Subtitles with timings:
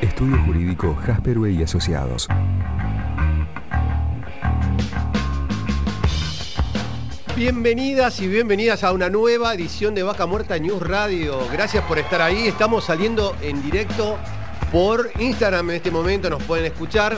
[0.00, 2.28] Estudio Jurídico Jasper y Asociados.
[7.34, 11.38] Bienvenidas y bienvenidas a una nueva edición de Vaca Muerta News Radio.
[11.50, 12.46] Gracias por estar ahí.
[12.46, 14.18] Estamos saliendo en directo
[14.70, 17.16] por Instagram en este momento, nos pueden escuchar.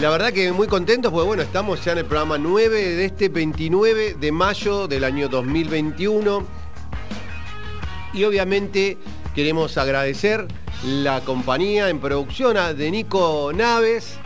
[0.00, 3.28] La verdad que muy contentos porque bueno, estamos ya en el programa 9 de este
[3.28, 6.46] 29 de mayo del año 2021.
[8.12, 8.96] Y obviamente
[9.34, 10.46] queremos agradecer
[10.86, 14.18] la compañía en producción de Nico Naves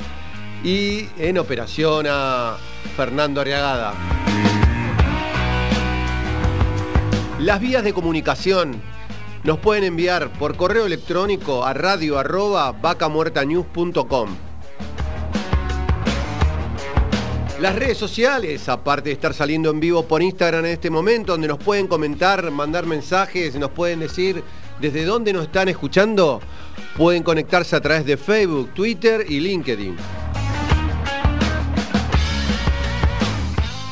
[0.64, 2.56] y en operación a
[2.96, 3.94] Fernando Arriagada.
[7.38, 8.83] Las vías de comunicación
[9.44, 14.28] nos pueden enviar por correo electrónico a radio arroba vacamuertanews.com.
[17.61, 21.48] Las redes sociales, aparte de estar saliendo en vivo por Instagram en este momento, donde
[21.48, 24.42] nos pueden comentar, mandar mensajes, nos pueden decir
[24.80, 26.40] desde dónde nos están escuchando,
[26.96, 29.96] pueden conectarse a través de Facebook, Twitter y LinkedIn.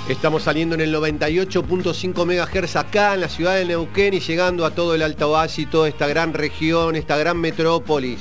[0.09, 4.71] Estamos saliendo en el 98.5 MHz acá en la ciudad de Neuquén y llegando a
[4.71, 8.21] todo el Alto Valle toda esta gran región, esta gran metrópolis.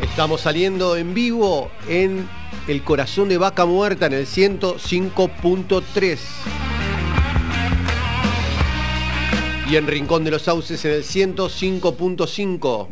[0.00, 2.28] Estamos saliendo en vivo en
[2.68, 6.71] el corazón de Vaca Muerta en el 105.3.
[9.72, 12.88] Y en Rincón de los Sauces en el 105.5.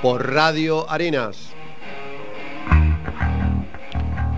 [0.00, 1.48] Por Radio Arenas.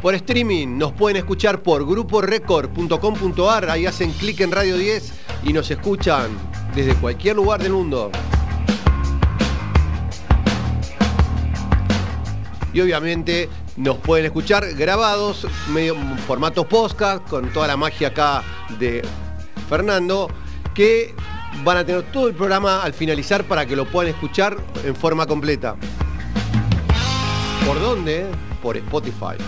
[0.00, 5.12] Por streaming nos pueden escuchar por gruporecord.com.ar, ahí hacen clic en Radio 10
[5.44, 6.30] y nos escuchan
[6.74, 8.10] desde cualquier lugar del mundo.
[12.72, 15.94] Y obviamente nos pueden escuchar grabados, medio
[16.26, 18.42] formato podcast, con toda la magia acá
[18.78, 19.02] de
[19.72, 20.28] Fernando,
[20.74, 21.14] que
[21.64, 25.24] van a tener todo el programa al finalizar para que lo puedan escuchar en forma
[25.24, 25.76] completa.
[27.66, 28.26] ¿Por dónde?
[28.62, 29.38] Por Spotify.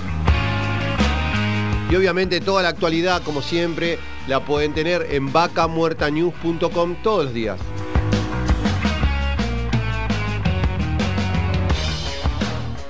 [1.90, 7.60] Y obviamente toda la actualidad, como siempre, la pueden tener en vacamuertanews.com todos los días.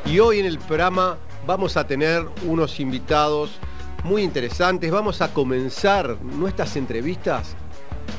[0.06, 3.58] Y hoy en el programa vamos a tener unos invitados
[4.04, 4.90] muy interesantes.
[4.90, 7.56] Vamos a comenzar nuestras entrevistas.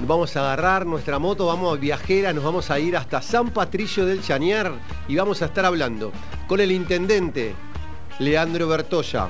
[0.05, 4.05] Vamos a agarrar nuestra moto, vamos a viajera, nos vamos a ir hasta San Patricio
[4.05, 4.73] del Chañar
[5.07, 6.11] y vamos a estar hablando
[6.47, 7.53] con el intendente
[8.19, 9.29] Leandro Bertoya.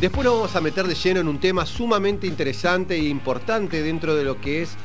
[0.00, 4.14] Después nos vamos a meter de lleno en un tema sumamente interesante e importante dentro
[4.16, 4.76] de lo que es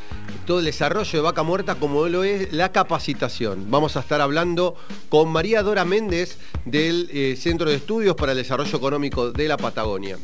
[0.45, 3.69] todo el desarrollo de Vaca Muerta como lo es la capacitación.
[3.69, 4.75] Vamos a estar hablando
[5.09, 9.57] con María Dora Méndez del eh, Centro de Estudios para el Desarrollo Económico de la
[9.57, 10.17] Patagonia.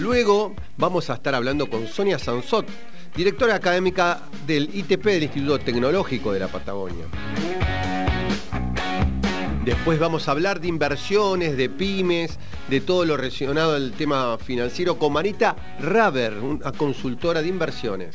[0.00, 2.66] Luego vamos a estar hablando con Sonia Sansot,
[3.16, 7.06] directora académica del ITP del Instituto Tecnológico de la Patagonia.
[9.68, 12.38] Después vamos a hablar de inversiones, de pymes,
[12.70, 18.14] de todo lo relacionado al tema financiero con Marita Raber, una consultora de inversiones.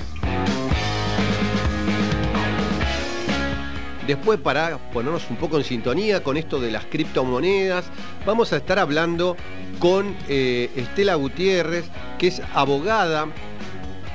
[4.08, 7.86] Después, para ponernos un poco en sintonía con esto de las criptomonedas,
[8.26, 9.38] vamos a estar hablando
[9.78, 11.86] con eh, Estela Gutiérrez,
[12.18, 13.28] que es abogada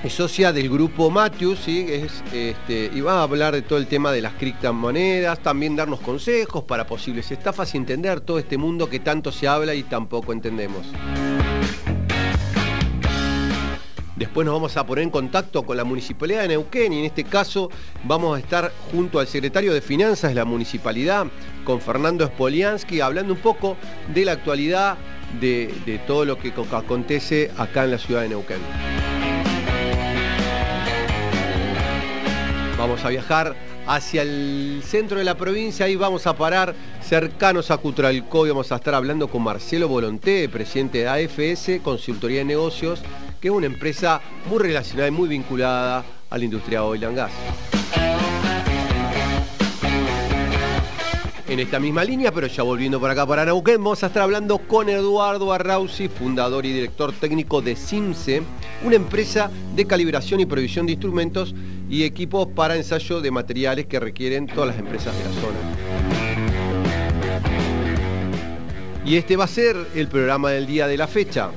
[0.03, 4.22] es socia del grupo Matius, este, y va a hablar de todo el tema de
[4.22, 9.32] las criptomonedas, también darnos consejos para posibles estafas y entender todo este mundo que tanto
[9.32, 10.86] se habla y tampoco entendemos.
[14.15, 17.22] Después nos vamos a poner en contacto con la Municipalidad de Neuquén y en este
[17.22, 17.71] caso
[18.03, 21.27] vamos a estar junto al secretario de Finanzas de la Municipalidad,
[21.65, 23.77] con Fernando Spoliansky, hablando un poco
[24.12, 24.97] de la actualidad
[25.41, 28.97] de, de todo lo que acontece acá en la ciudad de Neuquén.
[32.78, 33.57] Vamos a viajar
[33.89, 38.71] hacia el centro de la provincia y vamos a parar cercanos a Cutralcó y vamos
[38.71, 43.03] a estar hablando con Marcelo Volonté, presidente de AFS, Consultoría de Negocios,
[43.41, 47.33] que es una empresa muy relacionada y muy vinculada a la industria oil and gas.
[51.48, 54.59] En esta misma línea, pero ya volviendo por acá para Neuquén, vamos a estar hablando
[54.59, 58.42] con Eduardo Arrausi, fundador y director técnico de CIMSE,
[58.84, 61.54] una empresa de calibración y provisión de instrumentos
[61.89, 65.59] y equipos para ensayo de materiales que requieren todas las empresas de la zona.
[69.06, 71.51] Y este va a ser el programa del día de la fecha.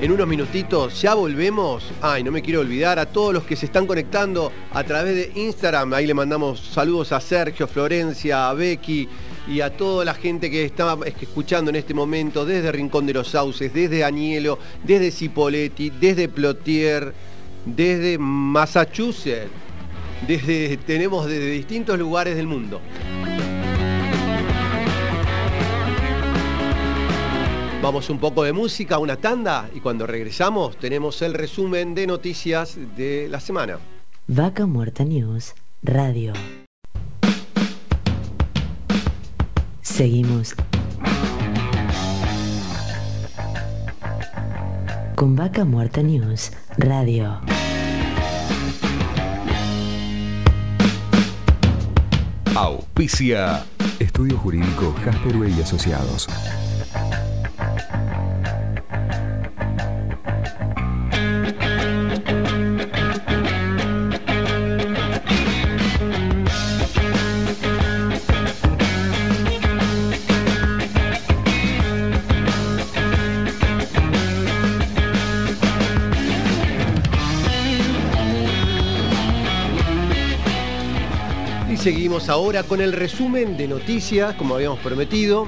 [0.00, 1.84] En unos minutitos ya volvemos.
[2.00, 5.38] Ay, no me quiero olvidar a todos los que se están conectando a través de
[5.38, 5.92] Instagram.
[5.92, 9.06] Ahí le mandamos saludos a Sergio, Florencia, a Becky
[9.46, 13.28] y a toda la gente que está escuchando en este momento desde Rincón de los
[13.28, 17.12] Sauces, desde Anielo, desde Cipoletti, desde Plotier,
[17.66, 19.50] desde Massachusetts.
[20.26, 22.80] Desde, tenemos desde distintos lugares del mundo.
[27.82, 32.76] Vamos un poco de música, una tanda y cuando regresamos tenemos el resumen de noticias
[32.94, 33.78] de la semana.
[34.26, 36.34] Vaca Muerta News Radio.
[39.80, 40.54] Seguimos
[45.16, 47.40] con Vaca Muerta News Radio.
[52.54, 53.64] Auspicia.
[53.98, 56.28] Estudio Jurídico Jasper y Asociados.
[81.80, 85.46] Seguimos ahora con el resumen de noticias, como habíamos prometido.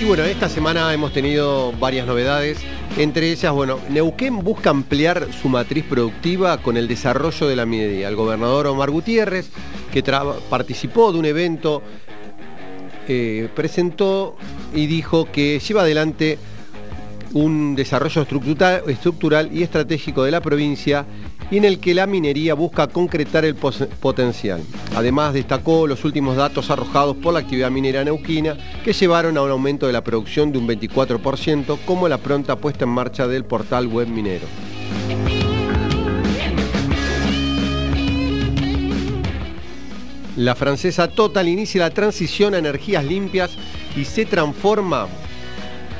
[0.00, 2.58] Y bueno, esta semana hemos tenido varias novedades.
[2.96, 8.06] Entre ellas, bueno, Neuquén busca ampliar su matriz productiva con el desarrollo de la minería.
[8.06, 9.50] El gobernador Omar Gutiérrez,
[9.92, 10.04] que
[10.48, 11.82] participó de un evento,
[13.08, 14.36] eh, presentó
[14.72, 16.38] y dijo que lleva adelante
[17.32, 18.22] un desarrollo
[18.86, 21.06] estructural y estratégico de la provincia
[21.50, 24.62] y en el que la minería busca concretar el potencial.
[24.94, 29.50] Además destacó los últimos datos arrojados por la actividad minera neuquina que llevaron a un
[29.50, 33.86] aumento de la producción de un 24% como la pronta puesta en marcha del portal
[33.86, 34.46] web minero.
[40.36, 43.50] La francesa Total inicia la transición a energías limpias
[43.96, 45.08] y se transforma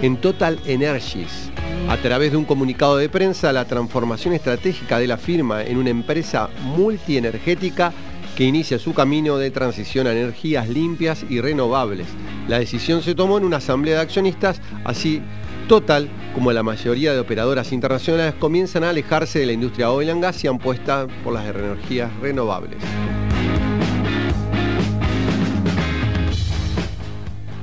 [0.00, 1.47] en Total Energies.
[1.88, 5.90] A través de un comunicado de prensa, la transformación estratégica de la firma en una
[5.90, 7.92] empresa multienergética
[8.36, 12.06] que inicia su camino de transición a energías limpias y renovables.
[12.46, 15.22] La decisión se tomó en una asamblea de accionistas, así
[15.68, 20.22] Total, como la mayoría de operadoras internacionales, comienzan a alejarse de la industria oil and
[20.22, 22.78] gas y por las energías renovables.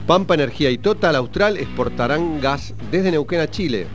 [0.08, 3.88] Pampa Energía y Total Austral exportarán gas desde Neuquén a Chile.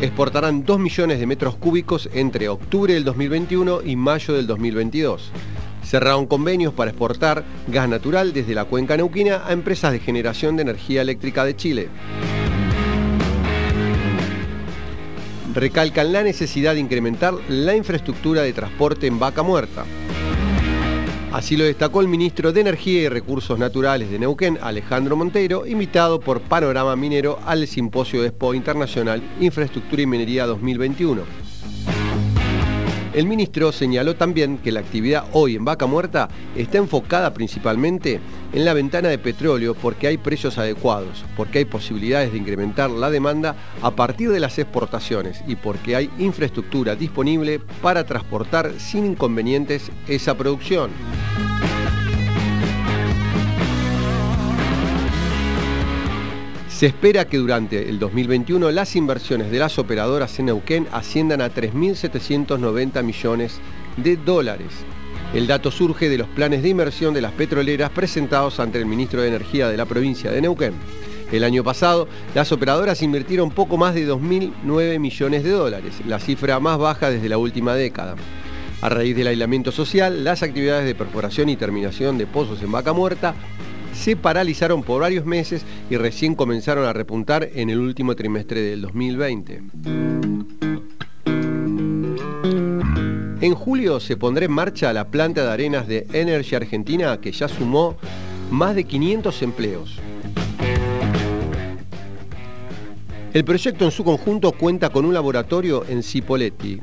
[0.00, 5.30] Exportarán 2 millones de metros cúbicos entre octubre del 2021 y mayo del 2022.
[5.84, 10.62] Cerraron convenios para exportar gas natural desde la cuenca neuquina a empresas de generación de
[10.62, 11.88] energía eléctrica de Chile.
[15.54, 19.84] Recalcan la necesidad de incrementar la infraestructura de transporte en Vaca Muerta.
[21.36, 26.18] Así lo destacó el ministro de Energía y Recursos Naturales de Neuquén, Alejandro Monteiro, invitado
[26.18, 31.45] por Panorama Minero al Simposio de Expo Internacional Infraestructura y Minería 2021.
[33.16, 38.20] El ministro señaló también que la actividad hoy en Vaca Muerta está enfocada principalmente
[38.52, 43.08] en la ventana de petróleo porque hay precios adecuados, porque hay posibilidades de incrementar la
[43.08, 49.90] demanda a partir de las exportaciones y porque hay infraestructura disponible para transportar sin inconvenientes
[50.06, 50.90] esa producción.
[56.76, 61.48] Se espera que durante el 2021 las inversiones de las operadoras en Neuquén asciendan a
[61.48, 63.60] 3.790 millones
[63.96, 64.84] de dólares.
[65.32, 69.22] El dato surge de los planes de inversión de las petroleras presentados ante el ministro
[69.22, 70.74] de Energía de la provincia de Neuquén.
[71.32, 76.60] El año pasado, las operadoras invirtieron poco más de 2.009 millones de dólares, la cifra
[76.60, 78.16] más baja desde la última década.
[78.82, 82.92] A raíz del aislamiento social, las actividades de perforación y terminación de pozos en Vaca
[82.92, 83.34] Muerta
[83.96, 88.82] se paralizaron por varios meses y recién comenzaron a repuntar en el último trimestre del
[88.82, 89.62] 2020.
[93.40, 97.48] En julio se pondrá en marcha la planta de arenas de Energy Argentina que ya
[97.48, 97.96] sumó
[98.50, 99.98] más de 500 empleos.
[103.32, 106.80] El proyecto en su conjunto cuenta con un laboratorio en Cipoletti,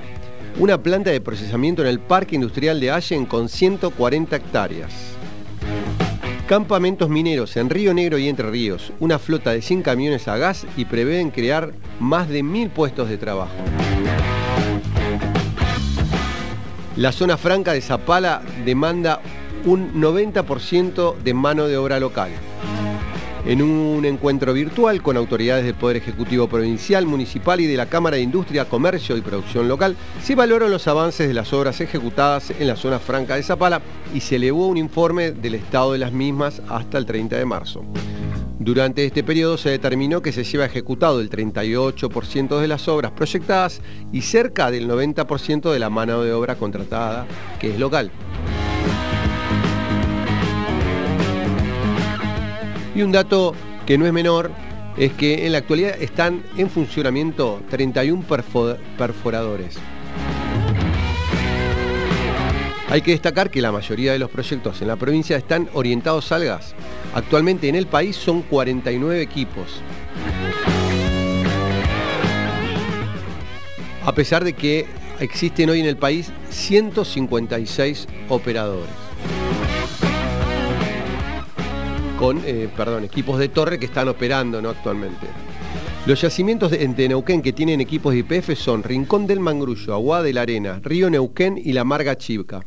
[0.60, 5.12] una planta de procesamiento en el Parque Industrial de Allen con 140 hectáreas
[6.53, 10.67] Campamentos mineros en Río Negro y Entre Ríos, una flota de 100 camiones a gas
[10.77, 13.55] y prevén crear más de mil puestos de trabajo.
[16.95, 19.19] La zona franca de Zapala demanda
[19.65, 22.29] un 90% de mano de obra local.
[23.45, 28.15] En un encuentro virtual con autoridades del Poder Ejecutivo Provincial, Municipal y de la Cámara
[28.15, 32.67] de Industria, Comercio y Producción Local, se valoraron los avances de las obras ejecutadas en
[32.67, 33.81] la zona franca de Zapala
[34.13, 37.83] y se elevó un informe del estado de las mismas hasta el 30 de marzo.
[38.59, 43.81] Durante este periodo se determinó que se lleva ejecutado el 38% de las obras proyectadas
[44.13, 47.27] y cerca del 90% de la mano de obra contratada,
[47.59, 48.09] que es local.
[52.95, 53.53] Y un dato
[53.85, 54.51] que no es menor
[54.97, 58.23] es que en la actualidad están en funcionamiento 31
[58.97, 59.77] perforadores.
[62.89, 66.45] Hay que destacar que la mayoría de los proyectos en la provincia están orientados al
[66.45, 66.75] gas.
[67.15, 69.81] Actualmente en el país son 49 equipos.
[74.05, 74.85] A pesar de que
[75.19, 78.89] existen hoy en el país 156 operadores.
[82.23, 84.69] Con eh, perdón, equipos de torre que están operando ¿no?
[84.69, 85.27] actualmente.
[86.05, 90.31] Los yacimientos de, Neuquén que tienen equipos de IPF son Rincón del Mangrullo, Agua de
[90.31, 92.65] la Arena, Río Neuquén y La Marga Chivca.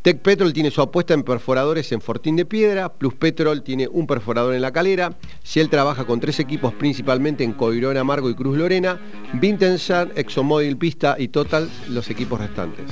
[0.00, 4.06] Tech Petrol tiene su apuesta en perforadores en Fortín de Piedra, Plus Petrol tiene un
[4.06, 8.56] perforador en La Calera, Shell trabaja con tres equipos principalmente en Coirón Amargo y Cruz
[8.56, 8.98] Lorena,
[9.34, 12.86] Vintensan, ExxonMobil Pista y Total los equipos restantes.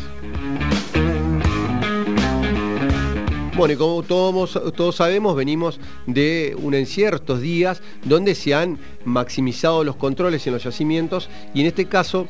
[3.56, 8.78] Bueno, y como todos, todos sabemos, venimos de un encierro estos días donde se han
[9.06, 12.28] maximizado los controles en los yacimientos y en este caso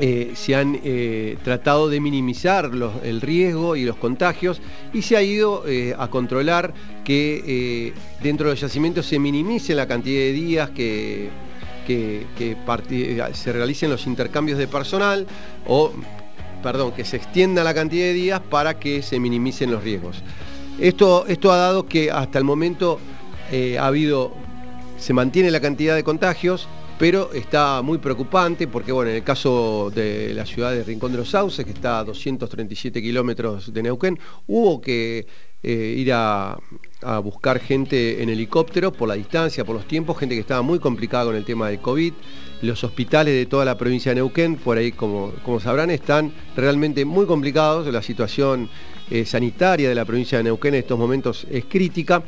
[0.00, 2.70] eh, se han eh, tratado de minimizar
[3.04, 4.62] el riesgo y los contagios
[4.94, 6.72] y se ha ido eh, a controlar
[7.04, 11.28] que dentro de los yacimientos se minimice la cantidad de días que,
[11.86, 12.26] que
[13.34, 15.26] se realicen los intercambios de personal
[15.66, 15.92] o
[16.62, 20.22] perdón, que se extienda la cantidad de días para que se minimicen los riesgos.
[20.78, 22.98] Esto, esto ha dado que hasta el momento
[23.50, 24.32] eh, ha habido,
[24.98, 29.90] se mantiene la cantidad de contagios, pero está muy preocupante porque, bueno, en el caso
[29.94, 34.18] de la ciudad de Rincón de los Sauces, que está a 237 kilómetros de Neuquén,
[34.46, 35.26] hubo que
[35.64, 36.58] eh, ir a,
[37.22, 41.24] buscar gente en helicóptero por la distancia, por los tiempos, gente que estaba muy complicada
[41.24, 42.12] con el tema del COVID.
[42.62, 47.04] Los hospitales de toda la provincia de Neuquén, por ahí como, como sabrán, están realmente
[47.04, 47.92] muy complicados.
[47.92, 48.70] La situación
[49.10, 52.22] eh, sanitaria de la provincia de Neuquén en estos momentos es crítica.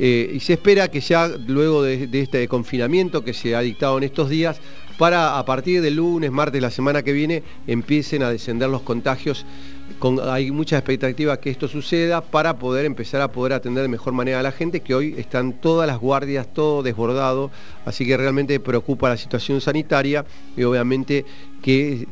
[0.00, 4.04] Eh, y se espera que ya luego de, este confinamiento que se ha dictado en
[4.04, 4.60] estos días,
[4.96, 9.46] para a partir del lunes, martes, la semana que viene, empiecen a descender los contagios
[10.30, 14.40] hay mucha expectativa que esto suceda para poder empezar a poder atender de mejor manera
[14.40, 17.50] a la gente, que hoy están todas las guardias, todo desbordado,
[17.84, 20.24] así que realmente preocupa la situación sanitaria
[20.56, 21.24] y obviamente
[21.62, 22.06] que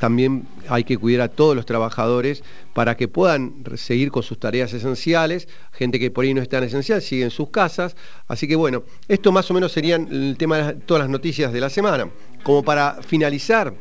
[0.00, 2.42] también hay que cuidar a todos los trabajadores
[2.74, 6.64] para que puedan seguir con sus tareas esenciales, gente que por ahí no es tan
[6.64, 10.58] esencial, sigue en sus casas, así que bueno, esto más o menos serían el tema
[10.58, 12.08] de todas las noticias de la semana.
[12.42, 13.74] Como para finalizar,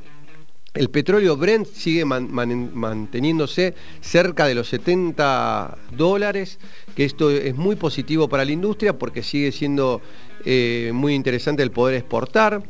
[0.77, 6.59] el petróleo Brent sigue manteniéndose cerca de los 70 dólares,
[6.95, 10.01] que esto es muy positivo para la industria porque sigue siendo
[10.45, 12.61] eh, muy interesante el poder exportar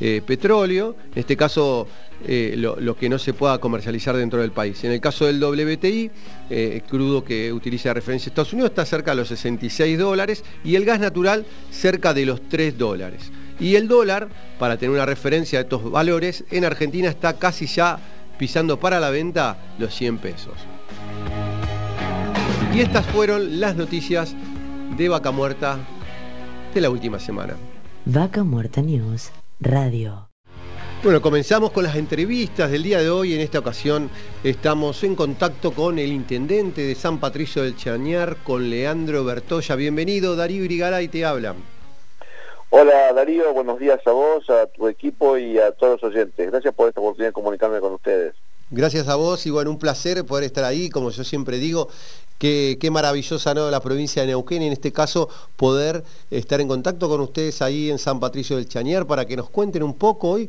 [0.00, 1.86] eh, petróleo, en este caso
[2.26, 4.82] eh, lo, que no se pueda comercializar dentro del país.
[4.84, 6.10] En el caso del WTI,
[6.88, 11.00] crudo que utiliza referencia Estados Unidos está cerca de los 66 dólares y el gas
[11.00, 13.30] natural cerca de los 3 dólares.
[13.60, 17.98] Y el dólar, para tener una referencia de estos valores, en Argentina está casi ya
[18.38, 20.54] pisando para la venta los 100 pesos.
[22.74, 24.34] Y estas fueron las noticias
[24.96, 25.78] de Vaca Muerta
[26.72, 27.54] de la última semana.
[28.06, 30.30] Vaca Muerta News Radio.
[31.02, 33.34] Bueno, comenzamos con las entrevistas del día de hoy.
[33.34, 34.08] En esta ocasión
[34.42, 39.76] estamos en contacto con el intendente de San Patricio del Chañar, con Leandro Bertoya.
[39.76, 41.54] Bienvenido, Darío Irigaray te habla.
[42.72, 46.48] Hola Darío, buenos días a vos, a tu equipo y a todos los oyentes.
[46.48, 48.34] Gracias por esta oportunidad de comunicarme con ustedes.
[48.70, 51.88] Gracias a vos y bueno, un placer poder estar ahí, como yo siempre digo,
[52.38, 53.68] qué, qué maravillosa ¿no?
[53.72, 57.98] la provincia de Neuquén, en este caso poder estar en contacto con ustedes ahí en
[57.98, 60.48] San Patricio del Chañar para que nos cuenten un poco hoy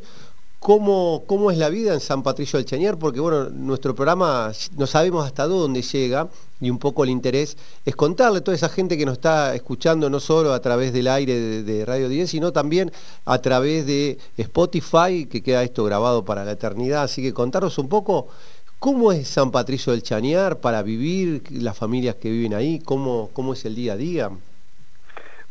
[0.62, 4.86] cómo, cómo es la vida en San Patricio del Chañar, porque bueno, nuestro programa no
[4.86, 6.28] sabemos hasta dónde llega
[6.60, 10.08] y un poco el interés es contarle a toda esa gente que nos está escuchando
[10.08, 12.92] no solo a través del aire de, Radio 10, sino también
[13.24, 17.02] a través de Spotify, que queda esto grabado para la eternidad.
[17.02, 18.28] Así que contaros un poco
[18.78, 22.80] ¿Cómo es San Patricio del Chañar para vivir, las familias que viven ahí?
[22.80, 24.28] ¿Cómo, cómo es el día a día?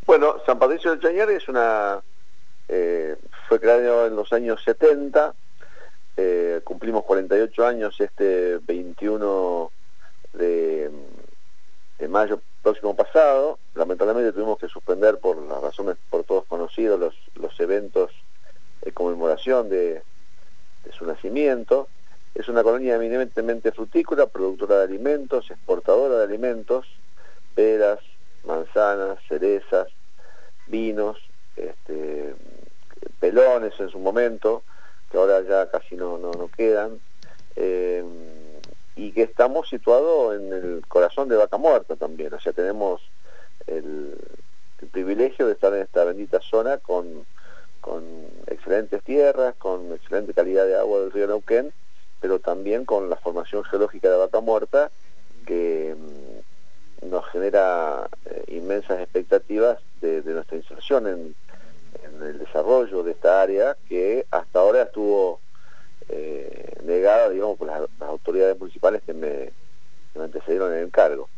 [0.05, 2.01] Bueno, San Patricio del Chañar es una...
[2.67, 3.15] Eh,
[3.51, 5.35] fue creado en los años 70,
[6.15, 9.69] eh, cumplimos 48 años este 21
[10.31, 10.89] de,
[12.07, 13.59] mayo próximo pasado.
[13.75, 18.11] Lamentablemente tuvimos que suspender por las razones por todos conocidos los, eventos
[18.83, 20.01] de conmemoración de,
[20.85, 21.89] de su nacimiento.
[22.33, 26.87] Es una colonia eminentemente frutícola, productora de alimentos, exportadora de alimentos,
[27.53, 27.99] peras,
[28.45, 29.89] manzanas, cerezas,
[30.67, 31.17] vinos,
[31.57, 32.33] este,
[33.21, 34.63] pelones en su momento,
[35.09, 36.99] que ahora ya casi no, no, quedan,
[37.55, 38.03] eh,
[38.95, 43.01] y que estamos situados en el corazón de Vaca Muerta también, o sea, tenemos
[43.67, 44.17] el,
[44.91, 47.23] privilegio de estar en esta bendita zona con,
[47.81, 48.03] con
[48.47, 51.71] excelentes tierras, con excelente calidad de agua del río Neuquén,
[52.19, 54.89] pero también con la formación geológica de Vaca Muerta,
[55.45, 61.35] que mm, nos genera eh, inmensas expectativas de, nuestra inserción en,
[62.21, 65.39] el desarrollo de esta área, que hasta ahora estuvo
[66.09, 69.51] eh, negada, digamos, por las, autoridades municipales que me,
[70.13, 71.29] que antecedieron en el cargo.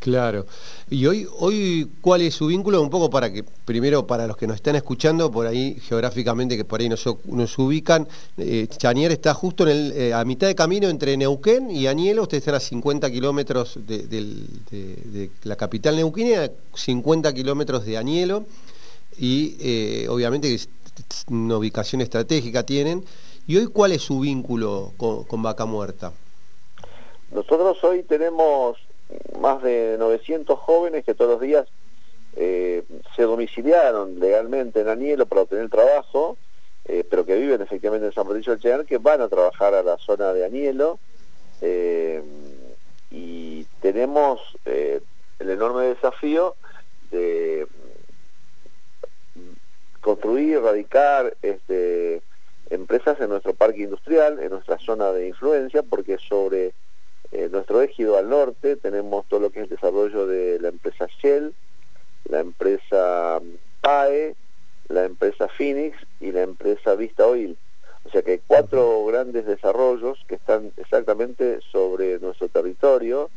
[0.00, 0.46] Claro.
[0.88, 2.80] Y hoy, hoy, ¿cuál es su vínculo?
[2.80, 6.64] Un poco para que, primero, para los que nos están escuchando, por ahí geográficamente, que
[6.64, 10.54] por ahí nos, nos ubican, eh, Chanier está justo en el, eh, a mitad de
[10.54, 17.34] camino entre Neuquén y Anielo, ustedes están a 50 kilómetros de, la capital neuquina, 50
[17.34, 18.46] kilómetros de Anielo,
[19.18, 20.56] y eh, obviamente
[21.30, 23.04] una ubicación estratégica tienen.
[23.46, 26.12] ¿Y hoy cuál es su vínculo con, Vaca Muerta?
[27.30, 28.76] Nosotros hoy tenemos
[29.40, 31.66] más de 900 jóvenes que todos los días
[32.36, 32.84] eh,
[33.16, 36.36] se domiciliaron legalmente en Anielo para obtener trabajo,
[36.84, 39.82] eh, pero que viven efectivamente en San Francisco del Chegar, que van a trabajar a
[39.82, 40.98] la zona de Anielo.
[41.62, 42.22] Eh,
[43.10, 46.54] y tenemos el enorme desafío
[47.10, 47.47] de
[50.08, 52.22] construir, radicar este,
[52.70, 56.72] empresas en nuestro parque industrial, en nuestra zona de influencia, porque sobre
[57.30, 61.08] eh, nuestro ejido al norte tenemos todo lo que es el desarrollo de la empresa
[61.20, 61.52] Shell,
[62.24, 63.38] la empresa
[63.82, 64.34] PAE,
[64.88, 67.58] la empresa Phoenix y la empresa Vista Oil.
[68.04, 73.28] O sea que hay cuatro grandes desarrollos que están exactamente sobre nuestro territorio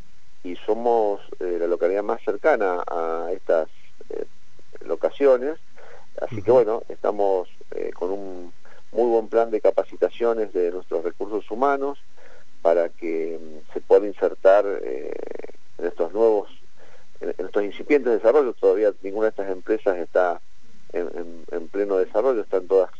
[0.45, 3.67] y somos eh, la localidad más cercana a estas
[4.09, 4.23] eh,
[4.85, 5.59] locaciones.
[6.19, 7.47] Así que bueno, estamos
[7.95, 8.53] con un
[8.91, 11.97] muy buen plan de capacitaciones de nuestros recursos humanos,
[12.61, 15.11] para que mm, se pueda insertar eh,
[15.77, 16.49] en estos nuevos,
[17.19, 18.55] en, estos incipientes desarrollos.
[18.57, 20.41] Todavía ninguna de estas empresas está
[20.93, 22.91] en, pleno desarrollo, están todas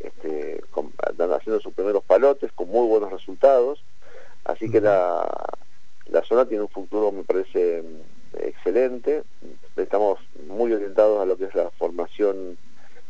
[0.00, 0.60] este,
[1.16, 3.82] haciendo sus primeros palotes con muy buenos resultados.
[4.44, 5.28] Así que la,
[6.06, 9.22] la zona tiene un futuro, me parece, mm, excelente.
[9.76, 12.58] Estamos muy orientados a lo que es la formación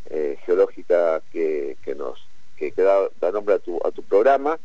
[0.08, 4.58] eh, geológica que, nos que, da, da, nombre a tu, a tu programa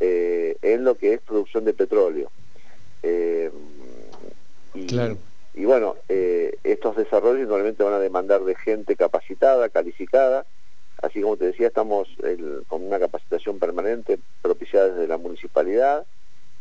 [0.00, 2.30] eh, en lo que es producción de petróleo.
[3.02, 3.50] Eh,
[4.74, 10.46] y, bueno, eh, estos desarrollos normalmente van a demandar de gente capacitada, calificada,
[11.02, 12.08] así como te decía, estamos
[12.68, 16.06] con una capacitación permanente propiciada desde la municipalidad.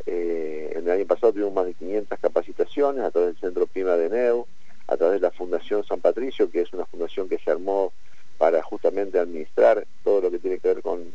[0.05, 4.09] En el año pasado tuvimos más de 500 capacitaciones a través del Centro PIMA de
[4.09, 4.47] NEU,
[4.87, 7.91] a través de la Fundación San Patricio, que es una fundación que se armó
[8.37, 11.13] para justamente administrar todo lo que tiene que ver con,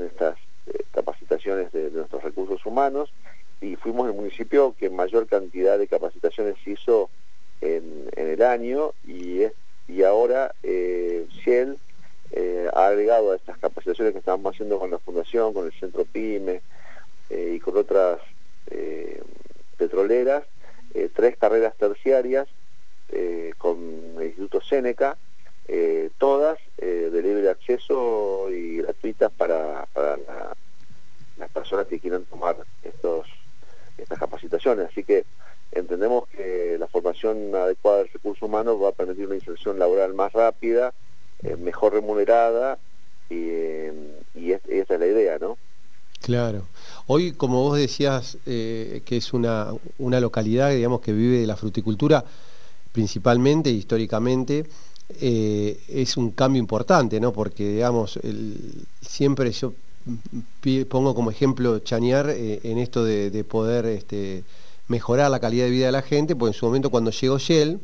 [0.00, 3.12] estas eh, capacitaciones de, nuestros recursos humanos.
[3.60, 7.10] Y fuimos el municipio que mayor cantidad de capacitaciones hizo
[7.60, 9.42] en, el año y,
[9.88, 11.78] y ahora eh, Shell
[12.32, 16.04] eh, ha agregado a estas capacitaciones que estamos haciendo con la Fundación, con el Centro
[16.04, 16.60] PYME
[17.32, 18.20] y con otras
[19.76, 20.44] petroleras,
[21.14, 22.48] tres carreras terciarias
[23.58, 23.78] con
[24.18, 25.16] el Instituto Seneca,
[26.18, 29.86] todas de libre acceso y gratuitas para,
[31.38, 33.26] las personas que quieran tomar estos,
[33.98, 34.88] estas capacitaciones.
[34.88, 35.24] Así que
[35.72, 40.32] entendemos que la formación adecuada del recurso humano va a permitir una inserción laboral más
[40.32, 40.92] rápida,
[41.42, 42.78] eh, mejor remunerada
[43.28, 43.92] y, eh,
[44.34, 45.58] y esa es la idea, ¿no?
[46.22, 46.66] Claro.
[47.06, 51.56] Hoy, como vos decías, eh, que es una, una localidad digamos, que vive de la
[51.56, 52.24] fruticultura
[52.92, 54.66] principalmente, históricamente,
[55.20, 57.32] es un cambio importante, ¿no?
[57.32, 58.18] Porque, digamos,
[59.02, 59.74] siempre yo
[60.88, 64.44] pongo como ejemplo Chañar eh, en esto de, poder este,
[64.88, 67.80] mejorar la calidad de vida de la gente, porque en su momento cuando llegó Shell,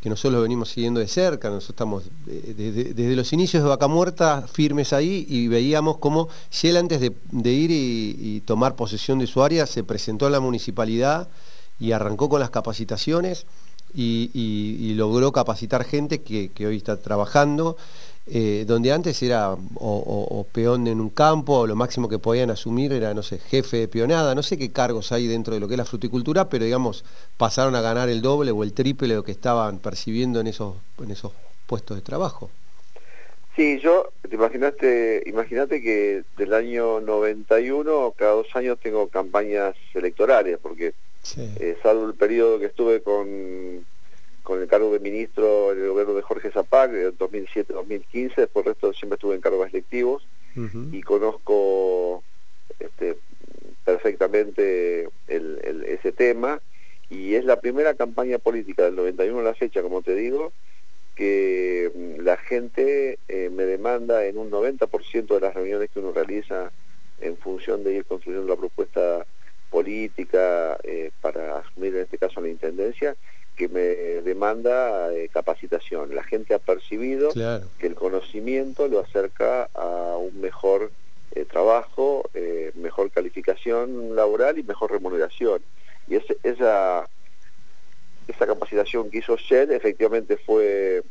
[0.00, 4.46] que nosotros lo venimos siguiendo de cerca, nosotros estamos desde, los inicios de Vaca Muerta
[4.50, 9.66] firmes ahí y veíamos cómo Shell antes de, ir y, tomar posesión de su área
[9.66, 11.28] se presentó a la municipalidad
[11.80, 13.46] y arrancó con las capacitaciones
[13.92, 17.76] y, logró capacitar gente que hoy está trabajando
[18.30, 22.92] eh, donde antes era o, peón en un campo, o lo máximo que podían asumir
[22.92, 25.74] era, no sé, jefe de peonada, no sé qué cargos hay dentro de lo que
[25.74, 27.04] es la fruticultura, pero digamos,
[27.36, 30.74] pasaron a ganar el doble o el triple de lo que estaban percibiendo en esos,
[31.02, 31.32] en esos
[31.66, 32.50] puestos de trabajo.
[33.56, 40.58] Sí, yo, te imaginaste, imagínate que del año 91, cada dos años tengo campañas electorales,
[40.62, 40.94] porque
[41.36, 43.84] eh, salvo el periodo que estuve con
[44.48, 48.72] con el cargo de ministro en el gobierno de Jorge Zapac, de 2007-2015, después el
[48.72, 50.26] resto siempre estuve en cargos electivos
[50.90, 52.24] y conozco
[52.80, 53.18] este,
[53.84, 56.62] perfectamente ese tema
[57.10, 60.54] y es la primera campaña política del 91 a la fecha, como te digo,
[61.14, 66.12] que mm, la gente eh, me demanda en un 90% de las reuniones que uno
[66.12, 66.72] realiza
[67.20, 69.26] en función de ir construyendo la propuesta
[69.68, 73.14] política eh, para asumir en este caso la Intendencia,
[73.58, 76.14] que me demanda eh, capacitación.
[76.14, 80.92] La gente ha percibido que el conocimiento lo acerca a un mejor
[81.32, 85.60] eh, trabajo, eh, mejor calificación laboral y mejor remuneración.
[86.06, 87.06] Y esa,
[88.28, 91.02] esa capacitación que hizo Shell efectivamente fue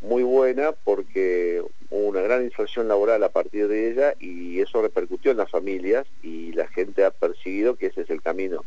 [0.00, 5.30] muy buena porque hubo una gran inserción laboral a partir de ella y eso repercutió
[5.30, 8.64] en las familias y la gente ha percibido que ese es el camino.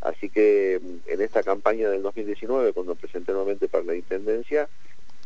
[0.00, 4.68] Así que mm, en esta campaña del 2019, cuando presenté nuevamente para la Intendencia,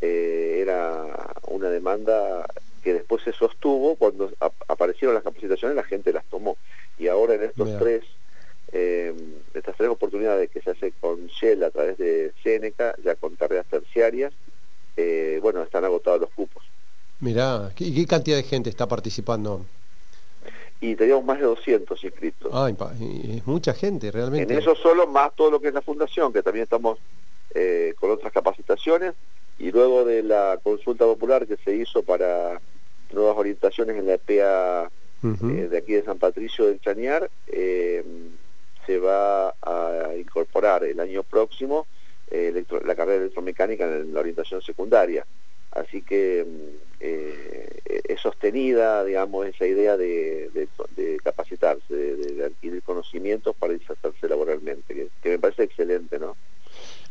[0.01, 1.07] eh, era
[1.49, 2.47] una demanda
[2.83, 4.31] que después se sostuvo cuando
[4.69, 6.59] aparecieron las capacitaciones, la gente las tomó.
[6.99, 8.05] Y ahora en estos tres,
[8.73, 9.15] eh,
[9.55, 13.65] estas tres oportunidades que se hace con Shell a través de Seneca, ya con tareas
[13.67, 14.35] terciarias,
[14.97, 16.63] eh, bueno, están agotados los cupos.
[17.21, 19.65] Mirá, ¿y qué cantidad de gente está participando?
[20.85, 22.51] Y teníamos más de 200 inscritos.
[22.53, 22.77] Ay,
[23.37, 24.53] es mucha gente realmente.
[24.53, 26.99] En eso solo más todo lo que es la fundación, que también estamos
[27.55, 29.15] eh, con otras capacitaciones,
[29.59, 32.61] y luego de la consulta popular que se hizo para
[33.13, 34.91] nuevas orientaciones en la EPA
[35.23, 38.05] eh, de aquí de San Patricio del Chañar, eh,
[38.85, 41.87] se va a incorporar el año próximo
[42.31, 45.25] la carrera de electromecánica en la orientación secundaria.
[45.75, 46.47] Así que
[47.01, 50.69] eh, es sostenida, digamos, esa idea de,
[51.23, 56.37] capacitarse, de, adquirir conocimientos para insertarse laboralmente, que, me parece excelente, ¿no?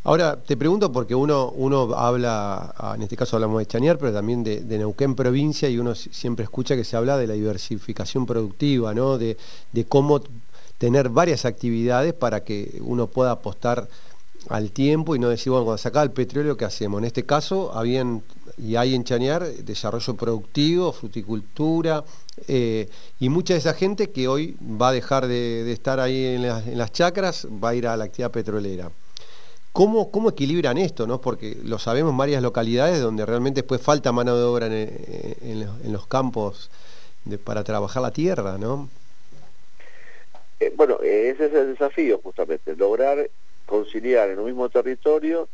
[0.05, 4.11] Ahora, te pregunto porque uno, uno habla, ah, en este caso hablamos de Chañar, pero
[4.11, 8.93] también de, Neuquén provincia y uno siempre escucha que se habla de la diversificación productiva,
[8.93, 9.17] ¿no?
[9.17, 9.37] De,
[9.71, 10.21] de cómo
[10.77, 13.87] tener varias actividades para que uno pueda apostar
[14.49, 16.99] al tiempo y no decir, bueno, cuando se acaba el petróleo, ¿qué hacemos?
[16.99, 18.23] En este caso, habían
[18.57, 22.03] y hay en Chañar desarrollo productivo, fruticultura,
[22.47, 22.87] eh,
[23.19, 26.91] y mucha de esa gente que hoy va a dejar de, estar ahí en las,
[26.91, 28.91] chacras, va a ir a la actividad petrolera.
[29.71, 31.07] ¿Cómo, ¿Cómo, equilibran esto?
[31.07, 31.19] ¿no?
[31.19, 36.05] Porque lo sabemos en varias localidades donde realmente después falta mano de obra en, los
[36.05, 36.69] campos
[37.43, 38.89] para trabajar la tierra, ¿no?
[40.59, 43.29] Eh, bueno, ese es el desafío justamente, lograr
[43.73, 45.49] conciliar en un mismo territorio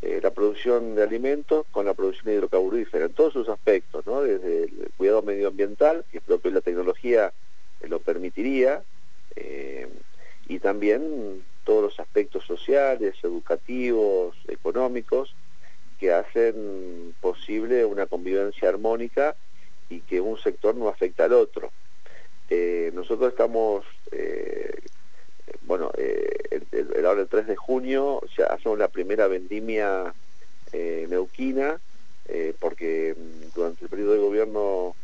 [0.00, 4.22] eh, la producción de alimentos con la producción hidrocarburífera, en todos sus aspectos, ¿no?
[4.22, 7.34] desde el cuidado medioambiental, que es propio la tecnología
[7.82, 8.82] eh, lo permitiría,
[9.34, 9.86] eh,
[10.48, 15.34] y también todos los aspectos sociales, educativos, económicos,
[16.00, 19.36] que hacen posible una convivencia armónica
[19.90, 21.70] y que un sector no afecta al otro.
[22.94, 23.84] nosotros estamos
[25.62, 30.14] bueno, eh, el, ahora el 3 de junio ya hacemos la primera vendimia
[30.72, 31.80] eh, neuquina,
[32.26, 34.96] eh, porque mm, durante el periodo de gobierno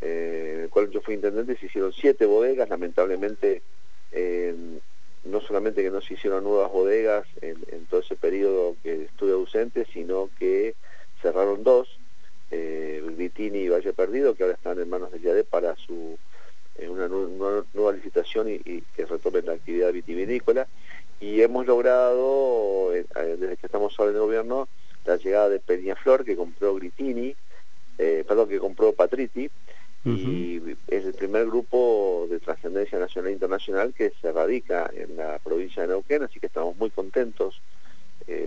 [0.00, 3.62] en el cual yo fui intendente se hicieron siete bodegas, lamentablemente
[5.24, 7.56] no solamente que no se hicieron nuevas bodegas en,
[7.90, 10.76] todo ese periodo que estuve ausente, sino que
[11.20, 11.98] cerraron dos,
[12.48, 16.16] Vitini y Valle Perdido, que ahora están en manos de Yadé para su
[16.86, 20.66] una nueva licitación y, que retomen la actividad vitivinícola
[21.20, 24.68] y hemos logrado, eh, eh, desde que estamos ahora en el gobierno,
[25.04, 27.34] la llegada de Peñaflor que compró Gritini,
[27.98, 29.50] eh, perdón, que compró Patriti,
[30.04, 35.38] y es el primer grupo de trascendencia nacional e internacional que se radica en la
[35.38, 37.60] provincia de Neuquén, así que estamos muy contentos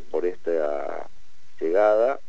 [0.10, 1.08] por esta
[1.60, 2.20] llegada,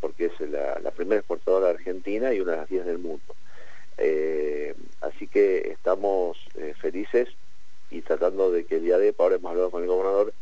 [0.00, 3.34] porque es la, la primera exportadora Argentina y una de las 10 del mundo.
[3.98, 7.28] Eh, así que estamos eh, felices
[7.90, 10.34] y tratando de que el día de ahora hemos hablado con el gobernador,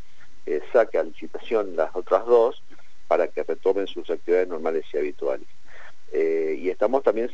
[0.45, 2.63] eh, saque a licitación las otras dos
[3.07, 5.47] para que retomen sus actividades normales y habituales.
[6.15, 7.29] Y estamos también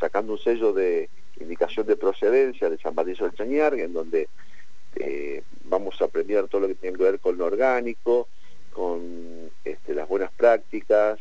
[0.00, 4.28] sacando un sello de indicación de procedencia de San Patricio del Chañar, en donde
[5.64, 8.28] vamos a premiar todo lo que tiene que ver con lo orgánico,
[8.72, 11.18] con este, las buenas prácticas,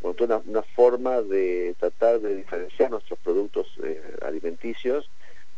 [0.00, 3.66] toda una, forma de tratar de diferenciar nuestros productos
[4.22, 5.10] alimenticios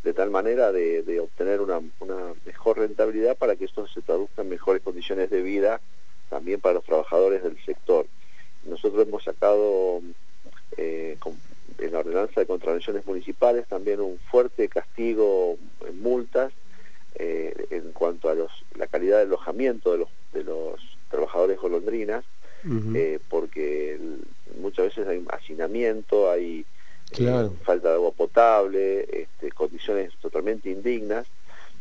[0.03, 4.48] de tal manera de, obtener una, una, mejor rentabilidad para que esto se traduzca en
[4.48, 5.81] mejores condiciones de vida
[6.31, 8.07] también para los trabajadores del sector.
[8.64, 10.00] Nosotros hemos sacado
[10.76, 11.18] eh,
[11.79, 16.53] en la ordenanza de contravenciones municipales también un fuerte castigo en multas
[17.16, 22.24] eh, en cuanto a los, la calidad de alojamiento de los, de los trabajadores golondrinas,
[22.94, 23.99] eh, porque
[24.61, 26.64] muchas veces hay hacinamiento, hay
[27.64, 31.27] falta de agua potable, este, condiciones totalmente indignas,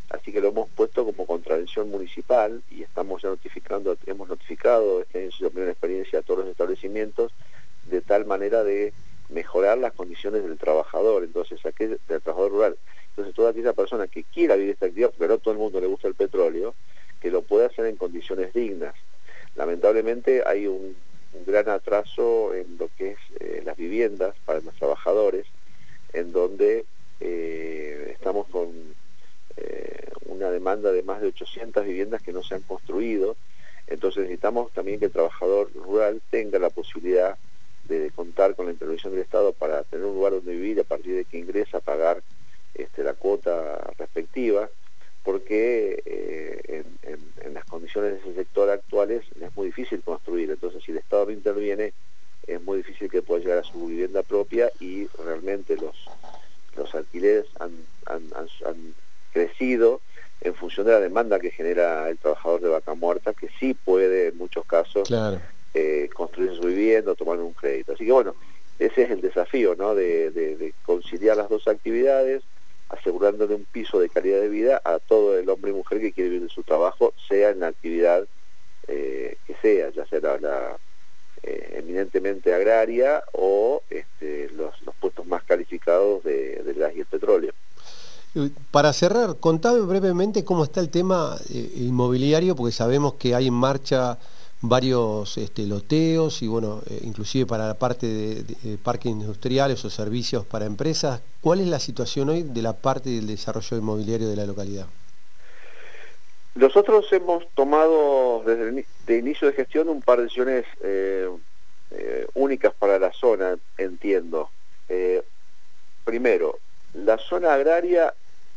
[0.09, 5.19] así que lo hemos puesto como contravención municipal y estamos ya notificando, hemos notificado, esta
[5.19, 7.31] es la primera experiencia a todos los establecimientos,
[7.89, 8.93] de tal manera de
[9.29, 12.77] mejorar las condiciones del trabajador, entonces aquel, del trabajador rural.
[13.09, 15.87] Entonces toda aquella persona que quiera vivir esta actividad, porque no todo el mundo le
[15.87, 16.73] gusta el petróleo,
[17.21, 18.95] que lo pueda hacer en condiciones dignas.
[19.59, 20.95] Lamentablemente hay un,
[21.45, 25.47] gran atraso en lo que es eh, las viviendas para los trabajadores,
[26.13, 26.85] en donde
[27.19, 28.69] eh, estamos con
[29.57, 33.35] eh, una demanda de más de 800 viviendas que no se han construido,
[33.87, 37.37] entonces necesitamos también que el trabajador rural tenga la posibilidad
[37.83, 41.15] de contar con la intervención del Estado para tener un lugar donde vivir a partir
[41.17, 42.23] de que ingresa a pagar
[42.75, 44.69] este, la cuota respectiva,
[45.29, 50.91] porque eh, en, las condiciones de ese sector actuales es muy difícil construir, entonces si
[50.91, 51.93] el Estado no interviene
[52.47, 55.95] es muy difícil que pueda llegar a su vivienda propia y realmente los,
[56.75, 57.71] los alquileres han
[59.31, 60.01] crecido
[60.41, 64.29] en función de la demanda que genera el trabajador de vaca muerta, que sí puede
[64.29, 65.07] en muchos casos
[65.75, 67.93] eh, construir su vivienda o tomar un crédito.
[67.93, 68.33] Así que bueno,
[68.79, 69.93] ese es el desafío, ¿no?
[69.93, 72.41] De, conciliar las dos actividades,
[72.89, 76.29] asegurándole un piso de calidad de vida a todo el hombre y mujer que quiere
[76.29, 78.25] vivir de su trabajo, sea en la actividad
[78.87, 80.77] eh, que sea, ya sea la,
[81.43, 87.53] eh, eminentemente agraria o este, los, puestos más calificados de, del gas y el petróleo.
[88.71, 93.53] Para cerrar, contame brevemente cómo está el tema eh, inmobiliario, porque sabemos que hay en
[93.53, 94.17] marcha
[94.61, 100.45] varios este, loteos y bueno, eh, inclusive para la parte de, parques industriales o servicios
[100.45, 101.21] para empresas.
[101.41, 104.87] ¿Cuál es la situación hoy de la parte del desarrollo inmobiliario de la localidad?
[106.55, 111.29] Nosotros hemos tomado desde el inicio de gestión un par de decisiones eh,
[112.33, 114.49] únicas para la zona, entiendo.
[116.03, 116.59] primero,
[116.93, 118.13] la zona agraria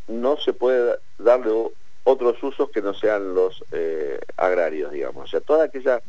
[0.08, 1.50] no se puede darle
[2.04, 5.24] otros usos que no sean los eh, agrarios, digamos.
[5.24, 6.02] O sea, toda aquella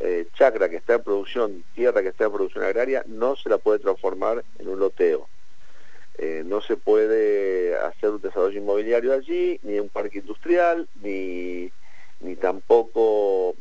[0.00, 3.58] eh, chacra que está en producción, tierra que está en producción agraria, no se la
[3.58, 5.28] puede transformar en un loteo.
[6.18, 11.70] Eh, no se puede hacer un desarrollo inmobiliario allí, ni un parque industrial, ni,
[12.20, 13.56] ni tampoco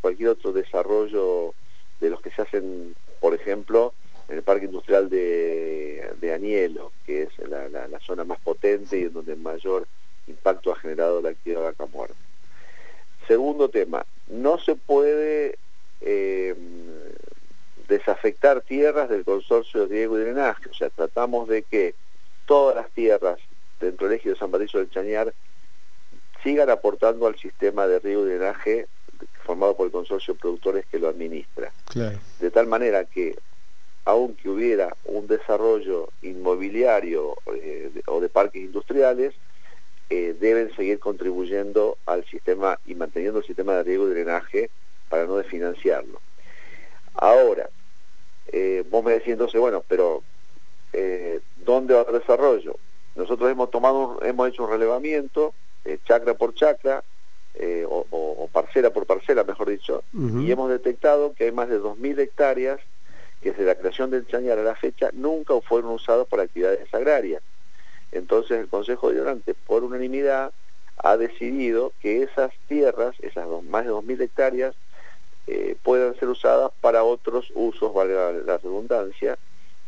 [0.00, 1.54] cualquier otro desarrollo
[2.00, 3.92] de los que se hacen, por ejemplo,
[4.28, 9.12] en el Parque Industrial de, de Anielo, que es la, zona más potente y en
[9.12, 9.86] donde mayor
[10.26, 12.16] impacto ha generado la actividad de vaca muerta.
[13.26, 15.58] Segundo tema, no se puede
[16.00, 16.54] eh,
[17.88, 21.94] desafectar tierras del consorcio de Diego y drenaje, o sea, tratamos de que
[22.46, 23.38] todas las tierras
[23.80, 25.34] dentro del eje de San Patricio del Chañar
[26.42, 28.86] sigan aportando al sistema de riego y drenaje
[29.44, 31.72] formado por el consorcio de productores que lo administra.
[32.40, 33.36] De tal manera que
[34.04, 39.34] aunque hubiera un desarrollo inmobiliario eh, o de parques industriales,
[40.10, 44.70] eh, deben seguir contribuyendo al sistema y manteniendo el sistema de riego y drenaje
[45.08, 46.20] para no desfinanciarlo.
[47.14, 47.68] Ahora,
[48.48, 50.22] eh, vos me decís entonces, bueno, pero
[51.64, 52.76] ¿dónde va el desarrollo?
[53.16, 55.52] Nosotros hemos tomado, hemos hecho un relevamiento,
[56.04, 57.04] chacra por chacra,
[57.88, 62.80] o, parcela por parcela, mejor dicho, y hemos detectado que hay más de 2.000 hectáreas
[63.40, 67.42] que desde la creación del Chañar a la fecha nunca fueron usados para actividades agrarias.
[68.12, 70.52] Entonces el Consejo de por unanimidad,
[70.98, 74.74] ha decidido que esas tierras, esas más de 2.000 hectáreas,
[75.46, 79.38] eh, puedan ser usadas para otros usos, valga la redundancia,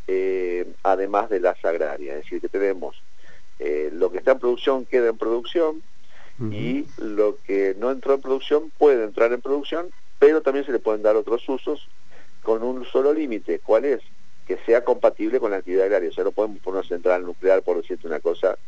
[0.06, 2.16] eh, además de las agrarias.
[2.16, 3.02] Es decir, que tenemos
[3.58, 5.82] eh, lo que está en producción queda en producción
[6.52, 10.78] y lo que no entró en producción puede entrar en producción, pero también se le
[10.78, 11.88] pueden dar otros usos
[12.44, 14.00] con un solo límite, ¿cuál es?
[14.48, 16.08] Que sea compatible con la actividad agraria.
[16.08, 18.58] O sea, no podemos poner una central nuclear, por decirte una cosa,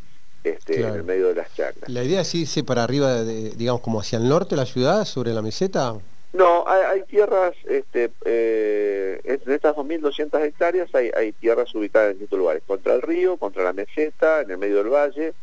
[0.45, 1.90] este, en el medio de las chacras.
[1.90, 5.33] ¿La idea es irse para arriba, digamos, como hacia el norte de la ciudad, sobre
[5.33, 5.97] la meseta?
[6.33, 12.38] No, hay, tierras, este, eh, en estas 2.200 hectáreas hay, hay, tierras ubicadas en distintos
[12.38, 15.35] lugares, contra el río, contra la meseta, en el medio del valle.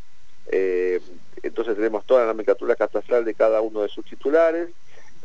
[0.49, 1.01] Eh,
[1.43, 4.69] entonces tenemos toda la nomenclatura catastral de cada uno de sus titulares,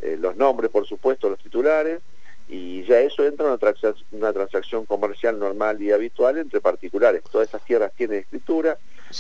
[0.03, 2.01] eh, los nombres, por supuesto, los titulares,
[2.49, 7.23] y ya eso entra en una, una transacción comercial normal y habitual entre particulares.
[7.31, 8.79] Todas estas tierras tienen escritura,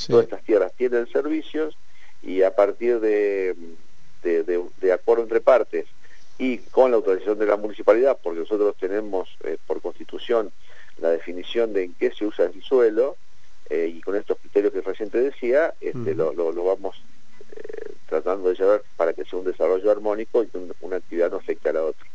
[0.08, 1.76] todas estas tierras tienen servicios,
[2.22, 3.54] y a partir de,
[4.22, 5.86] de acuerdo entre partes,
[6.38, 10.50] y con la autorización de la municipalidad, porque nosotros tenemos eh, por constitución
[10.98, 13.16] la definición de en qué se usa el suelo,
[13.70, 17.00] eh, y con estos criterios que recién te decía, este, lo, vamos
[17.56, 21.36] eh, tratando de llevar para que sea un desarrollo armónico y que una actividad no
[21.36, 22.06] afecte a la otra.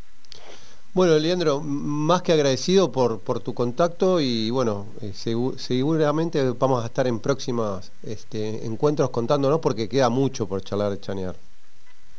[0.97, 7.05] Bueno, Leandro, más que agradecido por, por tu contacto y bueno, seguramente vamos a estar
[7.05, 11.35] en próximos este, encuentros contándonos porque queda mucho por charlar de Chanear.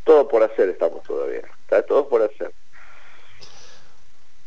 [0.05, 1.41] Todo por hacer estamos todavía.
[1.63, 2.53] Está todo por hacer.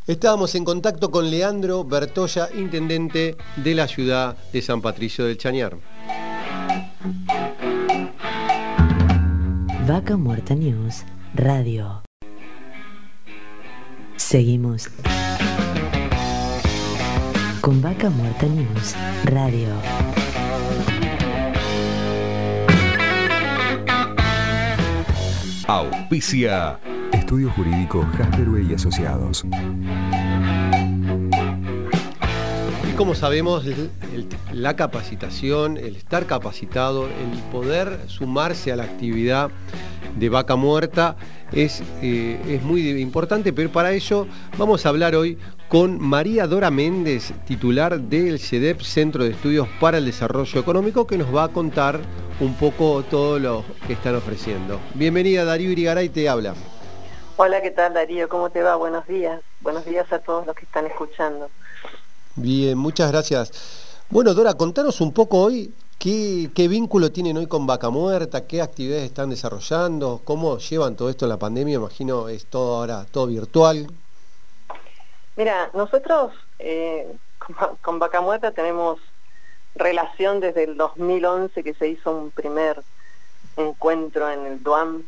[0.08, 5.76] Estábamos en contacto con Leandro Bertoya, intendente de la ciudad de San Patricio del Chañar.
[9.86, 11.04] Vaca Muerta News
[11.36, 12.01] Radio.
[14.22, 14.88] Seguimos
[17.60, 19.68] con Vaca Muerta News Radio.
[25.68, 26.80] Auspicia
[27.12, 29.44] Estudio Jurídico Jasperway y Asociados.
[32.92, 33.64] Y como sabemos,
[34.52, 39.50] la capacitación, el estar capacitado, el poder sumarse a la actividad
[40.18, 41.16] de vaca muerta
[41.54, 44.28] es, eh, es muy importante, pero para ello
[44.58, 45.38] vamos a hablar hoy
[45.70, 51.18] con María Dora Méndez, titular del CEDEP, Centro de Estudios para el Desarrollo Económico, que
[51.18, 51.98] nos va a contar
[52.42, 54.82] un poco todo lo que están ofreciendo.
[54.96, 56.56] Bienvenida Darío Irigaray, te habla.
[57.38, 58.28] Hola, ¿qué tal Darío?
[58.28, 58.76] ¿Cómo te va?
[58.76, 59.40] Buenos días.
[59.62, 61.50] Buenos días a todos los que están escuchando.
[62.42, 63.52] Bien, muchas gracias.
[64.10, 69.04] Bueno, Dora, contanos un poco hoy qué, vínculo tienen hoy con Vaca Muerta, qué actividades
[69.04, 73.86] están desarrollando, cómo llevan todo esto en la pandemia, imagino es todo ahora, todo virtual.
[75.36, 79.00] Mira, nosotros eh, con, con Vaca Muerta tenemos
[79.76, 82.82] relación desde el 2011 que se hizo un primer
[83.56, 85.04] encuentro en el DUAM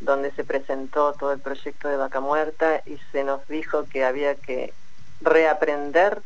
[0.00, 4.34] donde se presentó todo el proyecto de Vaca Muerta y se nos dijo que había
[4.34, 4.72] que
[5.20, 6.20] reaprender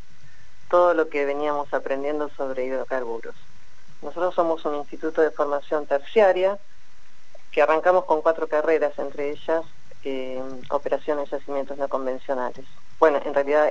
[0.73, 3.35] todo lo que veníamos aprendiendo sobre hidrocarburos.
[4.01, 6.59] Nosotros somos un instituto de formación terciaria
[7.51, 9.67] que arrancamos con cuatro carreras, entre ellas
[10.03, 12.65] eh, operaciones y yacimientos no convencionales.
[12.99, 13.71] Bueno, en realidad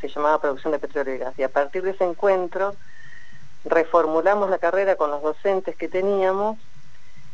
[0.00, 1.34] se llamaba producción de petróleo y gas.
[1.36, 2.76] Y a partir de ese encuentro
[3.64, 6.56] reformulamos la carrera con los docentes que teníamos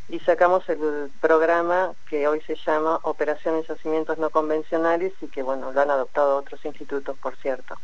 [0.08, 5.42] y sacamos el programa que hoy se llama Operaciones y Yacimientos No Convencionales y que
[5.42, 7.76] bueno, lo han adoptado otros institutos, por cierto.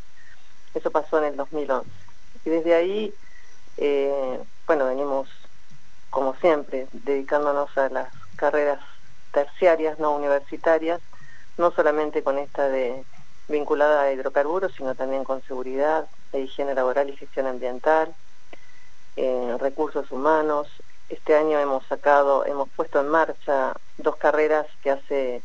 [0.75, 1.89] Eso pasó en el 2011.
[2.45, 3.15] Y desde ahí,
[3.77, 5.29] eh, bueno, venimos,
[6.11, 8.81] como siempre, dedicándonos a las carreras
[9.33, 11.01] terciarias, no universitarias,
[11.59, 13.05] no solamente con esta de
[13.49, 18.15] vinculada a hidrocarburos, sino también con seguridad, e higiene laboral y gestión ambiental,
[19.17, 20.69] eh, recursos humanos,
[21.09, 25.43] este año hemos sacado, hemos puesto en marcha dos carreras que hace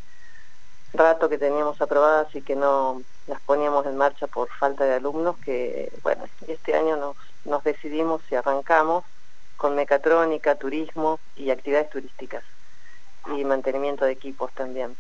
[0.94, 5.38] rato que teníamos aprobadas y que no las poníamos en marcha por falta de alumnos,
[5.44, 9.04] que bueno, este año nos, nos decidimos y arrancamos
[9.58, 12.44] con mecatrónica, turismo y actividades turísticas
[13.36, 14.96] y mantenimiento de equipos también.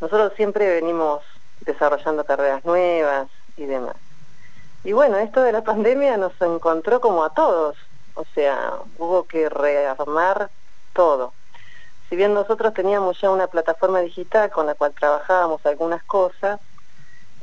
[0.00, 1.22] Nosotros siempre venimos
[1.60, 3.96] desarrollando carreras nuevas y demás.
[4.84, 7.76] Y bueno, esto de la pandemia nos encontró como a todos,
[8.14, 10.50] o sea, hubo que rearmar
[10.92, 11.32] todo.
[12.08, 16.60] Si bien nosotros teníamos ya una plataforma digital con la cual trabajábamos algunas cosas,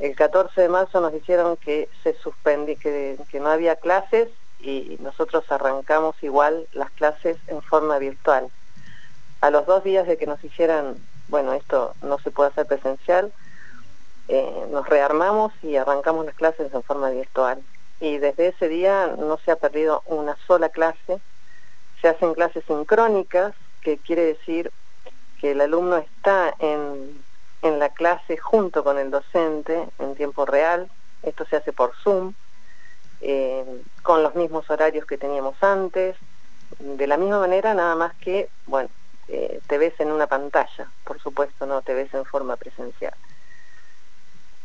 [0.00, 4.96] el 14 de marzo nos dijeron que se suspendí, que, que no había clases y
[5.00, 8.48] nosotros arrancamos igual las clases en forma virtual.
[9.40, 10.96] A los dos días de que nos dijeran,
[11.28, 13.32] bueno, esto no se puede hacer presencial,
[14.28, 17.62] eh, nos rearmamos y arrancamos las clases en forma virtual
[18.00, 21.20] y desde ese día no se ha perdido una sola clase.
[22.00, 24.72] Se hacen clases sincrónicas, que quiere decir
[25.40, 27.22] que el alumno está en,
[27.62, 30.90] la clase junto con el docente en tiempo real.
[31.22, 32.32] Esto se hace por Zoom,
[33.20, 36.16] eh, con los mismos horarios que teníamos antes.
[36.78, 38.88] De la misma manera, nada más que, bueno,
[39.28, 43.14] eh, te ves en una pantalla, por supuesto, no te ves en forma presencial.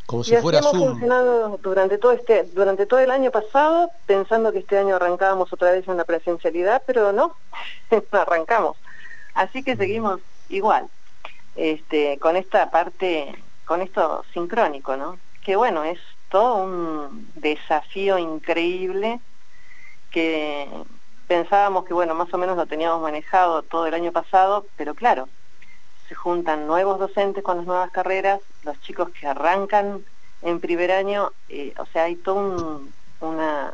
[0.05, 0.91] Como si fuera hemos Zoom.
[0.91, 5.71] funcionado durante todo este, durante todo el año pasado, pensando que este año arrancábamos otra
[5.71, 7.35] vez en la presencialidad, pero no,
[8.11, 8.77] no arrancamos.
[9.33, 10.87] Así que seguimos igual,
[11.55, 13.33] este, con esta parte,
[13.65, 15.17] con esto sincrónico, ¿no?
[15.43, 15.99] Que bueno, es
[16.29, 19.19] todo un desafío increíble
[20.11, 20.67] que
[21.27, 25.27] pensábamos que bueno, más o menos lo teníamos manejado todo el año pasado, pero claro,
[26.07, 30.05] se juntan nuevos docentes con las nuevas carreras, los chicos que arrancan
[30.41, 32.79] en primer año, eh, o sea, hay toda
[33.19, 33.73] una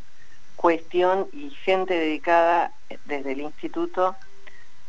[0.56, 2.72] cuestión y gente dedicada
[3.06, 4.16] desde el instituto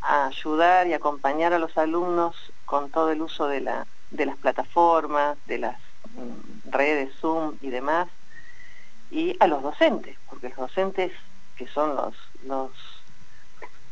[0.01, 4.37] a ayudar y acompañar a los alumnos con todo el uso de, la, de las
[4.37, 5.79] plataformas, de las
[6.15, 8.09] mm, redes Zoom y demás,
[9.11, 11.13] y a los docentes, porque los docentes
[11.57, 12.15] que son los,
[12.47, 12.71] los,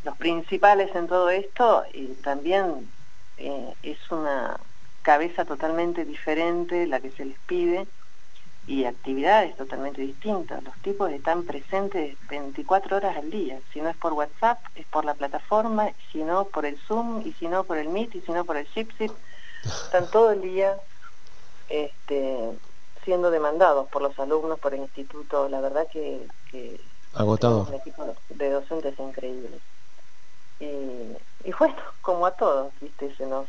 [0.05, 1.85] los principales en todo esto,
[2.23, 2.91] también
[3.37, 4.59] eh, es una
[5.03, 7.87] cabeza totalmente diferente la que se les pide
[8.71, 10.63] y actividades totalmente distintas.
[10.63, 13.59] Los tipos están presentes 24 horas al día.
[13.73, 17.33] Si no es por WhatsApp, es por la plataforma, si no por el Zoom, y
[17.33, 19.11] si no por el Meet, y si no por el Chipsit.
[19.65, 20.77] Están todo el día
[21.69, 22.53] este,
[23.05, 25.49] siendo demandados por los alumnos, por el instituto.
[25.49, 26.81] La verdad que, que
[27.15, 27.67] Agotado.
[27.69, 29.59] un equipo de docentes increíble.
[30.61, 33.13] Y, y bueno, como a todos, ¿viste?
[33.17, 33.49] Se nos,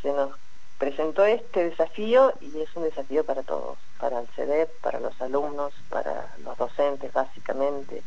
[0.00, 0.30] se nos
[0.78, 5.72] presentó este desafío y es un desafío para todos, para el CEDEP, para los alumnos,
[5.88, 8.04] para los docentes básicamente,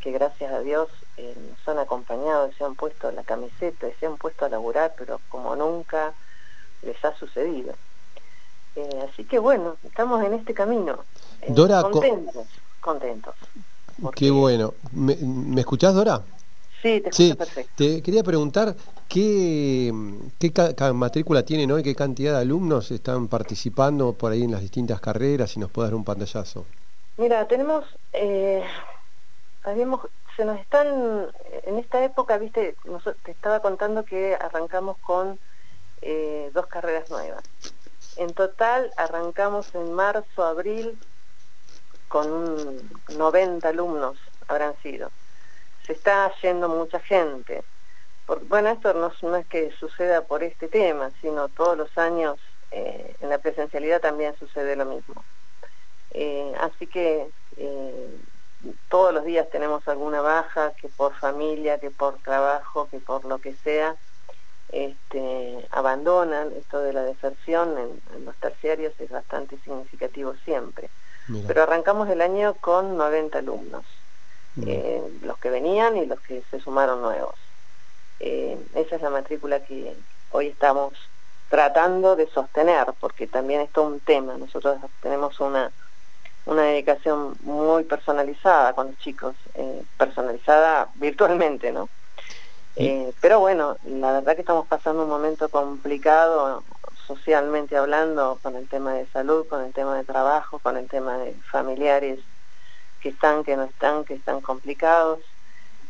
[0.00, 4.06] que gracias a Dios eh, nos han acompañado y se han puesto la camiseta se
[4.06, 6.14] han puesto a laburar, pero como nunca
[6.82, 7.74] les ha sucedido.
[8.74, 11.04] Eh, así que bueno, estamos en este camino.
[11.42, 12.46] eh, Dora, co- contentos,
[12.80, 13.34] contentos.
[14.14, 14.74] Qué bueno.
[14.92, 16.24] ¿Me, me escuchás, Dora?
[16.82, 17.72] Sí, te escucho Sí, perfecto.
[17.76, 18.74] te quería preguntar
[19.08, 19.92] qué,
[20.38, 24.52] qué ca- ca- matrícula tienen hoy, qué cantidad de alumnos están participando por ahí en
[24.52, 26.66] las distintas carreras, si nos puede dar un pantallazo.
[27.16, 28.64] Mira, tenemos, eh,
[29.62, 30.00] habíamos,
[30.36, 31.30] se nos están,
[31.64, 32.76] en esta época, viste,
[33.22, 35.38] te estaba contando que arrancamos con
[36.02, 37.42] eh, dos carreras nuevas.
[38.16, 40.98] En total arrancamos en marzo, abril,
[42.08, 44.18] con un 90 alumnos
[44.48, 45.10] habrán sido.
[45.90, 47.64] Se está yendo mucha gente.
[48.26, 51.98] Por- bueno, esto no, es- no es que suceda por este tema, sino todos los
[51.98, 55.26] años eh, en la presencialidad también sucede lo mismo.
[56.10, 58.20] Eh, así que eh,
[58.88, 63.40] todos los días tenemos alguna baja, que por familia, que por trabajo, que por lo
[63.40, 63.96] que sea,
[64.68, 66.52] este, abandonan.
[66.52, 70.92] Esto de la deserción en, en los terciarios es bastante significativo siempre.
[71.28, 73.99] Mira, Pero arrancamos el año con 90 alumnos,
[74.66, 77.34] eh, los que venían y los que se sumaron nuevos.
[78.20, 79.96] Eh, esa es la matrícula que
[80.30, 80.92] hoy estamos
[81.48, 84.36] tratando de sostener, porque también es todo un tema.
[84.36, 85.72] Nosotros tenemos una,
[86.46, 91.88] una dedicación muy personalizada con los chicos, eh, personalizada virtualmente, ¿no?
[92.76, 96.62] Eh, pero bueno, la verdad que estamos pasando un momento complicado
[97.06, 101.18] socialmente hablando con el tema de salud, con el tema de trabajo, con el tema
[101.18, 102.20] de familiares
[103.00, 105.20] que están, que no están, que están complicados.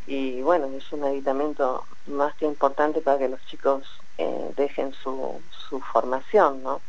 [0.06, 3.84] Y bueno, es un aditamento más que importante para que los chicos
[4.18, 6.80] eh, dejen su, su formación, ¿no?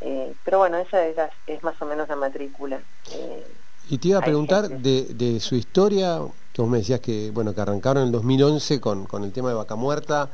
[0.00, 2.80] Eh, pero bueno, esa es, la- es más o menos la matrícula.
[3.12, 3.46] Eh,
[3.90, 6.20] Y te iba a preguntar de, de su historia,
[6.52, 9.48] que vos me decías que bueno que arrancaron en el 2011 con, con el tema
[9.50, 10.30] de Vaca Muerta,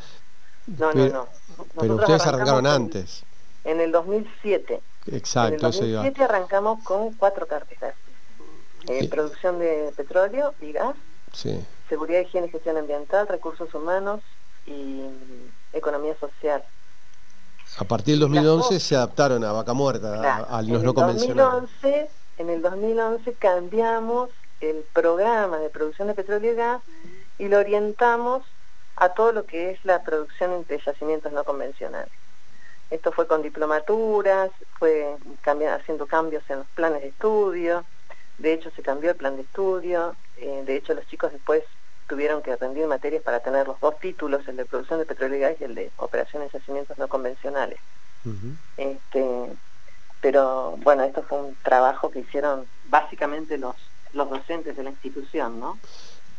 [0.66, 1.28] no, pero, no,
[1.59, 1.64] no.
[1.80, 3.24] pero ustedes arrancaron antes.
[3.64, 4.80] En, el 2007.
[5.12, 5.99] Exacto, en el eso iba.
[6.03, 7.94] 2007 arrancamos con cuatro carreras.
[8.86, 9.08] Eh.
[9.08, 10.94] Producción de petróleo y gas,
[11.32, 11.64] Sí.
[11.88, 14.20] seguridad, higiene y gestión ambiental, recursos humanos
[14.66, 15.02] y
[15.72, 16.64] economía social.
[17.78, 21.36] A partir del 2011 se adaptaron a Vaca Muerta, Claro, a, los no convencionales.
[21.80, 26.82] 2011, en el 2011 cambiamos el programa de producción de petróleo y gas
[27.38, 28.42] y lo orientamos
[28.96, 32.10] a todo lo que es la producción entre yacimientos no convencionales.
[32.90, 37.84] Esto fue con diplomaturas, fue haciendo cambios en los planes de estudio,
[38.39, 41.62] de hecho se cambió el plan de estudio, eh, de hecho los chicos después
[42.09, 45.41] tuvieron que rendir materias para tener los dos títulos, el de producción de petróleo y
[45.41, 47.78] gas y el de operaciones de yacimientos no convencionales.
[48.76, 49.53] Este,
[50.20, 53.76] pero bueno, esto fue un trabajo que hicieron básicamente los,
[54.12, 55.78] los docentes de la institución, ¿no?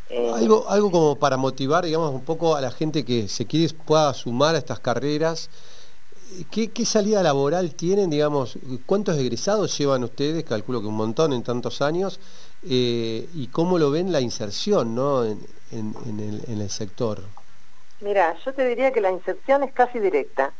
[0.08, 3.72] Eh, Algo, algo como para motivar, digamos, un poco a la gente que se quiere
[3.74, 5.50] pueda sumar a estas carreras.
[6.50, 8.58] ¿Qué, salida laboral tienen, digamos?
[8.86, 10.44] ¿Cuántos egresados llevan ustedes?
[10.44, 12.20] Calculo que un montón en tantos años.
[12.62, 15.24] eh, ¿Y cómo lo ven la inserción ¿no?
[15.24, 15.38] en,
[15.72, 17.20] el, sector?
[18.00, 20.52] Mira, yo te diría que la inserción es casi directa.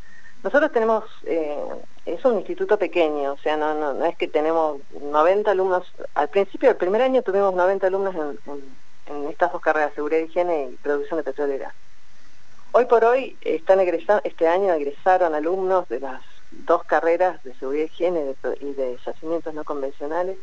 [0.43, 1.59] Nosotros tenemos eh,
[2.07, 6.77] es un instituto pequeño, o sea, no, es que tenemos 90 alumnos, al principio del
[6.77, 11.75] primer año tuvimos 90 alumnos en, estas dos carreras, seguridad, higiene y producción de petrolera.
[12.73, 17.87] Hoy por hoy están egresando, este año egresaron alumnos de las dos carreras de seguridad,
[17.87, 20.39] higiene y de yacimientos no convencionales,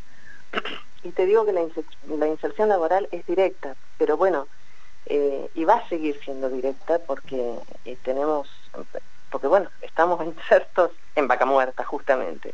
[1.03, 4.49] y te digo que la, inserción laboral es directa, pero bueno,
[5.05, 7.55] eh, y va a seguir siendo directa porque
[7.85, 8.49] eh, tenemos
[9.31, 12.53] porque bueno, estamos insertos en vaca muerta justamente.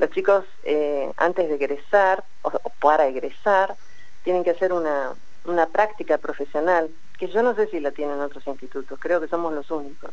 [0.00, 2.50] Los chicos eh, antes de egresar o,
[2.80, 3.76] para egresar
[4.24, 5.14] tienen que hacer una,
[5.48, 9.52] una práctica profesional, que yo no sé si la tienen otros institutos, creo que somos
[9.52, 10.10] los únicos.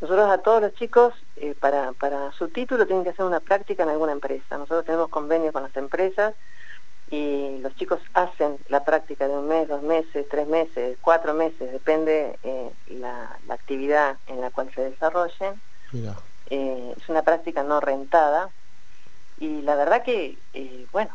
[0.00, 3.84] Nosotros a todos los chicos, eh, para, para su título, tienen que hacer una práctica
[3.84, 4.58] en alguna empresa.
[4.58, 6.34] Nosotros tenemos convenios con las empresas
[7.10, 11.70] y los chicos hacen la práctica de un mes, dos meses, tres meses, cuatro meses,
[11.70, 15.60] depende eh, la, actividad en la cual se desarrollen.
[16.50, 18.50] Eh, es una práctica no rentada
[19.38, 20.36] y la verdad que,
[20.92, 21.10] bueno,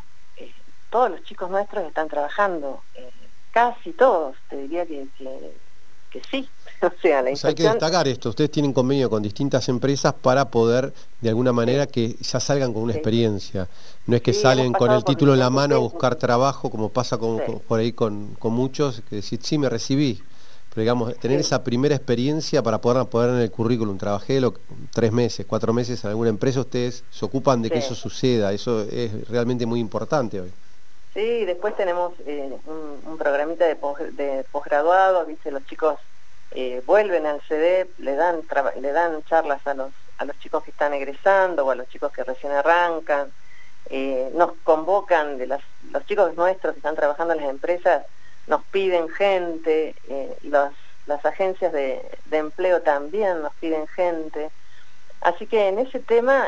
[0.89, 2.81] todos los chicos nuestros están trabajando,
[3.51, 5.07] casi todos, te diría que,
[6.11, 6.47] que sí,
[6.81, 10.93] o sea, la hay que destacar esto, ustedes tienen convenio con distintas empresas para poder,
[11.21, 13.67] de alguna manera, que ya salgan con una experiencia.
[14.05, 17.17] No es que salen con el título en la mano a buscar trabajo, como pasa
[17.17, 20.21] con, por ahí con, muchos, que decir, sí, me recibí.
[20.69, 24.53] Pero digamos, tener esa primera experiencia para poder poner en el currículum, trabajé lo,
[24.93, 28.83] tres meses, cuatro meses en alguna empresa, ustedes se ocupan de que eso suceda, eso
[28.83, 30.51] es realmente muy importante hoy.
[31.13, 33.75] Sí, después tenemos eh, un, programita de,
[34.11, 35.99] de posgraduado, dice los chicos
[36.51, 38.41] eh, vuelven al CD, le dan,
[38.79, 42.11] le dan charlas a los, a los chicos que están egresando o a los chicos
[42.13, 43.31] que recién arrancan,
[43.89, 45.61] eh, nos convocan, de los
[46.05, 48.05] chicos nuestros que están trabajando en las empresas,
[48.45, 49.95] nos piden gente,
[50.43, 50.73] las,
[51.07, 54.49] las agencias de, de, empleo también nos piden gente,
[55.21, 56.47] así que en ese tema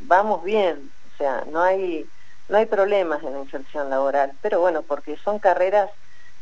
[0.00, 2.06] vamos bien, o sea, no hay,
[2.48, 5.90] no hay problemas en la inserción laboral, pero bueno, porque son carreras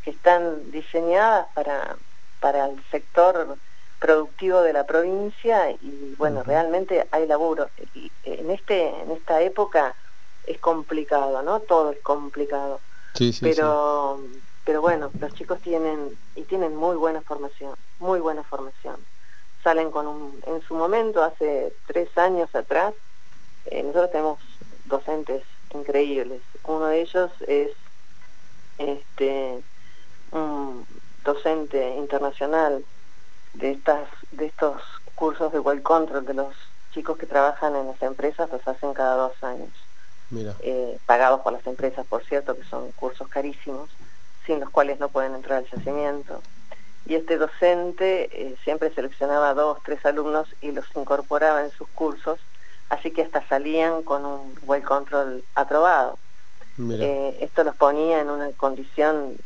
[0.01, 1.97] que están diseñadas para,
[2.39, 3.57] para el sector
[3.99, 7.71] productivo de la provincia y bueno, realmente hay laburo.
[7.93, 9.95] Y en, este, en esta época
[10.43, 11.61] es complicado, ¿no?
[11.61, 12.81] Todo es complicado.
[13.15, 14.19] Sí, sí, pero,
[14.63, 19.05] pero bueno, los chicos tienen, y tienen muy buena formación, muy buena formación.
[19.63, 22.93] Salen con un, en su momento, hace tres años atrás,
[23.65, 24.39] eh, nosotros tenemos
[24.83, 25.43] docentes
[25.75, 26.41] increíbles.
[26.63, 27.71] Uno de ellos es
[28.77, 29.61] este
[30.31, 30.85] un
[31.23, 32.83] docente internacional
[33.53, 34.81] de estas de estos
[35.15, 36.55] cursos de well control de los
[36.91, 39.69] chicos que trabajan en las empresas los hacen cada dos años.
[40.61, 43.89] Eh, pagados por las empresas por cierto que son cursos carísimos
[44.45, 46.41] sin los cuales no pueden entrar al yacimiento.
[47.05, 52.39] Y este docente eh, siempre seleccionaba dos tres alumnos y los incorporaba en sus cursos
[52.89, 56.17] así que hasta salían con un well control aprobado
[56.77, 59.37] eh, esto los ponía en una condición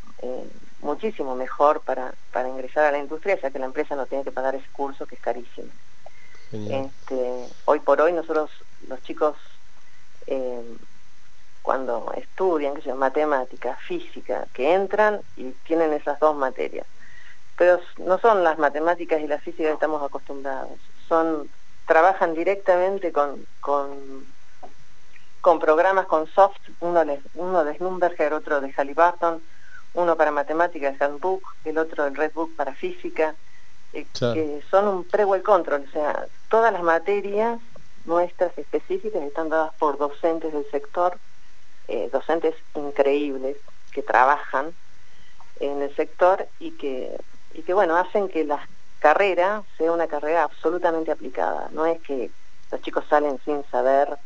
[0.81, 4.31] muchísimo mejor para, para ingresar a la industria, ya que la empresa no tiene que
[4.31, 5.69] pagar ese curso que es carísimo.
[6.51, 8.49] Este, hoy por hoy nosotros,
[8.87, 9.35] los chicos,
[10.25, 10.63] eh,
[11.61, 16.87] cuando estudian, que matemática, física, que entran y tienen esas dos materias.
[17.55, 21.47] Pero no son las matemáticas y la física que estamos acostumbrados, son
[21.89, 24.23] trabajan directamente con, con,
[25.41, 29.41] con programas con soft, uno de, uno de Schlumberger, otro de Halliburton,
[29.95, 33.33] uno para matemáticas, Handbook, el otro el Redbook para física,
[33.93, 37.59] eh, que son un pre-well control, o sea, todas las materias
[38.05, 41.17] nuestras específicas están dadas por docentes del sector,
[41.87, 43.57] eh, docentes increíbles
[43.93, 44.73] que trabajan
[45.59, 47.19] en el sector y que,
[47.55, 48.61] y que bueno, hacen que la
[48.99, 52.31] carrera sea una carrera absolutamente aplicada, no es que
[52.71, 54.17] los chicos salen sin saber,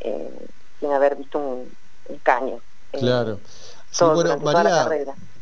[0.00, 0.46] eh,
[0.80, 1.70] sin haber visto un,
[2.08, 2.60] un caño.
[2.92, 3.38] Claro.
[3.90, 4.88] Sí, bueno, María,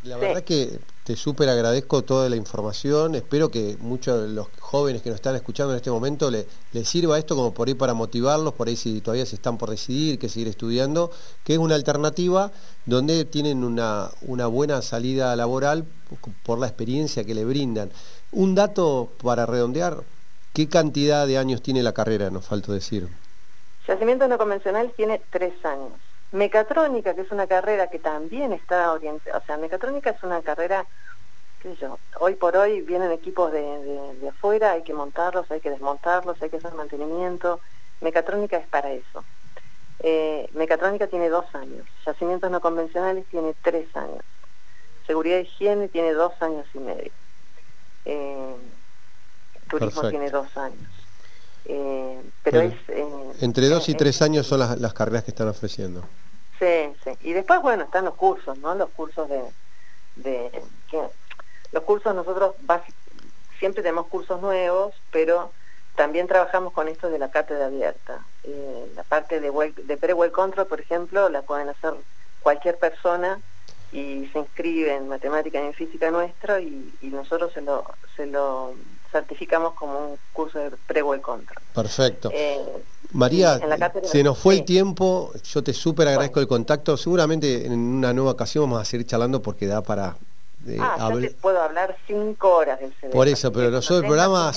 [0.05, 3.17] la, verdad que te súper agradezco toda la información.
[3.17, 6.85] Espero que muchos de los jóvenes que nos están escuchando en este momento les le
[6.85, 10.19] sirva esto como por ahí para motivarlos, por ahí si todavía se están por decidir,
[10.19, 11.11] que seguir estudiando,
[11.43, 12.53] que es una alternativa
[12.87, 15.87] donde tienen una, una buena salida laboral
[16.45, 17.91] por la experiencia que le brindan.
[18.37, 20.03] Un dato para redondear,
[20.53, 22.29] ¿qué cantidad de años tiene la carrera?
[22.29, 23.09] Nos falta decir.
[23.89, 25.95] Yacimiento no convencional tiene tres años.
[26.33, 30.85] Mecatrónica, que es una carrera que también está orientada, o sea, mecatrónica es una carrera,
[31.63, 35.71] qué sé yo, hoy por hoy vienen equipos de, afuera, hay que montarlos, hay que
[35.71, 37.61] desmontarlos, hay que hacer mantenimiento.
[38.03, 39.25] Mecatrónica es para eso.
[40.01, 44.21] Eh, mecatrónica tiene dos años, yacimientos no convencionales tiene tres años,
[45.07, 47.13] seguridad y higiene tiene dos años y medio,
[48.07, 48.57] eh,
[49.69, 50.89] turismo tiene dos años.
[51.67, 52.89] Eh, pero Bueno, es...
[52.89, 56.03] eh, Entre dos y tres años son las, las carreras que están ofreciendo.
[56.59, 57.11] Sí, sí.
[57.21, 58.75] Y después, bueno, están los cursos, ¿no?
[58.75, 59.43] Los cursos de...
[60.17, 61.03] de que,
[61.73, 62.55] los cursos nosotros
[63.59, 65.53] siempre tenemos cursos nuevos, pero
[65.97, 68.21] también trabajamos con esto de la cátedra abierta.
[68.45, 69.51] Eh, la parte de,
[69.85, 71.95] de pre-well control, por ejemplo, la pueden hacer
[72.41, 73.41] cualquier persona
[73.93, 77.85] y se inscribe en matemática y en física nuestro y, y nosotros se lo,
[78.17, 78.75] se lo
[79.13, 81.63] certificamos como un curso de pre-well control.
[81.75, 82.31] Perfecto.
[82.33, 82.59] Eh,
[83.13, 87.73] María, cátedra- se nos fue el tiempo, yo te súper agradezco el contacto, seguramente en
[87.79, 90.17] una nueva ocasión vamos a seguir charlando porque da para
[90.67, 93.13] eh, ah, yo te puedo hablar cinco horas del CD.
[93.13, 94.53] Por eso, pero nosotros el programa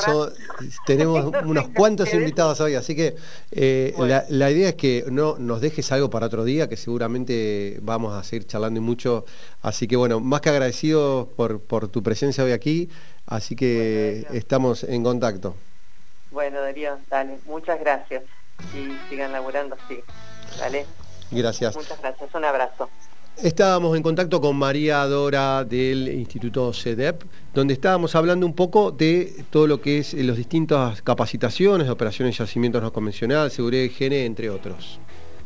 [0.86, 3.16] tenemos No unos cuantos invitados hoy, así que
[3.52, 4.14] eh, Bueno.
[4.16, 8.14] la, la idea es que no nos dejes algo para otro día, que seguramente vamos
[8.16, 9.26] a seguir charlando y mucho.
[9.62, 12.90] Así que bueno, más que agradecido por, por tu presencia hoy aquí,
[13.28, 15.56] así que Bueno, estamos en contacto.
[16.32, 18.24] Bueno, Darío, dale, muchas gracias.
[18.74, 20.00] Y sigan laburando así.
[20.60, 20.86] Dale,
[21.32, 21.76] Gracias.
[21.76, 22.34] muchas gracias.
[22.34, 22.90] Un abrazo.
[23.42, 27.24] Estábamos en contacto con María Dora del Instituto CEDEP,
[27.54, 31.92] donde estábamos hablando un poco de todo lo que es eh, las distintas capacitaciones, de
[31.92, 35.00] operaciones de yacimientos no convencional, seguridad y higiene, entre otros.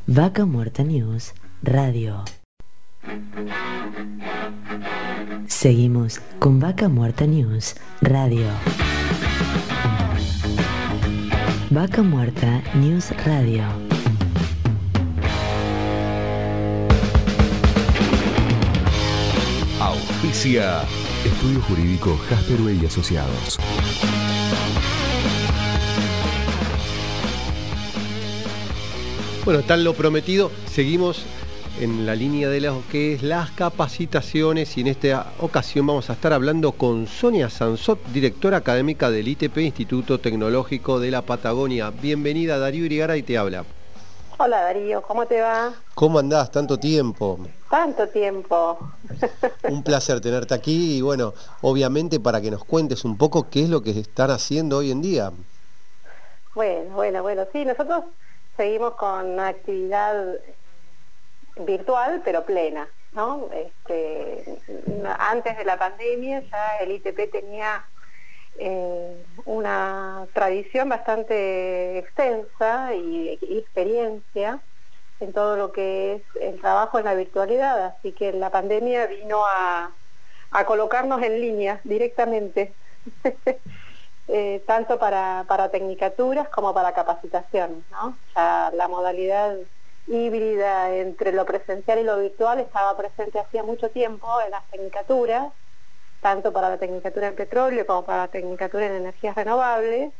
[0.08, 2.24] Vaca Muerta News Radio.
[5.46, 8.48] Seguimos con Vaca Muerta News Radio.
[11.70, 13.93] Vaca Muerta News Radio.
[20.24, 20.84] Auspicia.
[21.26, 23.60] Estudio Jurídico Jasperway y Asociados.
[29.44, 31.26] Bueno, tal lo prometido, seguimos
[31.82, 36.14] en la línea de lo que es las capacitaciones y en esta ocasión vamos a
[36.14, 41.90] estar hablando con Sonia Sansot, directora académica del ITP Instituto Tecnológico de la Patagonia.
[41.90, 43.66] Bienvenida, Darío Irigara y te habla.
[44.46, 45.72] Hola Darío, ¿cómo te va?
[45.96, 46.52] ¿Cómo andás?
[46.52, 47.40] Tanto tiempo.
[47.70, 48.78] Tanto tiempo.
[49.70, 53.70] Un placer tenerte aquí y bueno, obviamente para que nos cuentes un poco qué es
[53.70, 55.32] lo que están haciendo hoy en día.
[56.54, 58.04] Bueno, bueno, bueno, sí, nosotros
[58.58, 60.36] seguimos con una actividad
[61.66, 63.48] virtual pero plena, ¿no?
[63.54, 64.60] Este,
[65.20, 67.86] antes de la pandemia ya el ITP tenía
[68.58, 74.62] eh, una tradición bastante extensa y, experiencia
[75.20, 79.46] en todo lo que es el trabajo en la virtualidad, así que la pandemia vino
[79.46, 79.92] a,
[80.52, 82.74] a colocarnos en línea directamente.
[84.30, 87.84] Eh, tanto para, para tecnicaturas como para capacitaciones.
[87.92, 88.18] ¿no?
[88.34, 89.58] Ya la modalidad
[90.08, 95.52] híbrida entre lo presencial y lo virtual estaba presente hacía mucho tiempo en las tecnicaturas,
[96.24, 100.12] tanto para la tecnicatura en petróleo como para la tecnicatura en energías renovables.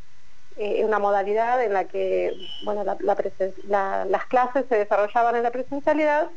[0.56, 5.36] Eh, una modalidad en la que bueno, la- la presen- la- las clases se desarrollaban
[5.36, 6.30] en la presencialidad,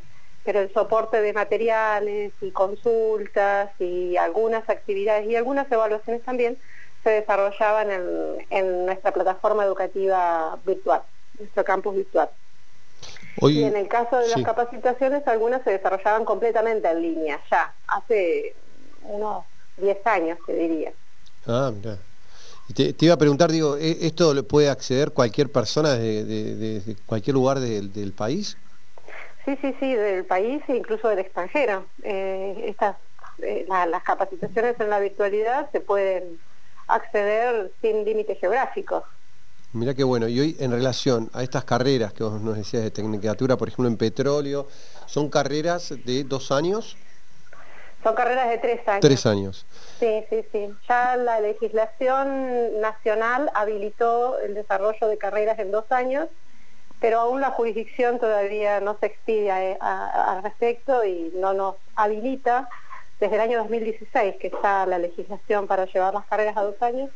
[0.42, 6.56] pero el soporte de materiales y consultas y algunas actividades y algunas evaluaciones también
[7.04, 11.02] se desarrollaban en, en nuestra plataforma educativa virtual,
[11.38, 12.30] nuestro campus virtual.
[13.42, 14.44] Hoy, Y en el caso de las sí.
[14.44, 18.56] capacitaciones, algunas se desarrollaban completamente en línea, ya, hace
[19.02, 19.44] unos
[19.76, 20.92] 10 años, te diría.
[21.46, 21.98] Ah, mirá.
[22.68, 26.24] Y Te, te iba a preguntar, digo, ¿e- ¿esto le puede acceder cualquier persona de,
[26.24, 28.56] de- de- de cualquier lugar del, del país?
[29.44, 31.86] Sí, sí, sí, del país e incluso del extranjero.
[32.02, 32.96] Eh, estas,
[33.42, 36.40] eh, la- las capacitaciones en la virtualidad se pueden
[36.88, 39.04] acceder sin límites geográficos.
[39.72, 40.26] Mirá qué bueno.
[40.28, 43.88] Y hoy en relación a estas carreras que vos nos decías de tecnicatura, por ejemplo
[43.88, 44.66] en petróleo,
[45.06, 46.96] ¿son carreras de dos años?
[48.06, 49.00] Son carreras de tres años.
[49.00, 49.66] Tres años.
[49.98, 50.72] Sí, sí, sí.
[50.88, 56.28] Ya la legislación nacional habilitó el desarrollo de carreras en dos años,
[57.00, 62.68] pero aún la jurisdicción todavía no se expide al respecto y no nos habilita
[63.18, 67.10] desde el año 2016 que está la legislación para llevar las carreras a dos años,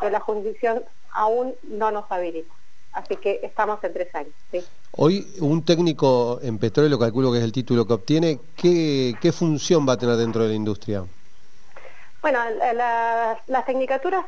[0.00, 0.82] pero la jurisdicción
[1.12, 2.52] aún no nos habilita.
[2.92, 4.34] Así que estamos en tres años.
[4.50, 4.64] ¿sí?
[4.92, 9.88] Hoy un técnico en petróleo, calculo que es el título que obtiene, ¿qué, qué función
[9.88, 11.04] va a tener dentro de la industria?
[12.20, 14.26] Bueno, la- la- las tecnicaturas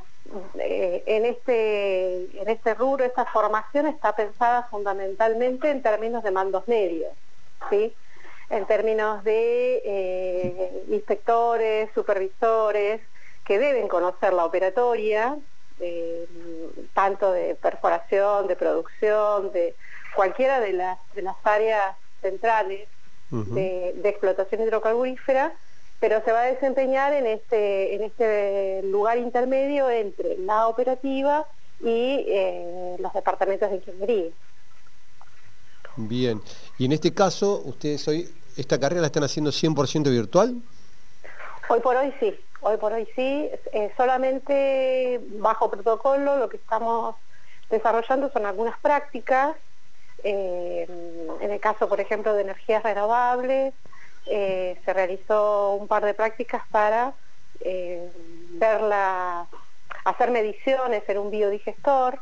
[0.58, 6.66] eh, en, este, en este rubro, esta formación está pensada fundamentalmente en términos de mandos
[6.66, 7.12] medios,
[7.70, 7.94] ¿sí?
[8.50, 13.00] en términos de eh, inspectores, supervisores,
[13.44, 15.36] que deben conocer la operatoria,
[16.94, 19.74] tanto de perforación, de producción, de
[20.14, 22.88] cualquiera de las, de las áreas centrales
[23.30, 25.52] de explotación hidrocarburífera,
[26.00, 31.46] pero se va a desempeñar en este, en este lugar intermedio entre la operativa
[31.80, 34.30] y eh, los departamentos de ingeniería.
[35.96, 36.40] Bien,
[36.78, 40.60] y en este caso, ustedes hoy, ¿esta carrera la están haciendo 100% virtual?
[41.68, 42.34] Hoy por hoy sí,
[42.64, 47.14] hoy por hoy sí, eh, solamente bajo protocolo lo que estamos
[47.70, 49.54] desarrollando son algunas prácticas,
[50.22, 50.86] eh,
[51.40, 53.74] en el caso por ejemplo de energías renovables,
[54.26, 57.14] eh, se realizó un par de prácticas para
[58.50, 59.46] verla,
[60.04, 62.18] hacer mediciones en un biodigestor,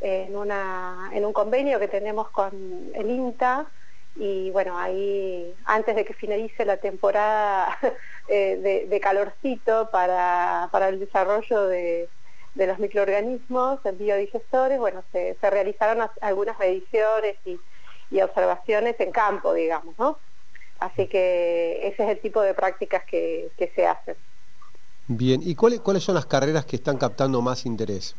[0.00, 3.66] en, una, en un convenio que tenemos con el INTA,
[4.16, 7.76] y bueno, ahí antes de que finalice la temporada
[8.28, 12.08] eh, de, calorcito para, el desarrollo de,
[12.54, 17.58] los microorganismos en biodigestores, bueno, se, realizaron algunas mediciones y,
[18.22, 20.18] observaciones en campo, digamos, ¿no?
[20.78, 24.14] Así que ese es el tipo de prácticas que, se hacen.
[25.08, 28.14] Bien, ¿y cuáles, cuáles son las carreras que están captando más interés?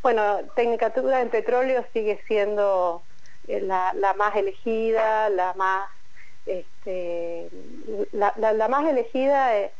[0.00, 3.02] Bueno, Tecnicatura en Petróleo sigue siendo
[3.48, 5.88] eh, la, más elegida, la más,
[6.44, 7.48] este,
[8.12, 9.70] la, más elegida eh,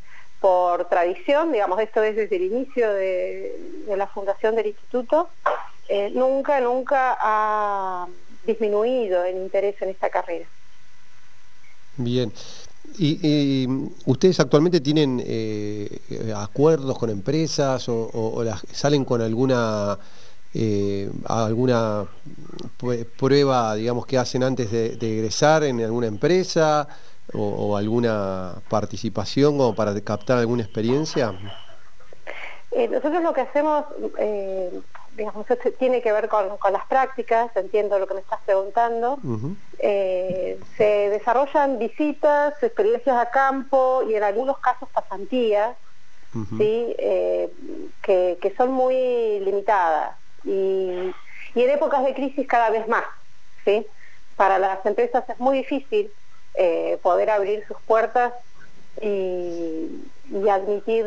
[0.41, 5.29] por tradición, digamos, esto es desde el inicio de, la fundación del instituto,
[5.87, 8.07] eh, nunca, nunca ha
[8.43, 10.47] disminuido el interés en esta carrera.
[11.97, 12.33] Bien.
[12.97, 13.67] ¿Y,
[14.05, 15.23] ustedes actualmente tienen
[16.35, 19.99] acuerdos con empresas o, salen con alguna
[20.53, 22.05] eh, alguna
[23.19, 26.87] prueba, digamos, que hacen antes de, egresar en alguna empresa
[27.33, 31.33] o, alguna participación como para captar alguna experiencia?
[32.71, 33.85] Eh, nosotros lo que hacemos,
[34.17, 34.71] eh,
[35.15, 35.45] digamos,
[35.77, 39.19] tiene que ver con, las prácticas, entiendo lo que me estás preguntando.
[39.79, 45.75] se desarrollan visitas, experiencias a campo y en algunos casos pasantías,
[46.57, 46.95] ¿sí?
[46.97, 51.13] que, que, son muy limitadas y,
[51.55, 53.03] en épocas de crisis cada vez más.
[53.65, 53.85] ¿sí?
[54.35, 56.11] Para las empresas es muy difícil
[56.55, 58.33] eh, poder abrir sus puertas
[59.01, 59.89] y,
[60.49, 61.05] admitir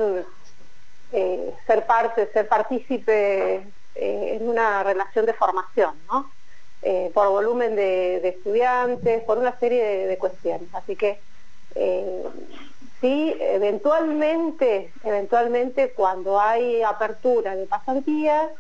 [1.12, 3.54] eh, ser parte, ser partícipe
[3.94, 6.30] eh, en una relación de formación, ¿no?
[7.14, 10.68] por volumen de, estudiantes, por una serie de, de cuestiones.
[10.74, 11.20] Así que
[13.00, 18.50] sí, eventualmente, eventualmente cuando hay apertura de pasantías,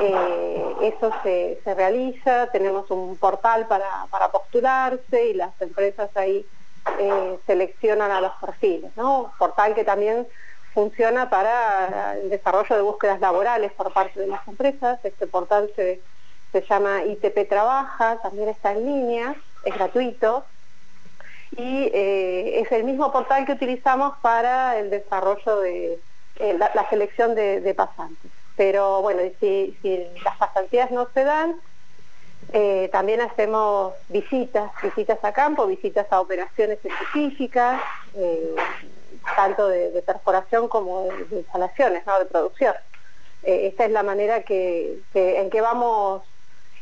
[0.00, 6.46] eh, eso se, realiza, tenemos un portal para, postularse y las empresas ahí
[6.98, 9.32] eh, seleccionan a los perfiles, ¿no?
[9.38, 10.26] Portal que también
[10.74, 14.98] funciona para el desarrollo de búsquedas laborales por parte de las empresas.
[15.04, 16.00] Este portal se,
[16.68, 19.34] llama ITP Trabaja, también está en línea,
[19.64, 20.44] es gratuito.
[21.56, 25.98] Y eh, es el mismo portal que utilizamos para el desarrollo de
[26.38, 29.78] la, selección de pasantes pero bueno, si,
[30.24, 31.54] las pasantías no se dan,
[32.52, 37.80] eh, también hacemos visitas, visitas a campo, visitas a operaciones específicas,
[38.14, 38.56] eh,
[39.36, 42.18] tanto de, perforación como de, instalaciones, ¿no?
[42.18, 42.74] de producción.
[43.44, 46.24] Eh, esta es la manera que, en que vamos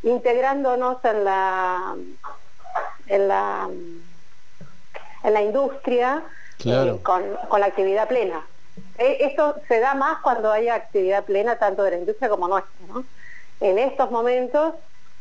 [0.03, 1.95] integrándonos en la,
[3.07, 3.69] en la,
[5.25, 6.25] en la industria
[7.03, 8.47] con, con la actividad plena.
[8.99, 12.73] Eh, esto se da más cuando hay actividad plena tanto de la industria como nuestra.
[13.61, 14.75] En estos momentos,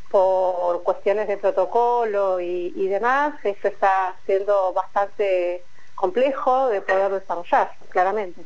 [0.10, 8.42] por cuestiones de protocolo y, demás, esto está siendo bastante complejo de poder desarrollar, claramente.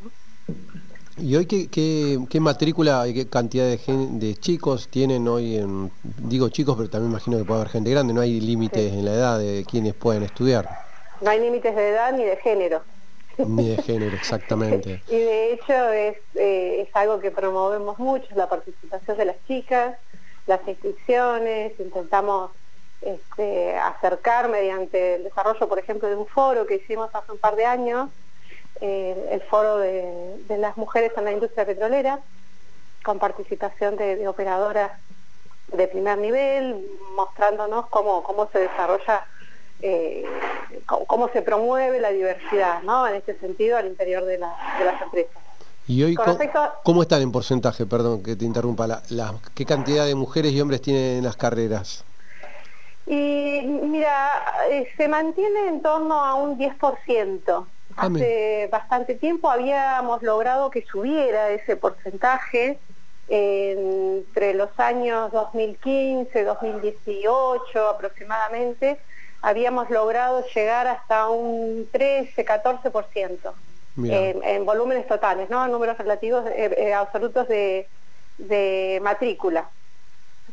[1.17, 5.57] ¿Y hoy qué, matrícula y qué cantidad de, chicos tienen hoy?
[5.57, 9.05] En, digo chicos, pero también imagino que puede haber gente grande, no hay límites en
[9.05, 10.69] la edad de quienes pueden estudiar.
[11.21, 12.83] No hay límites de edad ni de género.
[13.47, 15.01] Ni de género, exactamente.
[15.07, 19.97] y de hecho es, eh, es algo que promovemos mucho, la participación de las chicas,
[20.45, 22.51] las inscripciones, intentamos
[23.01, 27.55] este, acercar mediante el desarrollo, por ejemplo, de un foro que hicimos hace un par
[27.55, 28.09] de años,
[28.81, 32.19] eh, el foro de, las mujeres en la industria petrolera,
[33.03, 34.91] con participación de, operadoras
[35.67, 36.85] de primer nivel,
[37.15, 39.25] mostrándonos cómo, cómo se desarrolla
[39.81, 40.25] eh,
[40.85, 43.07] cómo, se promueve la diversidad, ¿no?
[43.07, 45.41] En este sentido, al interior de, las empresas.
[45.87, 46.15] ¿Y hoy
[46.83, 50.81] cómo, están en porcentaje, perdón que te interrumpa, la, qué cantidad de mujeres y hombres
[50.81, 52.03] tienen en las carreras?
[53.07, 57.65] Y mira, eh, se mantiene en torno a un 10%.
[57.95, 62.79] Hace bastante tiempo habíamos logrado que subiera ese porcentaje
[63.27, 68.99] entre los años 2015, 2018 aproximadamente,
[69.41, 73.55] habíamos logrado llegar hasta un 13, 14%
[74.07, 75.65] en, en volúmenes totales, ¿no?
[75.65, 77.91] En números relativos eh, eh, absolutos de,
[78.37, 79.71] de matrícula.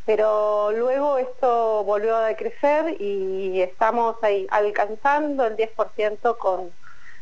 [0.04, 6.70] Pero luego esto volvió a decrecer y estamos ahí alcanzando el 10% con,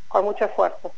[0.08, 0.96] con mucho esfuerzo.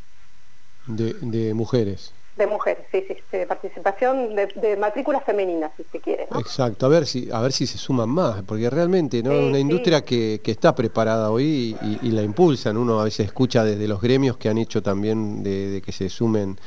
[0.86, 6.24] De, de mujeres de mujeres, sí, sí, de participación de, matrículas femeninas, si se quiere.
[6.38, 10.02] Exacto, a ver si a ver si se suman más, porque realmente no una industria
[10.02, 12.76] que, está preparada hoy y, la impulsan.
[12.76, 16.58] Uno a veces escucha desde los gremios que han hecho también de, que se sumen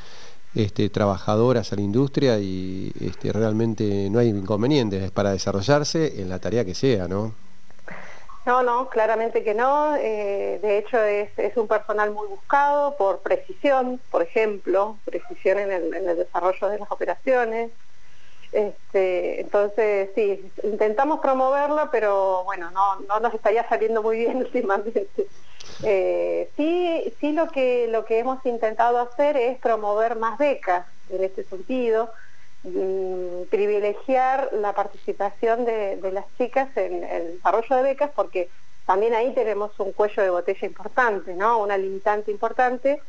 [0.54, 6.40] este, trabajadoras a la industria y este, realmente no hay inconvenientes para desarrollarse en la
[6.40, 7.32] tarea que sea, ¿no?
[8.46, 9.96] No, no, claramente que no.
[9.96, 16.16] Eh, de hecho, es, un personal muy buscado por precisión, por ejemplo, precisión en el,
[16.16, 17.70] desarrollo de las operaciones.
[18.50, 25.08] Este, entonces, sí, intentamos promoverla, pero bueno, no, no nos estaría saliendo muy bien últimamente.
[25.82, 31.24] Eh, sí, sí lo que, lo que hemos intentado hacer es promover más becas en
[31.24, 32.10] este sentido
[32.62, 38.50] Mm, privilegiar la participación de, las chicas en el desarrollo de becas porque
[38.84, 41.58] también ahí tenemos un cuello de botella importante, ¿no?
[41.58, 43.00] una limitante importante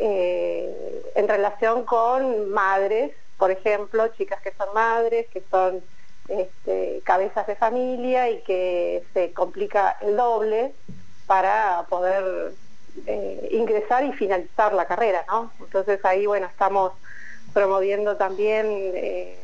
[0.00, 5.80] eh, en relación con madres, por ejemplo, chicas que son madres, que son
[6.26, 10.74] este, cabezas de familia y que se complica el doble
[11.28, 12.52] para poder
[13.06, 15.52] eh, ingresar y finalizar la carrera, ¿no?
[15.60, 16.94] Entonces ahí, bueno, estamos
[17.52, 19.38] promoviendo también eh,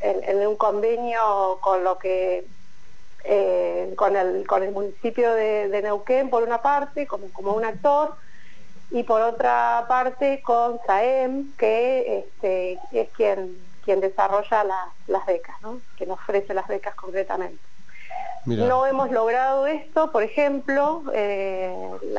[0.00, 2.44] en, un convenio con lo que
[3.24, 8.14] eh, con, el, con el municipio de, Neuquén por una parte como, como un actor
[8.90, 14.64] y por otra parte con SAEM que este, es quien, quien desarrolla
[15.06, 15.80] las becas, ¿no?
[15.96, 17.62] quien ofrece las becas concretamente.
[18.56, 21.74] No hemos logrado esto, por ejemplo, eh,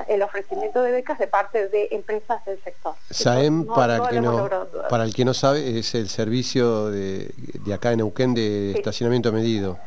[0.07, 2.93] el ofrecimiento de becas de parte de empresas del sector.
[3.09, 4.47] SAEM, para, que no,
[4.89, 7.33] para el que no sabe, es el servicio de,
[7.73, 9.79] acá en Neuquén de estacionamiento medido.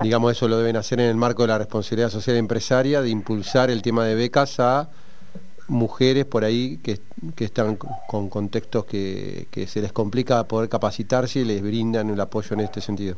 [0.00, 3.70] Digamos, eso lo deben hacer en el marco de la responsabilidad social empresaria, de impulsar
[3.70, 4.88] el tema de becas a
[5.68, 7.00] mujeres por ahí que,
[7.44, 12.54] están con contextos que, que se les complica poder capacitarse y les brindan el apoyo
[12.54, 13.16] en este sentido.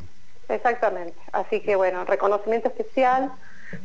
[0.49, 1.17] Exactamente.
[1.31, 3.31] Así que bueno, reconocimiento especial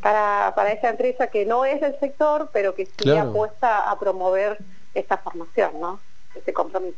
[0.01, 4.59] para, para esa empresa que no es del sector, pero que sí apuesta a promover
[4.95, 6.01] esta formación, ¿no?
[6.35, 6.97] Este compromiso.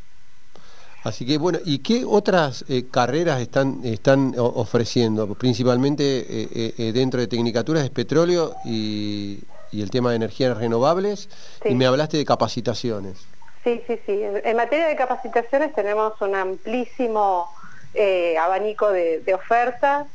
[1.02, 5.34] Así que bueno, ¿y qué otras eh, carreras están, están ofreciendo?
[5.34, 9.40] Principalmente eh, eh, dentro de Tecnicaturas es petróleo y,
[9.72, 11.28] el tema de energías renovables.
[11.64, 13.26] Y me hablaste de capacitaciones.
[13.62, 14.22] Sí, sí, sí.
[14.22, 17.50] En materia de capacitaciones tenemos un amplísimo
[17.96, 20.06] eh, abanico de, ofertas.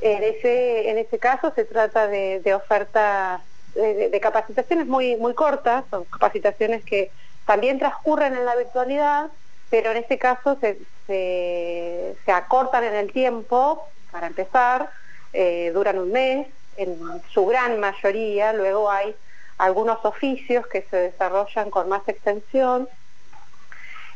[0.00, 3.40] En ese, en ese caso se trata de, ofertas
[3.74, 7.10] de, capacitaciones muy, muy cortas, son capacitaciones que
[7.46, 9.30] también transcurren en la virtualidad,
[9.70, 14.90] pero en este caso se, se, acortan en el tiempo, para empezar,
[15.32, 16.98] eh, duran un mes, en
[17.32, 19.14] su gran mayoría, luego hay
[19.58, 22.88] algunos oficios que se desarrollan con más extensión,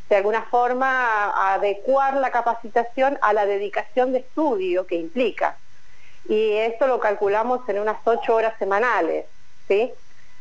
[0.09, 5.57] de alguna forma, adecuar la capacitación a la dedicación de estudio que implica.
[6.27, 9.25] Y esto lo calculamos en unas ocho horas semanales,
[9.67, 9.93] ¿sí?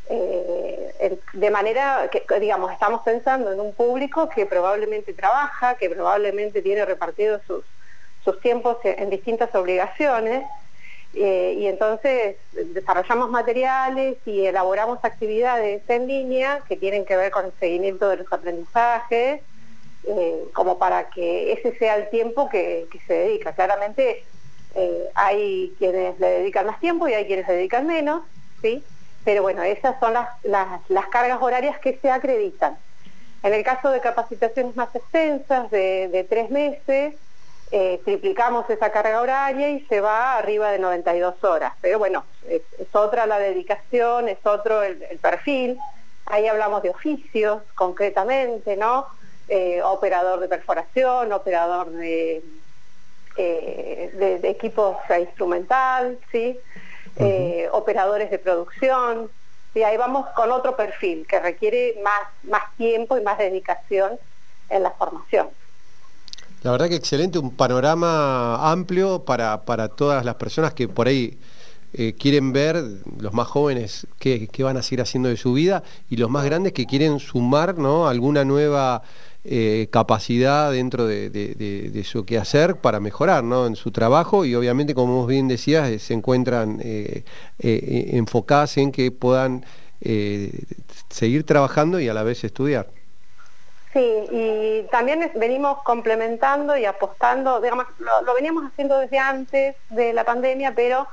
[0.09, 6.63] Eh, de manera que, digamos, estamos pensando en un público que probablemente trabaja, que probablemente
[6.63, 7.65] tiene repartidos sus,
[8.25, 10.45] sus tiempos en distintas obligaciones,
[11.15, 17.47] eh, y entonces desarrollamos materiales y elaboramos actividades en línea que tienen que ver con
[17.47, 19.43] el seguimiento de los aprendizajes,
[20.05, 23.53] eh, como para que ese sea el tiempo que, se dedica.
[23.53, 24.25] Claramente
[24.75, 28.23] eh, hay quienes le dedican más tiempo y hay quienes le dedican menos,
[28.63, 28.85] ¿sí?
[29.25, 32.77] pero bueno, esas son las, las, cargas horarias que se acreditan.
[33.43, 37.15] En el caso de capacitaciones más extensas, de, tres meses,
[37.71, 41.73] eh, triplicamos esa carga horaria y se va arriba de 92 horas.
[41.81, 42.63] Pero bueno, es,
[42.93, 45.79] otra la dedicación, es otro el, perfil.
[46.27, 49.07] Ahí hablamos de oficios concretamente, ¿no?
[49.49, 52.43] Eh, operador de perforación, operador de,
[53.37, 56.59] eh, de, equipos instrumental, ¿sí?
[57.17, 59.31] Eh, operadores de producción.
[59.75, 64.19] Y ahí vamos con otro perfil que requiere más, más tiempo y más dedicación
[64.69, 65.49] en la formación.
[66.63, 71.39] La verdad que excelente, un panorama amplio para, para todas las personas que por ahí
[71.95, 72.83] eh, quieren ver,
[73.19, 76.45] los más jóvenes, qué, qué, van a seguir haciendo de su vida y los más
[76.45, 78.09] grandes que quieren sumar ¿no?
[78.09, 79.03] alguna nueva
[79.45, 85.27] eh, capacidad dentro de, su quehacer para mejorar en su trabajo y obviamente, como vos
[85.27, 87.25] bien decías, eh, se encuentran eh,
[87.59, 89.65] enfocadas en que puedan
[91.09, 92.89] seguir trabajando y a la vez estudiar.
[93.93, 100.13] Sí, y también venimos complementando y apostando, digamos, lo, lo veníamos haciendo desde antes de
[100.13, 101.07] la pandemia, pero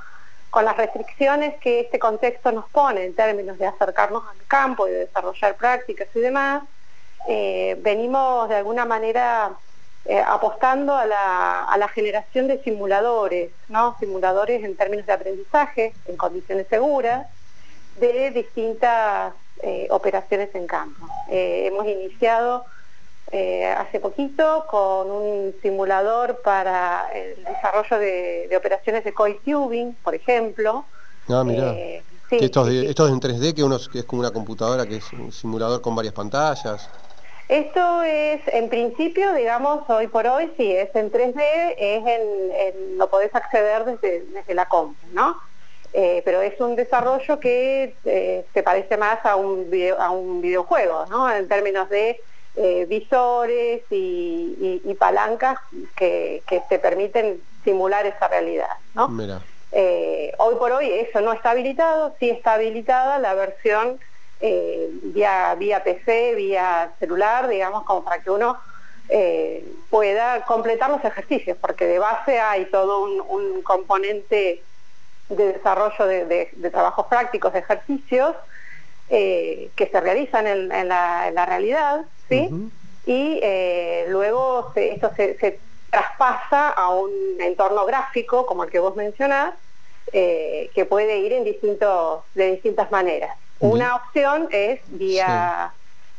[0.50, 4.92] con las restricciones que este contexto nos pone en términos de acercarnos al campo y
[4.92, 6.62] de desarrollar prácticas y demás,
[7.28, 9.52] eh, venimos de alguna manera
[10.06, 13.96] eh, apostando a la, generación de simuladores, ¿no?
[13.98, 17.26] simuladores en términos de aprendizaje, en condiciones seguras,
[17.98, 21.06] de distintas eh, operaciones en campo.
[21.28, 22.64] hemos iniciado
[23.76, 30.84] hace poquito con un simulador para el desarrollo de, operaciones de coil tubing, por ejemplo.
[31.28, 31.76] Ah, mira.
[32.30, 35.80] esto, es, en 3D, que, uno, que es como una computadora, que es un simulador
[35.80, 36.88] con varias pantallas.
[37.50, 43.10] Esto es, en principio, digamos, hoy por hoy, sí, es en 3D, es en, lo
[43.10, 45.36] podés acceder desde, la compu, ¿no?
[45.92, 51.06] Eh, pero es un desarrollo que eh, se parece más a un, a un videojuego,
[51.06, 51.28] ¿no?
[51.28, 52.20] En términos de
[52.54, 55.58] eh, visores y, palancas
[55.96, 59.10] que, te permiten simular esa realidad, ¿no?
[60.38, 63.98] hoy por hoy eso no está habilitado, sí está habilitada la versión
[64.42, 68.58] eh, vía, vía PC, vía celular, digamos, como para que uno
[69.10, 74.62] eh, pueda completar los ejercicios, porque de base hay todo un, componente
[75.28, 78.34] de desarrollo de, trabajos prácticos, de ejercicios,
[79.10, 82.48] eh, que se realizan en, la, realidad, ¿sí?
[83.04, 83.40] Y
[84.08, 85.60] luego esto se,
[85.90, 89.54] traspasa a un entorno gráfico, como el que vos mencionás,
[90.10, 93.36] que puede ir en distintos, de distintas maneras.
[93.60, 95.72] Una opción es vía,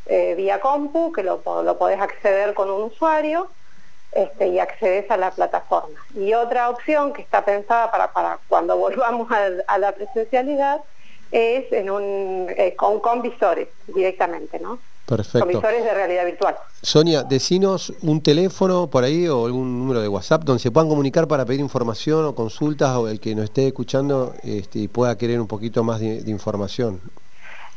[0.06, 3.48] eh, vía compu, que lo, lo, podés acceder con un usuario
[4.12, 6.00] este, y accedes a la plataforma.
[6.16, 10.82] Y otra opción que está pensada para, para cuando volvamos a, la presencialidad
[11.32, 14.78] es en un, eh, con, con visores directamente, ¿no?
[15.08, 15.40] Perfecto.
[15.40, 16.56] Con visores de realidad virtual.
[16.82, 21.28] Sonia, decinos un teléfono por ahí o algún número de WhatsApp donde se puedan comunicar
[21.28, 25.48] para pedir información o consultas o el que nos esté escuchando este, pueda querer un
[25.48, 27.02] poquito más de información.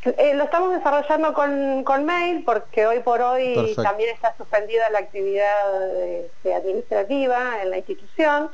[0.04, 5.96] Eh, lo estamos desarrollando con, mail porque hoy por hoy también está suspendida la actividad
[5.96, 8.50] este, administrativa en la institución.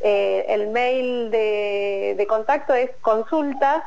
[0.00, 3.82] Eh, el mail de, contacto es consultas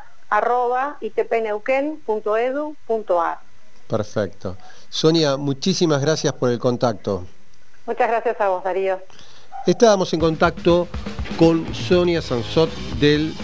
[3.88, 4.56] Perfecto.
[4.88, 7.26] Sonia, muchísimas gracias por el contacto.
[7.84, 9.00] Muchas gracias a vos, Darío.
[9.66, 10.86] Estábamos en contacto
[11.36, 13.34] con Sonia Sansot del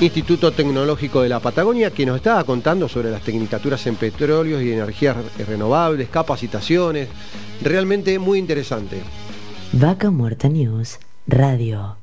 [0.00, 4.72] Instituto Tecnológico de la Patagonia, que nos estaba contando sobre las tecnicaturas en petróleos y
[4.72, 5.16] energías
[5.46, 7.08] renovables, capacitaciones,
[7.62, 9.02] realmente muy interesante.
[9.72, 11.96] Vaca Muerta News, Radio.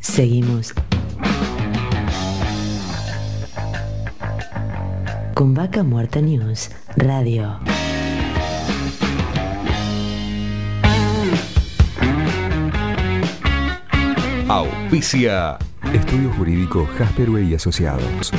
[0.00, 0.74] Seguimos
[5.34, 7.58] con Vaca Muerta News, Radio.
[14.52, 15.56] Auspicia.
[15.94, 18.30] Estudio Jurídico Jasperway y Asociados.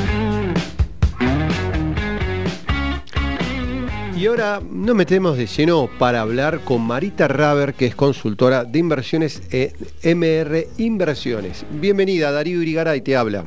[4.16, 8.78] Y ahora nos metemos de lleno para hablar con Marita Raber, que es consultora de
[8.78, 11.66] inversiones en MR Inversiones.
[11.72, 13.45] Bienvenida, Darío Irigaray te habla.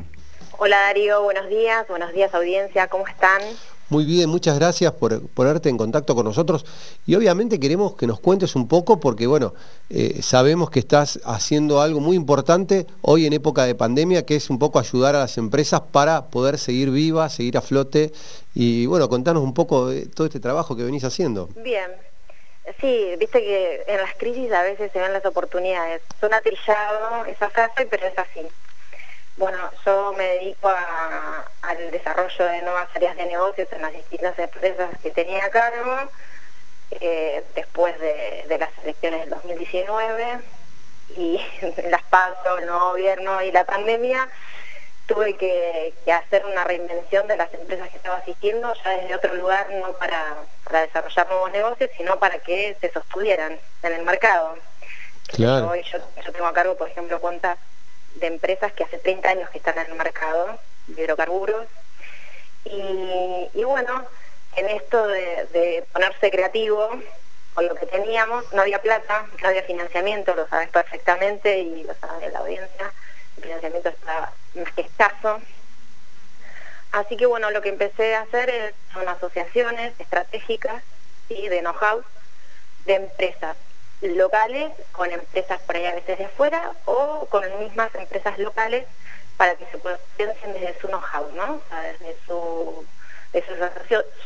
[0.58, 3.42] Hola Darío, buenos días, buenos días audiencia, ¿cómo están?
[3.88, 6.66] Muy bien, muchas gracias por ponerte en contacto con nosotros
[7.06, 9.54] y obviamente queremos que nos cuentes un poco porque bueno,
[9.90, 14.50] eh, sabemos que estás haciendo algo muy importante hoy en época de pandemia que es
[14.50, 18.12] un poco ayudar a las empresas para poder seguir vivas, seguir a flote
[18.54, 21.48] y bueno, contanos un poco de todo este trabajo que venís haciendo.
[21.54, 21.92] Bien,
[22.80, 26.02] sí, viste que en las crisis a veces se ven las oportunidades.
[26.18, 28.40] Suena trillado esa frase, pero es así.
[29.36, 30.72] Bueno, yo me dedico
[31.62, 36.10] al desarrollo de nuevas áreas de negocios en las distintas empresas que tenía a cargo
[36.90, 40.38] eh, después de, las elecciones del 2019
[41.18, 41.40] y
[41.90, 44.26] las paso, el nuevo gobierno y la pandemia,
[45.06, 49.68] tuve que, hacer una reinvención de las empresas que estaba asistiendo ya desde otro lugar,
[49.70, 50.36] no para,
[50.70, 54.56] desarrollar nuevos negocios, sino para que se sostuvieran en el mercado.
[55.28, 55.68] Claro.
[55.68, 57.58] Hoy yo, yo tengo a cargo, por ejemplo, cuentas
[58.16, 61.66] de empresas que hace 30 años que están en el mercado de hidrocarburos.
[62.64, 64.04] Y, bueno,
[64.56, 66.90] en esto de, ponerse creativo
[67.54, 71.94] con lo que teníamos, no había plata, no había financiamiento, lo sabes perfectamente y lo
[71.94, 72.92] sabe la audiencia,
[73.36, 75.40] el financiamiento estaba más escaso.
[76.92, 80.82] Así que bueno, lo que empecé a hacer son asociaciones estratégicas
[81.28, 82.02] y de know-how
[82.84, 83.56] de empresas
[84.02, 88.86] locales con empresas por ahí a veces de afuera o con mismas empresas locales
[89.36, 91.60] para que se potencien desde su know-how, ¿no?
[91.82, 92.84] desde su,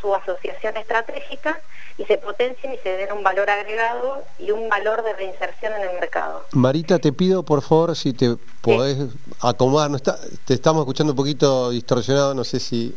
[0.01, 1.61] su, asociación estratégica
[1.99, 5.83] y se potencien y se den un valor agregado y un valor de reinserción en
[5.83, 6.45] el mercado.
[6.53, 8.99] Marita, te pido por favor si te podés
[9.41, 12.97] acomodar, no está, te estamos escuchando un poquito distorsionado, no sé si...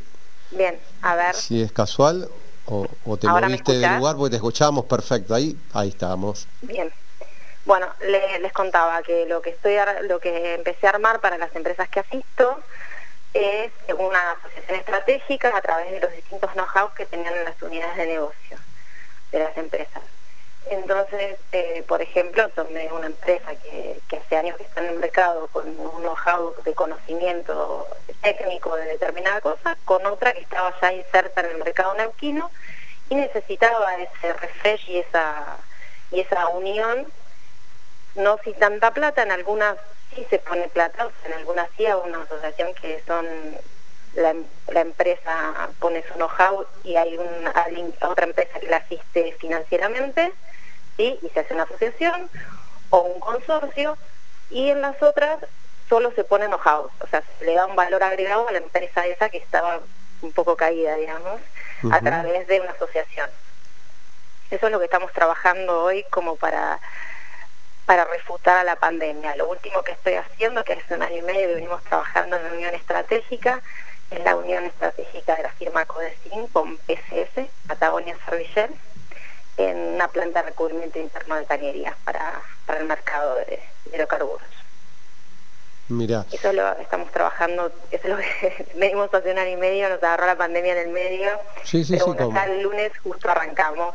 [0.51, 1.33] Bien, a ver.
[1.33, 2.29] Si es casual
[2.65, 5.35] o, te moviste del lugar porque te escuchábamos perfecto.
[5.35, 6.47] Ahí, ahí estábamos.
[6.61, 6.91] Bien.
[7.65, 11.87] Bueno, les contaba que lo que estoy lo que empecé a armar para las empresas
[11.89, 12.59] que asisto
[13.33, 17.97] es una asociación estratégica a través de los distintos know-how que tenían en las unidades
[17.97, 18.57] de negocio
[19.31, 20.03] de las empresas.
[20.69, 25.47] Entonces, eh, por ejemplo, tomé una empresa que, hace años que está en el mercado
[25.47, 27.87] con un know-how de conocimiento
[28.23, 32.49] técnico de determinada cosa, con otra que estaba ya inserta en el mercado neuquino
[33.09, 35.57] y necesitaba ese refresh y esa,
[36.11, 37.05] y esa unión,
[38.15, 39.77] no sin tanta plata, en algunas
[40.15, 43.27] sí se pone plata, en algunas sí hay una asociación que son
[44.15, 44.33] la,
[44.79, 47.53] empresa pone su know-how y hay una,
[48.01, 50.31] otra empresa que la asiste financieramente
[50.97, 52.29] y se hace una asociación
[52.91, 53.97] o un consorcio
[54.51, 55.39] y en las otras
[55.93, 59.05] solo se pone know-how, o sea, se le da un valor agregado a la empresa
[59.05, 59.79] esa que estaba
[60.23, 61.39] un poco caída, digamos,
[61.91, 63.29] a través de una asociación.
[64.49, 66.79] Eso es lo que estamos trabajando hoy como para
[67.85, 69.35] para refutar a la pandemia.
[69.35, 72.53] Lo último que estoy haciendo, que hace un año y medio venimos trabajando en la
[72.53, 73.61] unión estratégica,
[74.09, 78.71] es la unión estratégica de la firma Codecin con PCS, Patagonia Servicel,
[79.57, 83.61] en una planta de recubrimiento interno de cañerías para, para el mercado de,
[83.93, 84.62] hidrocarburos.
[85.93, 86.25] Mira.
[86.31, 90.01] Eso lo estamos trabajando, eso es lo que venimos hace un año y medio, nos
[90.03, 91.29] agarró la pandemia en el medio.
[91.63, 91.99] Sí, sí, sí.
[91.99, 92.39] Como.
[92.41, 93.93] el lunes justo arrancamos.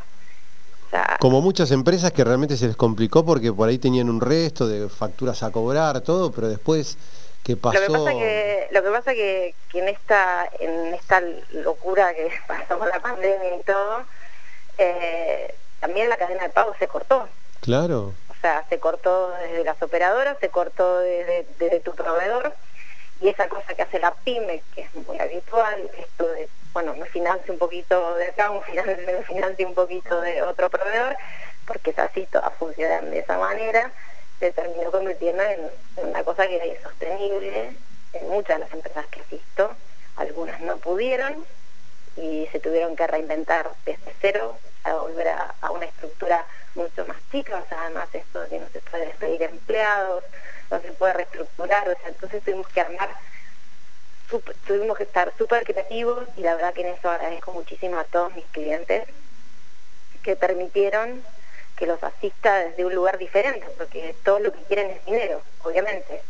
[1.21, 4.89] como muchas empresas que realmente se les complicó porque por ahí tenían un resto de
[4.89, 6.97] facturas a cobrar, todo, pero después
[7.43, 7.81] ¿qué pasó?
[7.81, 11.21] Lo que pasa que, lo que, pasa que, que en esta en esta
[11.53, 14.03] locura que pasó con la pandemia y todo,
[14.79, 17.29] eh, también la cadena de pago se cortó.
[17.61, 18.15] Claro.
[18.41, 22.55] Sea, se cortó desde las operadoras, se cortó desde, tu proveedor
[23.21, 27.07] y esa cosa que hace la pyme, que es muy habitual, esto de, bueno, me
[27.07, 31.17] financie un poquito de acá, me financie un poquito de otro proveedor,
[31.67, 33.93] porque es así, todas funcionan de esa manera,
[34.39, 37.77] se terminó convirtiendo en, una cosa que era insostenible
[38.13, 39.75] en muchas de las empresas que asisto,
[40.17, 41.45] algunas no pudieron
[42.17, 46.47] y se tuvieron que reinventar desde cero a volver a, una estructura
[46.79, 50.25] mucho más chica, o sea, además esto de que no se puede despedir empleados,
[50.71, 53.11] no se puede reestructurar, o sea, entonces tuvimos que armar,
[54.67, 58.35] tuvimos que estar súper creativos y la verdad que en eso agradezco muchísimo a todos
[58.35, 59.09] mis clientes
[60.23, 61.23] que permitieron
[61.77, 66.23] que los asista desde un lugar diferente, porque todo lo que quieren es dinero, obviamente,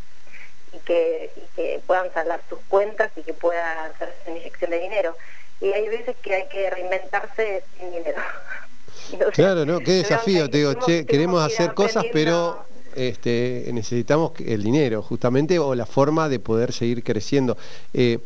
[0.73, 4.79] y que, y que puedan saldar sus cuentas y que puedan hacer una inyección de
[4.79, 5.16] dinero
[5.61, 8.23] y hay veces que hay que reinventarse sin dinero.
[9.33, 9.81] claro, ¿no?
[9.81, 12.59] Qué desafío, te digo, che, queremos hacer cosas, pero
[12.95, 17.57] este, necesitamos el dinero, justamente, o la forma de poder seguir creciendo.
[17.95, 18.19] Eh,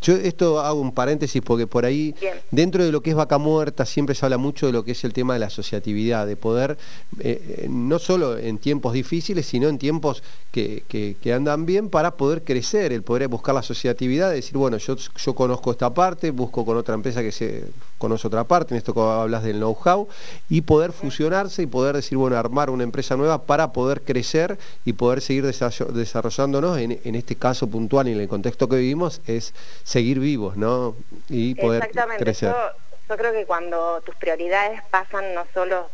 [0.00, 2.34] yo esto hago un paréntesis porque por ahí, Bien.
[2.50, 5.04] dentro de lo que es vaca muerta, siempre se habla mucho de lo que es
[5.04, 6.76] el tema de la asociatividad, de poder,
[7.20, 11.88] eh, eh, no solo en tiempos difíciles, sino en tiempos que, que- que andan bien
[11.88, 15.92] para poder crecer, el poder buscar la asociatividad, de decir, bueno, yo, yo conozco esta
[15.94, 17.64] parte, busco con otra empresa que se
[17.98, 20.08] conoce otra parte, en esto que hablas del know-how,
[20.48, 24.92] y poder fusionarse y poder decir, bueno, armar una empresa nueva para poder crecer y
[24.94, 29.20] poder seguir desarroll- desarrollándonos, en, en este caso puntual y en el contexto que vivimos,
[29.26, 30.96] es seguir vivos, ¿no?
[31.28, 32.24] Y poder Exactamente.
[32.24, 32.50] crecer.
[32.50, 32.70] Yo,
[33.08, 35.90] yo creo que cuando tus prioridades pasan no solo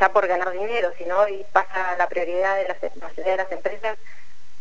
[0.00, 3.52] ya por ganar dinero, sino hoy pasa la prioridad de las, la mayoría de las
[3.52, 3.96] empresas,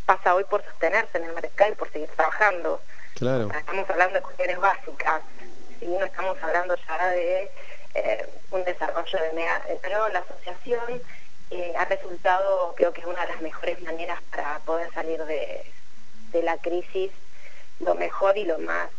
[0.06, 2.81] pasa hoy por sostenerse en el mercado y por seguir trabajando.
[3.15, 3.49] Claro.
[3.52, 5.22] Estamos hablando de cuestiones básicas,
[5.81, 7.52] y no estamos hablando ya de
[7.95, 9.61] eh, un desarrollo de mega...
[9.68, 11.02] eh, Pero la asociación
[11.52, 15.64] eh, ha resultado, creo que es una de las mejores maneras para poder salir de,
[16.31, 17.11] de la crisis
[17.84, 18.89] lo mejor y lo más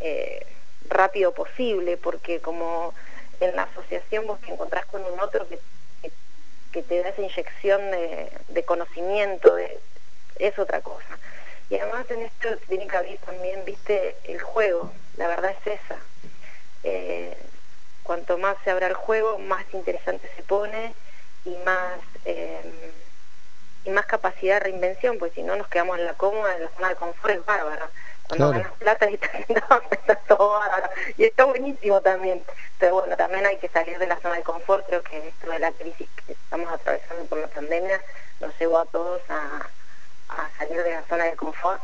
[0.00, 0.44] eh,
[0.88, 2.94] rápido posible, porque como
[3.40, 5.58] en la asociación vos te encontrás con un otro que,
[6.72, 9.56] que, te da esa inyección de, conocimiento,
[10.38, 11.18] es otra cosa.
[11.68, 15.98] Y además en esto tiene que abrir también, viste, el juego, la verdad es esa.
[16.84, 17.36] Eh,
[18.04, 20.94] cuanto más se abra el juego, más interesante se pone
[21.44, 22.60] y más eh,
[23.86, 26.70] y más capacidad de reinvención, pues si no nos quedamos en la cómoda, en la
[26.70, 27.86] zona de confort es bárbaro.
[28.26, 28.64] Cuando Claro.
[28.64, 29.14] ganas plata y
[29.48, 30.90] estás está todo bárbaro.
[31.16, 32.42] Y está buenísimo también.
[32.80, 34.84] Pero bueno, también hay que salir de la zona de confort.
[34.88, 38.00] Creo que esto de la crisis que estamos atravesando por la pandemia
[38.40, 39.68] nos llevó a todos a,
[40.30, 41.80] a salir de la zona de confort.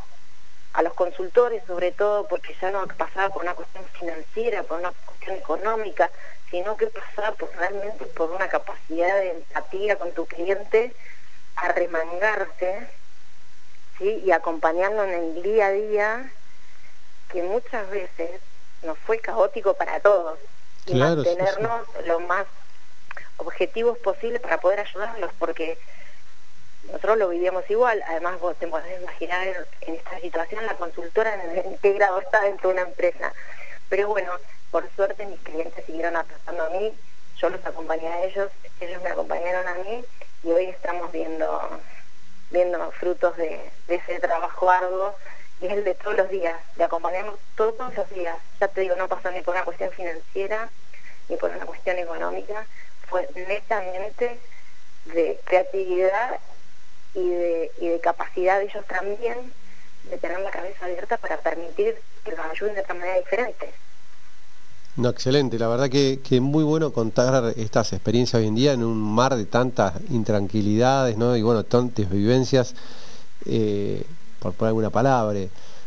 [0.73, 4.91] A los consultores sobre todo, porque ya no pasaba por una cuestión financiera, por una
[5.05, 6.11] cuestión económica,
[6.51, 10.93] sino que pasaba por, realmente por una capacidad de empatía con tu cliente
[11.55, 12.87] a remangarse
[13.97, 14.21] ¿sí?
[14.25, 16.31] y acompañarlo en el día a día,
[17.31, 18.41] que muchas veces
[18.83, 20.37] nos fue caótico para todos,
[20.85, 21.37] y Claro, sí, sí.
[21.37, 22.45] mantenernos lo más
[23.37, 25.77] objetivos posibles para poder ayudarlos, porque
[26.85, 29.47] nosotros lo vivíamos igual, además vos te podés imaginar
[29.81, 33.33] en esta situación la consultora en, en qué grado está dentro de una empresa.
[33.89, 34.33] Pero bueno,
[34.69, 36.93] por suerte mis clientes siguieron apostando a mí,
[37.37, 40.03] yo los acompañé a ellos, ellos me acompañaron a mí
[40.43, 41.79] y hoy estamos viendo
[42.51, 45.15] viendo frutos de, ese trabajo arduo
[45.59, 48.37] y es el de todos los días, de acompañarnos todos los días.
[48.59, 50.69] Ya te digo, no pasó ni por una cuestión financiera
[51.29, 52.67] ni por una cuestión económica,
[53.07, 54.39] fue netamente
[55.05, 56.39] de creatividad
[57.13, 59.53] y de, y de capacidad de ellos también
[60.03, 63.73] de tener la cabeza abierta para permitir que los ayuden de otra manera diferente.
[64.95, 65.57] No, excelente.
[65.57, 69.35] La verdad que, que muy bueno contar estas experiencias hoy en día en un mar
[69.35, 71.35] de tantas intranquilidades, ¿no?
[71.35, 72.75] Y bueno, tantas vivencias,
[73.45, 74.03] eh,
[74.39, 75.39] por poner alguna palabra,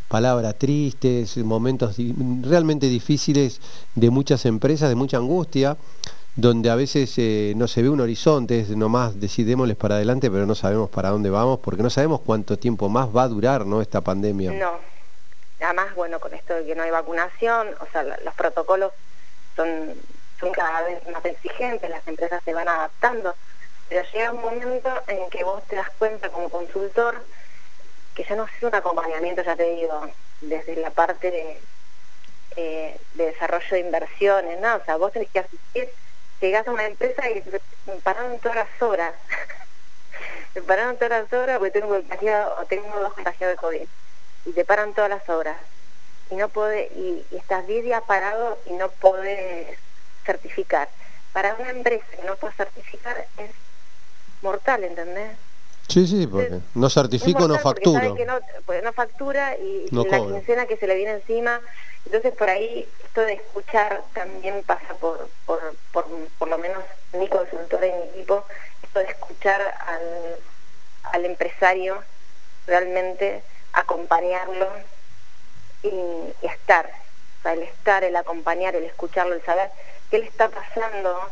[0.09, 1.97] palabras tristes, momentos
[2.43, 3.61] realmente difíciles
[3.95, 5.77] de muchas empresas, de mucha angustia,
[6.35, 10.47] donde a veces eh, no se ve un horizonte, es nomás decidémosles para adelante, pero
[10.47, 13.81] no sabemos para dónde vamos, porque no sabemos cuánto tiempo más va a durar, ¿no?
[13.81, 14.53] Esta pandemia.
[14.53, 14.96] No.
[15.61, 18.93] Además, bueno, con esto de que no hay vacunación, o sea, los protocolos
[19.55, 19.95] son,
[20.39, 23.35] son cada vez más exigentes, las empresas se van adaptando,
[23.89, 27.25] pero llega un momento en que vos te das cuenta como consultor
[28.15, 30.11] que ya no es un acompañamiento, ya te digo,
[30.41, 31.61] desde la parte de,
[32.57, 34.77] eh, de desarrollo de inversiones, ¿no?
[34.77, 35.91] O sea, vos tenés que asistir,
[36.41, 37.61] llegás a una empresa y te
[38.03, 39.15] pararon todas las horas.
[40.55, 43.89] me pararon todas las horas porque tengo contagiado o tengo dos contagiados de COVID
[44.47, 45.57] y te paran todas las horas
[46.31, 49.79] y no puede y, y estás 10 días parado y no puedes
[50.25, 50.89] certificar.
[51.33, 53.51] Para una empresa que no puede certificar es
[54.43, 55.37] mortal, ¿entendés?
[55.89, 60.09] Sí, sí, porque no certifico, no sabe que no, pues no factura y, No y
[60.09, 61.61] la quincena que se le viene encima.
[62.05, 65.61] Entonces por ahí esto de escuchar también pasa por, por,
[65.93, 66.07] por,
[66.39, 66.83] por lo menos
[67.13, 68.45] mi consultora y mi equipo,
[68.83, 70.37] esto de escuchar al,
[71.13, 72.03] al empresario
[72.67, 73.43] realmente
[73.77, 74.69] acompañarlo
[75.83, 76.87] y, y estar.
[76.87, 79.71] O sea, el estar, el acompañar, el escucharlo, el saber
[80.11, 81.31] qué le está pasando,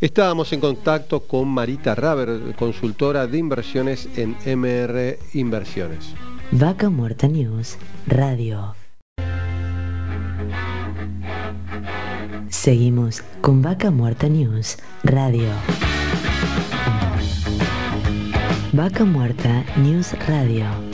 [0.00, 6.14] Estábamos en contacto con Marita Raber, consultora de inversiones en MR Inversiones.
[6.52, 7.76] Vaca Muerta News,
[8.06, 8.76] Radio.
[12.48, 15.48] Seguimos con Vaca Muerta News, Radio.
[18.72, 20.87] Vaca Muerta News Radio.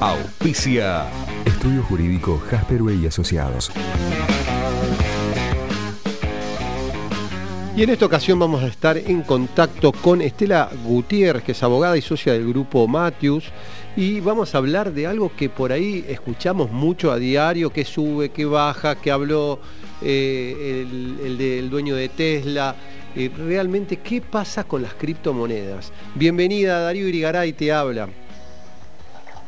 [0.00, 1.06] Auspicia.
[1.46, 3.72] Estudio Jurídico Jasper y Asociados.
[7.74, 11.96] Y en esta ocasión vamos a estar en contacto con Estela Gutiérrez, que es abogada
[11.96, 13.44] y socia del grupo Matthews,
[13.96, 18.28] y vamos a hablar de algo que por ahí escuchamos mucho a diario, que sube,
[18.28, 19.60] que baja, que habló
[20.02, 20.86] eh,
[21.22, 22.76] el, del dueño de Tesla.
[23.14, 25.90] Eh, realmente, ¿qué pasa con las criptomonedas?
[26.14, 28.10] Bienvenida, Darío Irigaray te habla.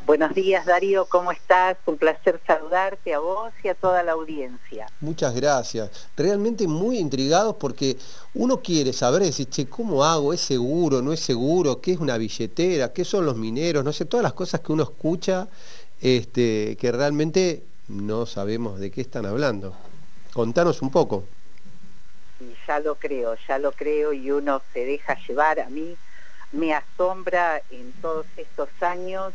[0.09, 1.77] Buenos días Darío, ¿cómo estás?
[1.85, 4.87] Un placer saludarte a vos y a toda la audiencia.
[5.03, 6.09] Muchas gracias.
[6.17, 7.99] Realmente muy intrigados porque
[8.33, 10.33] uno quiere saber, decir, che, ¿cómo hago?
[10.33, 11.03] ¿Es seguro?
[11.03, 11.83] ¿No es seguro?
[11.83, 12.91] ¿Qué es una billetera?
[12.91, 13.85] ¿Qué son los mineros?
[13.85, 15.47] No sé, todas las cosas que uno escucha
[16.01, 19.77] este, que realmente no sabemos de qué están hablando.
[20.33, 21.25] Contanos un poco.
[22.67, 25.61] ya lo creo, ya lo creo y uno se deja llevar.
[25.61, 25.97] A mí
[26.53, 29.35] me asombra en todos estos años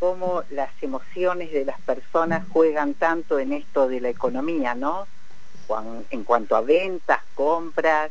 [0.00, 5.06] cómo las emociones de las personas juegan tanto en esto de la economía, ¿no?
[6.10, 8.10] En cuanto a ventas, compras,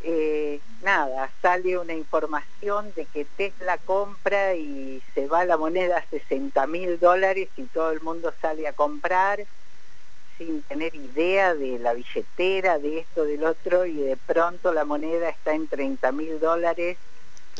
[0.00, 6.06] eh, nada, sale una información de que Tesla compra y se va la moneda a
[6.08, 9.44] 60 mil dólares y todo el mundo sale a comprar
[10.38, 15.28] sin tener idea de la billetera, de esto, del otro, y de pronto la moneda
[15.28, 16.96] está en 30 mil dólares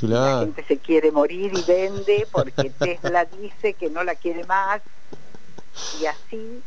[0.01, 4.83] la gente se quiere morir y vende porque Tesla dice que no la quiere más.
[6.01, 6.63] Y así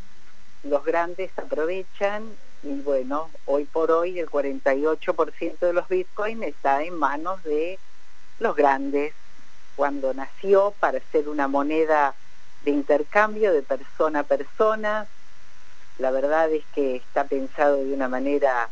[0.63, 2.31] los grandes aprovechan
[2.63, 7.77] y bueno, hoy por hoy el 48% de los bitcoins está en manos de
[8.39, 9.13] los grandes.
[9.75, 12.15] Cuando nació para ser una moneda
[12.63, 15.07] de intercambio de persona a persona,
[15.99, 18.69] la verdad es que está pensado de una manera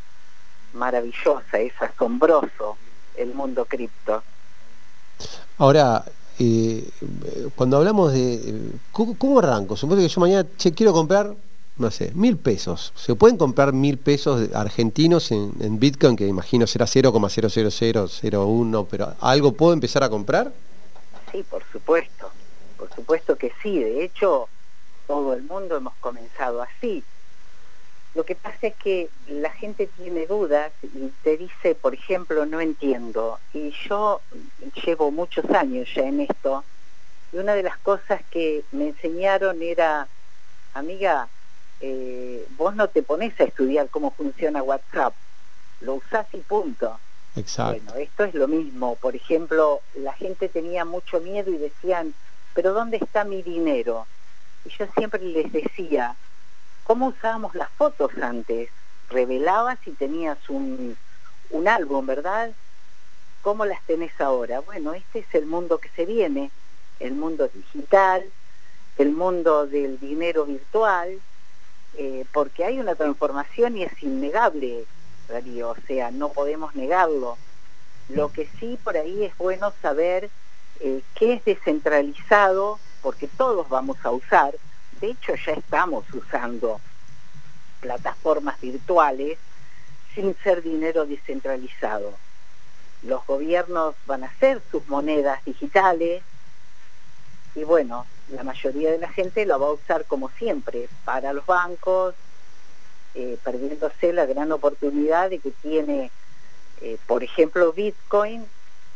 [0.73, 2.77] maravillosa, es asombroso
[3.15, 4.23] el mundo cripto.
[5.57, 6.05] Ahora,
[6.39, 6.89] eh,
[7.55, 8.71] cuando hablamos de...
[8.91, 9.77] ¿cómo, arranco?
[9.77, 11.35] Supongo que yo mañana quiero comprar,
[11.77, 12.91] no sé, mil pesos.
[12.95, 19.73] ¿Se pueden comprar mil pesos argentinos en, Bitcoin, que imagino será 0,00001, pero algo puedo
[19.73, 20.53] empezar a comprar?
[21.31, 22.29] Sí, por supuesto.
[22.77, 23.79] Por supuesto que sí.
[23.79, 24.49] De hecho,
[25.07, 27.03] todo el mundo hemos comenzado así.
[28.15, 32.61] Lo que pasa es que la gente tiene dudas y te dice, por ejemplo, no
[32.61, 33.39] entiendo.
[33.53, 34.21] Y yo
[34.85, 36.63] llevo muchos años ya en esto.
[37.31, 40.07] Y una de las cosas que me enseñaron era,
[40.75, 41.27] amiga,
[41.81, 45.15] eh, vos no te pones a estudiar cómo funciona WhatsApp.
[45.81, 46.99] Lo usás y punto.
[47.35, 47.81] Exacto.
[47.83, 48.95] Bueno, esto es lo mismo.
[48.95, 52.13] Por ejemplo, la gente tenía mucho miedo y decían,
[52.53, 54.05] pero ¿dónde está mi dinero?
[54.65, 56.15] Y yo siempre les decía,
[56.83, 58.69] cómo usábamos las fotos antes.
[59.09, 60.97] Revelabas y tenías un,
[61.49, 62.51] un álbum, ¿verdad?
[63.41, 64.61] ¿Cómo las tenés ahora?
[64.61, 66.51] Bueno, este es el mundo que se viene,
[66.99, 68.23] el mundo digital,
[68.97, 71.19] el mundo del dinero virtual,
[71.95, 74.85] eh, porque hay una transformación y es innegable,
[75.27, 77.37] Darío, o sea, no podemos negarlo.
[78.09, 80.29] Lo que sí por ahí es bueno saber
[80.79, 84.55] eh, qué es descentralizado, porque todos vamos a usar,
[84.99, 86.79] de hecho ya estamos usando
[87.79, 89.37] plataformas virtuales
[90.15, 92.13] sin ser dinero descentralizado.
[93.01, 96.23] Los gobiernos van a hacer sus monedas digitales
[97.55, 101.45] y bueno, la mayoría de la gente lo va a usar como siempre para los
[101.45, 102.15] bancos,
[103.15, 106.09] eh, perdiéndose la gran oportunidad de que tiene,
[106.81, 108.45] eh, por ejemplo, Bitcoin,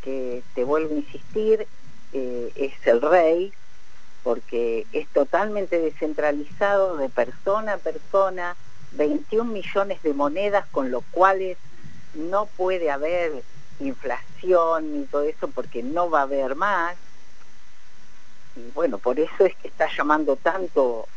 [0.01, 1.67] que te vuelvo a insistir,
[2.13, 3.53] eh, es el rey,
[4.27, 8.57] porque es totalmente descentralizado de persona a persona,
[8.91, 11.57] 21 millones de monedas, con lo cuales
[12.13, 13.31] no puede haber
[13.79, 16.97] inflación ni todo eso, porque no va a haber más
[18.57, 21.07] y bueno, por eso es que está llamando tanto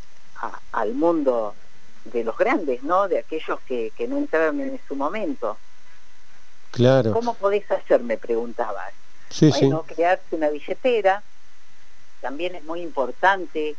[0.70, 1.56] al mundo
[2.04, 3.08] de los grandes, ¿no?
[3.08, 5.56] De aquellos que, no entraron en su momento.
[6.70, 7.12] Claro.
[7.12, 8.02] ¿Cómo podés hacer?
[8.02, 8.92] Me preguntabas.
[9.30, 11.24] Sí, bueno, crearse una billetera.
[12.20, 13.76] También es muy importante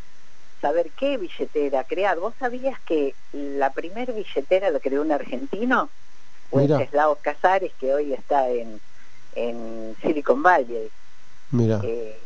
[0.62, 2.20] saber qué billetera crear.
[2.20, 5.90] ¿Vos sabías que la primer billetera la creó un argentino?
[6.52, 8.82] Wenceslao Casares, que hoy está en,
[9.34, 10.92] en Silicon Valley.
[11.52, 11.80] Mira.
[11.84, 12.22] Eh,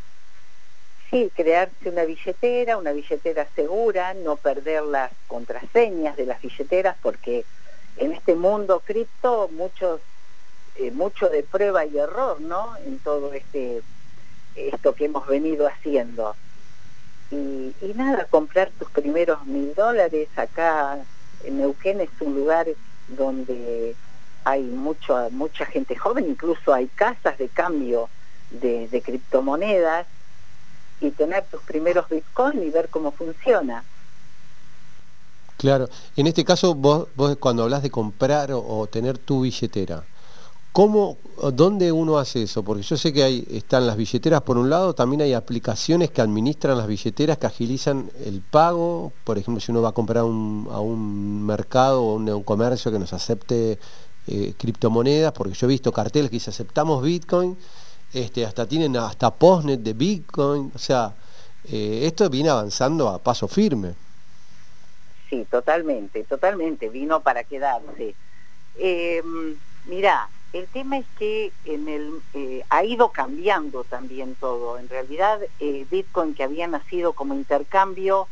[1.09, 7.45] Sí, crearse una billetera, una billetera segura, no perder las contraseñas de las billeteras, porque
[7.95, 10.01] en este mundo cripto muchos,
[10.75, 12.75] eh, mucho de prueba y error, ¿no?
[12.77, 13.83] En todo este
[14.55, 16.35] esto que hemos venido haciendo.
[17.31, 20.99] Y, y nada, comprar tus primeros mil dólares acá
[21.43, 22.67] en Neuquén es un lugar
[23.07, 23.95] donde
[24.43, 28.09] hay mucho, mucha gente joven, incluso hay casas de cambio
[28.51, 30.07] de, criptomonedas
[31.01, 33.83] y tener tus primeros bitcoins y ver cómo funciona.
[35.57, 40.03] Claro, en este caso vos, vos cuando hablas de comprar o, tener tu billetera,
[40.75, 41.17] ¿cómo,
[41.53, 42.61] dónde uno hace eso?
[42.61, 46.21] Porque yo sé que hay, están las billeteras por un lado, también hay aplicaciones que
[46.21, 50.25] administran las billeteras que agilizan el pago, por ejemplo, si uno va a comprar a
[50.25, 53.79] un mercado o un, un comercio que nos acepte
[54.27, 57.57] eh, criptomonedas, porque yo he visto carteles que dice aceptamos Bitcoin
[58.13, 61.15] este, hasta tienen hasta postnet de Bitcoin, o sea,
[61.71, 63.93] eh, esto viene avanzando a paso firme.
[65.29, 68.13] Sí, totalmente, totalmente, vino para quedarse.
[68.77, 69.23] Eh,
[69.85, 74.77] mira, el tema es que en el, eh, ha ido cambiando también todo.
[74.77, 78.27] En realidad, eh, Bitcoin que había nacido como intercambio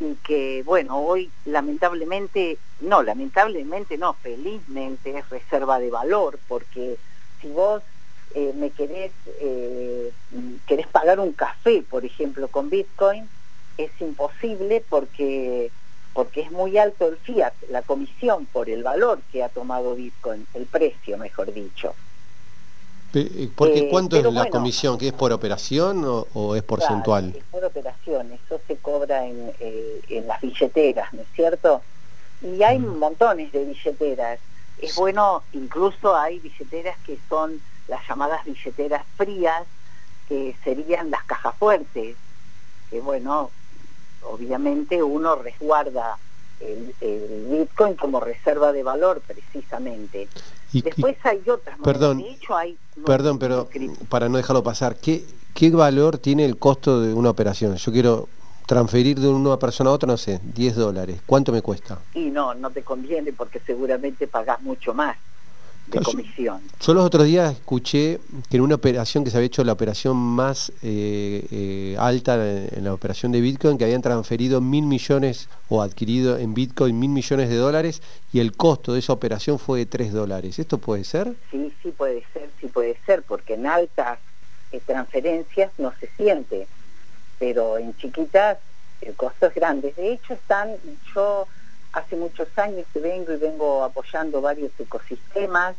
[0.00, 6.96] y que, bueno, hoy lamentablemente, no, lamentablemente no, felizmente es reserva de valor, porque
[7.40, 7.82] si vos
[8.34, 9.12] eh, me querés,
[10.66, 13.28] querés pagar un café, por ejemplo, con Bitcoin,
[13.78, 15.70] es imposible porque,
[16.14, 20.46] porque es muy alto el fiat, la comisión por el valor que ha tomado Bitcoin,
[20.54, 21.94] el precio, mejor dicho.
[23.14, 24.96] Eh, porque ¿cuánto es la comisión?
[24.96, 27.34] ¿Que es por operación o, es porcentual?
[27.36, 31.82] es por operación, eso se cobra en, en las billeteras, ¿no es cierto?
[32.42, 32.98] Y hay mm.
[32.98, 34.38] montones de billeteras.
[34.80, 39.64] Es bueno, incluso hay billeteras que son las llamadas billeteras frías,
[40.28, 42.16] que serían las cajas fuertes,
[42.90, 43.50] que bueno,
[44.24, 46.16] obviamente uno resguarda
[46.60, 46.94] el,
[47.50, 50.28] Bitcoin como reserva de valor precisamente.
[50.72, 52.76] Después hay otras perdón, de hecho hay...
[53.06, 53.68] Perdón, pero
[54.08, 55.24] para no dejarlo pasar, ¿qué,
[55.54, 57.76] ¿qué valor tiene el costo de una operación?
[57.76, 58.28] Yo quiero
[58.66, 61.20] transferir de una persona a otra, no sé, 10 dólares.
[61.26, 61.98] ¿Cuánto me cuesta?
[62.14, 65.16] Y no, no te conviene porque seguramente pagás mucho más
[65.86, 66.60] de comisión.
[66.80, 68.18] Yo, los otros días escuché
[68.50, 72.84] que en una operación que se había hecho la operación más eh, eh, alta en,
[72.84, 77.48] la operación de Bitcoin, que habían transferido mil millones o adquirido en Bitcoin mil millones
[77.48, 78.02] de dólares
[78.32, 80.58] y el costo de esa operación fue de tres dólares.
[80.58, 81.34] ¿Esto puede ser?
[81.50, 84.18] Sí, sí puede ser, sí puede ser, porque en altas
[84.72, 86.66] eh, transferencias no se siente,
[87.38, 88.58] pero en chiquitas
[89.00, 89.92] el costo es grande.
[89.96, 90.70] De hecho, están,
[91.14, 91.46] yo
[91.94, 95.76] hace muchos años que vengo y vengo apoyando varios ecosistemas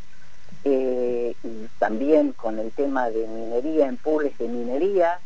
[0.64, 5.20] eh, y también con el tema de minería en pools de minería.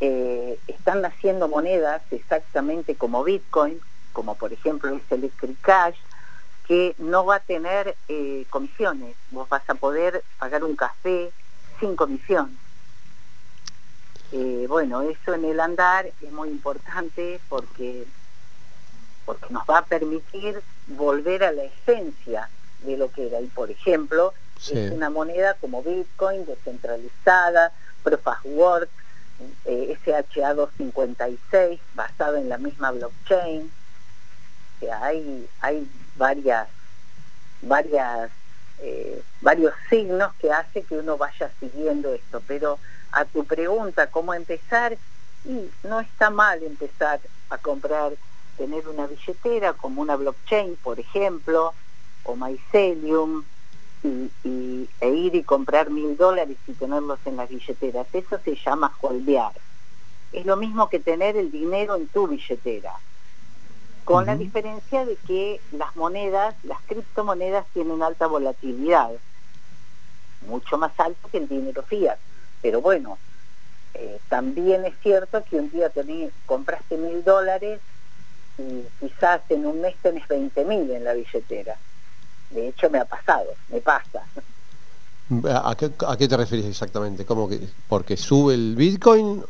[0.00, 3.80] Eh, están haciendo monedas exactamente como Bitcoin,
[4.12, 5.96] como por ejemplo es Electric Cash,
[6.68, 9.16] que no va a tener eh, comisiones.
[9.30, 11.30] Vos vas a poder pagar un café
[11.80, 12.58] sin comisión.
[14.68, 18.04] bueno, eso en el andar es muy importante porque
[19.26, 22.48] porque nos va a permitir volver a la esencia
[22.80, 23.40] de lo que era.
[23.40, 27.72] Y por ejemplo, es una moneda como Bitcoin, descentralizada,
[28.02, 28.88] Proof of Work,
[29.66, 33.70] eh, SHA-256, basado en la misma blockchain.
[35.00, 36.68] hay, hay varias,
[37.62, 38.30] varias,
[38.78, 42.40] eh, varios signos que hace que uno vaya siguiendo esto.
[42.46, 42.78] Pero
[43.12, 44.96] a tu pregunta, ¿cómo empezar?
[45.44, 47.20] Y no está mal empezar
[47.50, 48.12] a comprar
[48.56, 51.74] tener una billetera como una blockchain, por ejemplo,
[52.24, 53.44] o Mycelium,
[54.44, 58.06] y, e ir y comprar mil dólares y tenerlos en las billeteras.
[58.12, 59.52] Eso se llama holdear.
[60.32, 62.92] Es lo mismo que tener el dinero en tu billetera,
[64.04, 69.10] con la diferencia de que las monedas, las criptomonedas tienen alta volatilidad,
[70.46, 72.18] mucho más alta que el dinero fiat.
[72.62, 73.18] Pero bueno,
[73.94, 77.80] eh, también es cierto que un día tenés, compraste mil dólares
[78.58, 81.76] y quizás en un mes tenés 20 mil en la billetera.
[82.50, 84.22] De hecho me ha pasado, me pasa.
[85.64, 87.24] ¿A qué, a qué te refieres exactamente?
[87.24, 89.44] ¿Cómo que, ¿Porque sube el Bitcoin?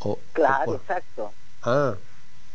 [0.00, 1.32] O, claro, exacto.
[1.62, 1.94] Ah,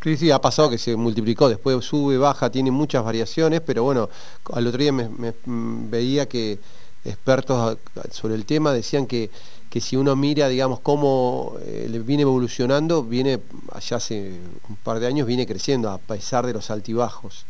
[0.03, 4.09] sí, sí, ha pasado que se multiplicó, después sube, baja, tiene muchas variaciones, pero bueno,
[4.51, 6.59] al otro día me, mm, veía que
[7.05, 7.77] expertos
[8.11, 9.29] sobre el tema decían que,
[9.69, 13.39] que si uno mira, digamos, cómo eh, viene evolucionando, viene,
[13.71, 14.39] allá hace
[14.69, 17.45] un par de años, viene creciendo a pesar de los altibajos.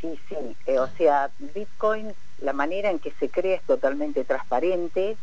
[0.00, 0.36] Sí, sí,
[0.66, 5.16] eh, o sea, Bitcoin, la manera en que se crea es totalmente transparente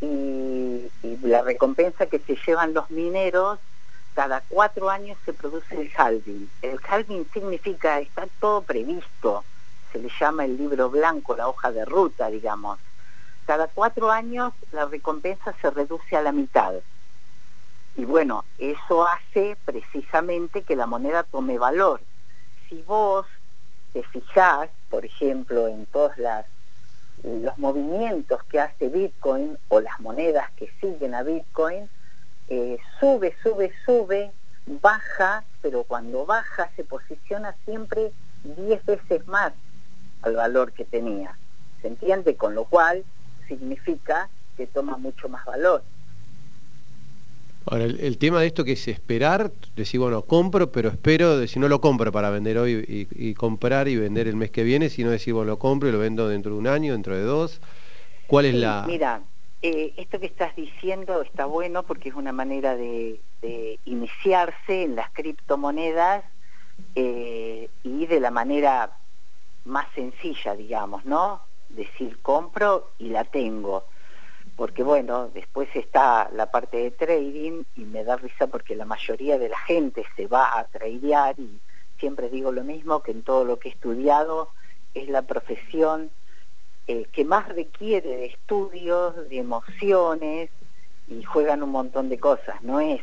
[0.00, 0.90] y,
[1.22, 3.58] la recompensa que se llevan los mineros,
[4.14, 6.48] cada cuatro años se produce el halving.
[6.62, 9.44] El halving significa, está todo previsto,
[9.92, 12.78] se le llama el libro blanco, la hoja de ruta, digamos.
[13.46, 16.74] Cada cuatro años la recompensa se reduce a la mitad.
[17.96, 22.00] Y bueno, eso hace precisamente que la moneda tome valor.
[22.68, 23.24] Si vos
[23.92, 26.12] te fijás, por ejemplo, en todos
[27.22, 31.88] los movimientos que hace Bitcoin o las monedas que siguen a Bitcoin,
[32.48, 34.32] eh, sube, sube, sube,
[34.66, 38.12] baja, pero cuando baja se posiciona siempre
[38.42, 39.52] 10 veces más
[40.22, 41.38] al valor que tenía.
[41.80, 42.36] ¿Se entiende?
[42.36, 43.04] Con lo cual
[43.46, 45.82] significa que toma mucho más valor.
[47.68, 51.66] Ahora, el, tema de esto que es esperar, decir, bueno, compro, pero espero, si no
[51.66, 55.34] lo compro para vender hoy y, comprar y vender el mes que viene, sino decir,
[55.34, 57.60] bueno, lo compro y lo vendo dentro de un año, dentro de dos.
[58.28, 58.84] ¿Cuál es la...?
[58.86, 59.20] Mira,
[59.62, 63.20] eh, esto que estás diciendo está bueno porque es una manera de,
[63.84, 66.24] iniciarse en las criptomonedas
[66.94, 68.92] eh, y de la manera
[69.64, 71.40] más sencilla, digamos, ¿no?
[71.76, 73.84] Decir, compro y la tengo
[74.56, 79.38] porque bueno, después está la parte de trading y me da risa porque la mayoría
[79.38, 81.60] de la gente se va a tradear y
[81.98, 84.48] siempre digo lo mismo, que en todo lo que he estudiado
[84.94, 86.10] es la profesión
[86.86, 90.50] eh, que más requiere de estudios, de emociones
[91.06, 93.02] y juegan un montón de cosas, no es,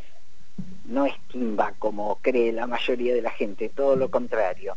[0.85, 4.75] no es timba como cree la mayoría de la gente, todo lo contrario.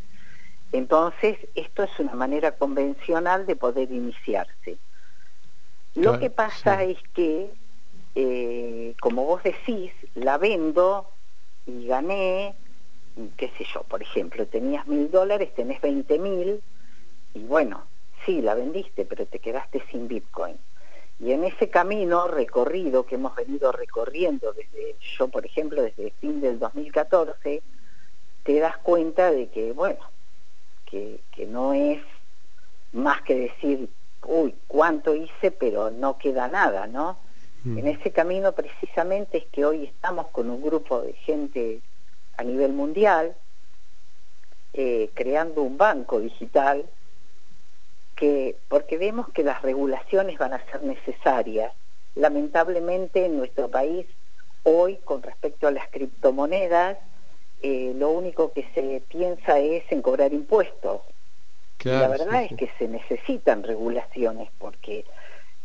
[0.73, 4.79] Entonces, esto es una manera convencional de poder iniciarse.
[5.95, 7.51] Lo que pasa es que,
[8.15, 11.09] eh, como vos decís, la vendo
[11.67, 12.55] y gané,
[13.37, 16.61] qué sé yo, por ejemplo, tenías mil dólares, tenés 20 mil,
[17.33, 17.85] y bueno,
[18.25, 20.59] sí, la vendiste, pero te quedaste sin Bitcoin.
[21.19, 26.13] Y en ese camino recorrido que hemos venido recorriendo desde, yo por ejemplo, desde el
[26.13, 27.63] fin del 2014,
[28.43, 30.01] te das cuenta de que, bueno,
[30.91, 32.01] que, que no es
[32.93, 33.89] más que decir
[34.27, 37.19] uy, cuánto hice, pero no queda nada, ¿no?
[37.65, 37.79] Mm.
[37.79, 41.81] En ese camino precisamente es que hoy estamos con un grupo de gente
[42.37, 43.35] a nivel mundial,
[44.73, 46.85] eh, creando un banco digital,
[48.15, 51.73] que, porque vemos que las regulaciones van a ser necesarias.
[52.15, 54.07] Lamentablemente en nuestro país,
[54.63, 56.99] hoy, con respecto a las criptomonedas,
[57.63, 61.01] eh, lo único que se piensa es en cobrar impuestos
[61.85, 65.05] la verdad es que se necesitan regulaciones porque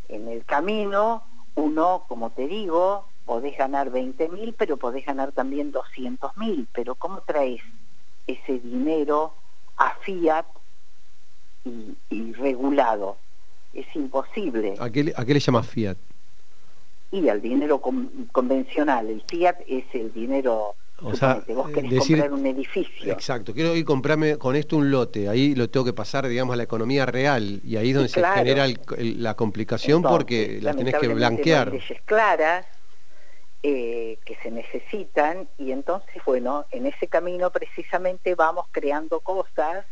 [0.09, 1.23] en el camino
[1.55, 6.67] uno, como te digo, podés ganar 20 mil, pero podés ganar también 200 mil.
[6.73, 7.61] Pero ¿cómo traes
[8.27, 9.33] ese dinero
[9.77, 10.45] a fiat
[11.65, 13.17] y, regulado?
[13.73, 14.75] Es imposible.
[14.79, 15.97] ¿A qué, ¿A qué le llamas fiat?
[17.11, 17.81] Y al dinero
[18.31, 19.09] convencional.
[19.09, 23.11] El fiat es el dinero o sea, vos querés decir, comprar un edificio.
[23.11, 26.57] Exacto, quiero ir comprarme con esto un lote, ahí lo tengo que pasar, digamos, a
[26.57, 28.67] la economía real, y ahí es donde se genera
[28.97, 31.69] la complicación porque la tenés que blanquear.
[31.69, 32.65] Hay leyes claras
[33.63, 39.85] eh, que se necesitan, y entonces, bueno, en ese camino precisamente vamos creando cosas,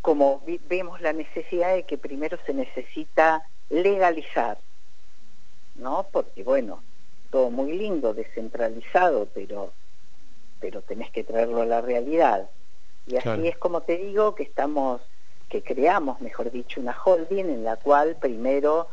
[0.00, 4.58] como vemos la necesidad de que primero se necesita legalizar,
[5.76, 6.06] ¿no?
[6.12, 6.82] Porque, bueno,
[7.30, 9.72] todo muy lindo, descentralizado, pero
[10.60, 12.48] pero tenés que traerlo a la realidad.
[13.06, 15.02] Y así es como te digo que estamos,
[15.48, 18.88] que creamos, mejor dicho, una holding en la cual primero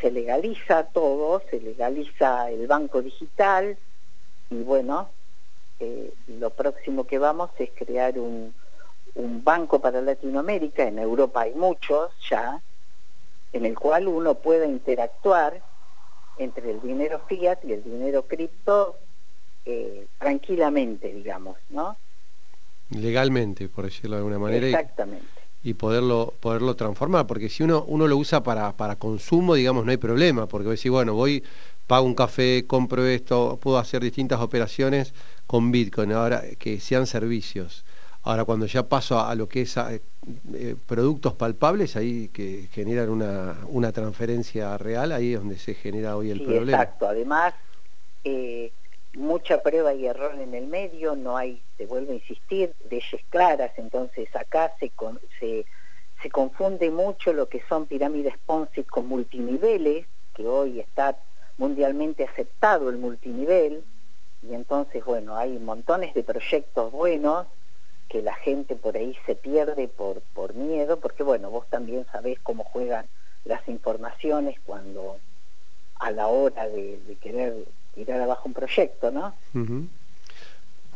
[0.00, 3.78] se legaliza todo, se legaliza el banco digital
[4.50, 5.08] y bueno,
[5.80, 8.54] eh, lo próximo que vamos es crear un,
[9.14, 12.60] un banco para Latinoamérica, en Europa hay muchos ya,
[13.52, 15.62] en el cual uno pueda interactuar
[16.36, 18.98] entre el dinero fiat y el dinero cripto
[19.66, 21.96] eh, tranquilamente, digamos, ¿no?
[22.90, 24.66] Legalmente, por decirlo de alguna manera.
[24.66, 25.26] Exactamente.
[25.64, 29.90] Y, poderlo, poderlo transformar, porque si uno, uno lo usa para, para consumo, digamos, no
[29.90, 31.42] hay problema, porque decir, bueno, voy,
[31.88, 35.12] pago un café, compro esto, puedo hacer distintas operaciones
[35.48, 37.84] con Bitcoin, ahora que sean servicios.
[38.22, 43.56] Ahora, cuando ya paso a, lo que es eh, productos palpables, ahí que generan una,
[43.68, 46.82] una, transferencia real, ahí es donde se genera hoy el problema.
[46.82, 47.54] Exacto, además,
[48.22, 48.70] eh,
[49.16, 53.72] mucha prueba y error en el medio, no hay, te vuelvo a insistir, leyes claras,
[53.78, 54.92] entonces acá se,
[55.40, 55.64] se,
[56.22, 61.16] se confunde mucho lo que son pirámides Ponzi con multiniveles, que hoy está
[61.56, 63.82] mundialmente aceptado el multinivel,
[64.42, 67.46] y entonces, bueno, hay montones de proyectos buenos
[68.10, 72.38] que la gente por ahí se pierde por, por miedo, porque bueno, vos también sabés
[72.40, 73.06] cómo juegan
[73.44, 75.18] las informaciones cuando
[75.98, 77.64] a la hora de querer
[77.96, 79.32] tirar abajo un proyecto, ¿no?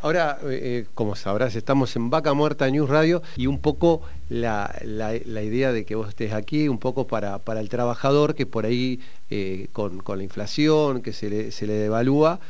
[0.02, 4.74] Ahora, eh, eh, como sabrás, estamos en Vaca Muerta News Radio y un poco la,
[4.82, 8.64] la, idea de que vos estés aquí, un poco para, para el trabajador que por
[8.64, 9.00] ahí
[9.30, 12.40] eh, con, con, la inflación que se le, se le devalúa,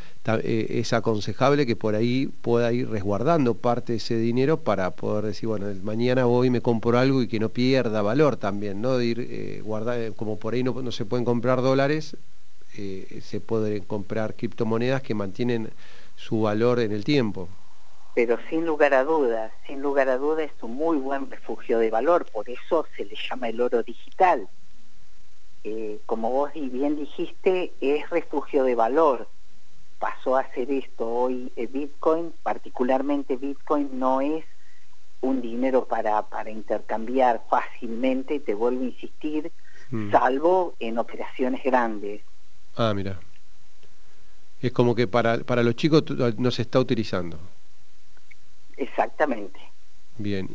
[0.45, 5.49] es aconsejable que por ahí pueda ir resguardando parte de ese dinero para poder decir,
[5.49, 8.97] bueno, mañana voy y me compro algo y que no pierda valor también, ¿no?
[8.97, 12.17] De ir guardar, como por ahí no, no se pueden comprar dólares,
[12.81, 15.71] eh, se pueden comprar criptomonedas que mantienen
[16.17, 17.49] su valor en el tiempo.
[18.15, 21.91] Pero sin lugar a dudas, sin lugar a dudas es un muy buen refugio de
[21.91, 24.49] valor, por eso se le llama el oro digital.
[25.63, 29.29] Eh, como vos bien dijiste, es refugio de valor.
[29.99, 34.47] Pasó a ser esto hoy eh, Bitcoin, particularmente Bitcoin no es
[35.21, 39.53] un dinero para, para intercambiar fácilmente, te vuelvo a insistir,
[39.91, 40.11] mm.
[40.11, 42.23] salvo en operaciones grandes.
[42.77, 43.21] Ah, mira.
[44.61, 46.05] Es como que para, para los chicos
[46.37, 47.39] no se está utilizando.
[48.77, 49.59] Exactamente.
[50.19, 50.49] Bien.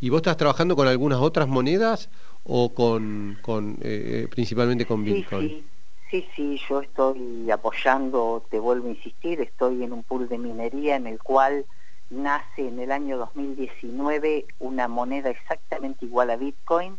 [0.00, 2.10] ¿Y vos estás trabajando con algunas otras monedas
[2.44, 5.48] o con, con eh, eh, principalmente con Bitcoin?
[5.48, 5.64] Sí,
[6.10, 10.96] sí, sí, yo estoy apoyando, te vuelvo a insistir, estoy en un pool de minería
[10.96, 11.64] en el cual
[12.10, 16.98] nace en el año 2019 una moneda exactamente igual a Bitcoin,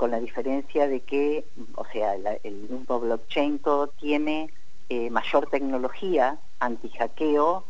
[0.00, 1.44] con la diferencia de que,
[1.74, 4.48] o sea, el mundo blockchain todo tiene
[4.88, 7.66] eh, mayor tecnología, anti-hackeo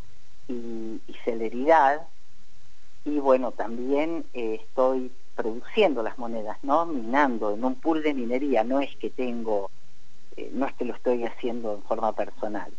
[0.47, 2.07] y, celeridad,
[3.05, 6.87] y bueno, también eh, estoy produciendo las monedas, ¿no?
[6.87, 9.69] Minando en un pool de minería, no es que tengo,
[10.37, 12.73] eh, no es que lo estoy haciendo en forma personal.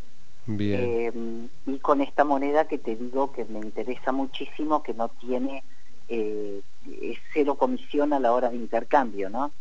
[0.45, 1.52] Bien.
[1.68, 5.61] y con esta moneda que te digo que me interesa muchísimo, que no tiene
[6.07, 6.61] eh,
[7.02, 9.52] es cero comisión a la hora de intercambio, ¿no?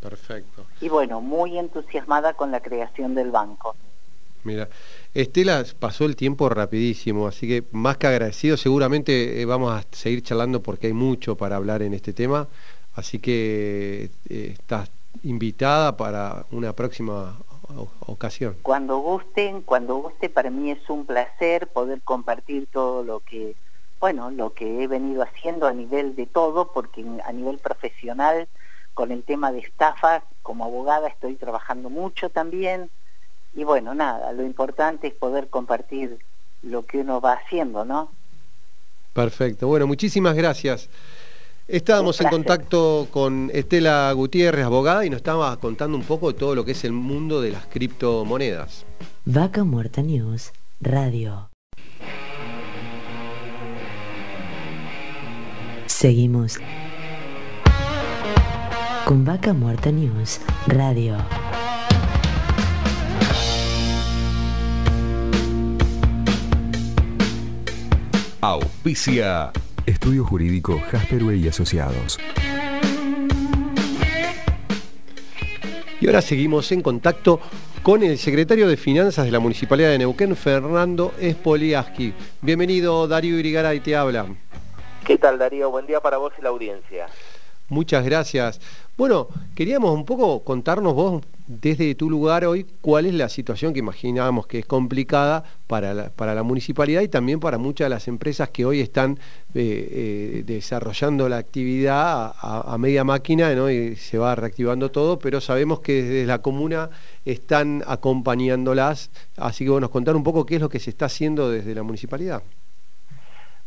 [0.00, 0.64] Perfecto.
[0.80, 3.74] Y bueno, muy entusiasmada con la creación del banco.
[4.44, 4.68] Mira,
[5.14, 10.22] Estela, pasó el tiempo rapidísimo, así que más que agradecido, seguramente eh, vamos a seguir
[10.22, 12.48] charlando porque hay mucho para hablar en este tema,
[12.94, 14.90] así que eh, estás
[15.24, 17.36] invitada para una próxima
[18.06, 18.56] ocasión.
[18.62, 23.56] Cuando gusten, cuando guste, para mí es un placer poder compartir todo lo que
[24.00, 28.48] bueno, lo que he venido haciendo a nivel de todo, porque a nivel profesional,
[28.94, 32.90] con el tema de estafas, como abogada estoy trabajando mucho también,
[33.54, 36.18] y bueno, nada, lo importante es poder compartir
[36.62, 38.10] lo que uno va haciendo, ¿no?
[39.12, 40.88] Perfecto, bueno, muchísimas gracias.
[41.66, 46.64] Estábamos en contacto con Estela Gutiérrez, abogada, y nos estaba contando un poco todo lo
[46.64, 48.86] que es el mundo de las criptomonedas.
[49.26, 51.47] Vaca Muerta News, Radio.
[56.00, 56.60] Seguimos
[59.04, 61.16] con Vaca Muerta News Radio.
[68.40, 69.50] Auspicia.
[69.86, 72.20] Estudio Jurídico Jasper y Asociados.
[76.00, 77.40] Y ahora seguimos en contacto
[77.82, 82.14] con el secretario de Finanzas de la Municipalidad de Neuquén, Fernando Espoliaski.
[82.40, 84.28] Bienvenido, Darío Irigaray, te habla.
[85.04, 85.70] ¿Qué tal Darío?
[85.70, 87.06] Buen día para vos y la audiencia.
[87.70, 88.60] Muchas gracias.
[88.96, 93.78] Bueno, queríamos un poco contarnos vos desde tu lugar hoy cuál es la situación que
[93.78, 98.08] imaginábamos que es complicada para la, para la municipalidad y también para muchas de las
[98.08, 99.18] empresas que hoy están
[99.54, 103.70] eh, eh, desarrollando la actividad a, media máquina ¿no?
[103.70, 106.88] y se va reactivando todo, pero sabemos que desde la comuna
[107.24, 111.06] están acompañándolas, así que bueno, nos contar un poco qué es lo que se está
[111.06, 112.42] haciendo desde la municipalidad.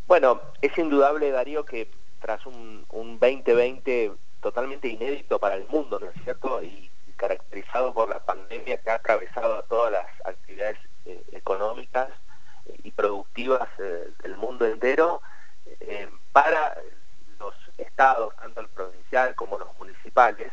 [0.07, 2.85] Bueno, es indudable, Darío, que tras un,
[3.19, 4.11] 2020
[4.41, 6.61] totalmente inédito para el mundo, ¿no es cierto?
[6.63, 12.09] Y caracterizado por la pandemia que ha atravesado todas las actividades eh, económicas
[12.83, 15.21] y productivas eh, del mundo entero,
[15.79, 16.75] eh, para
[17.39, 20.51] los estados, tanto el provincial como los municipales,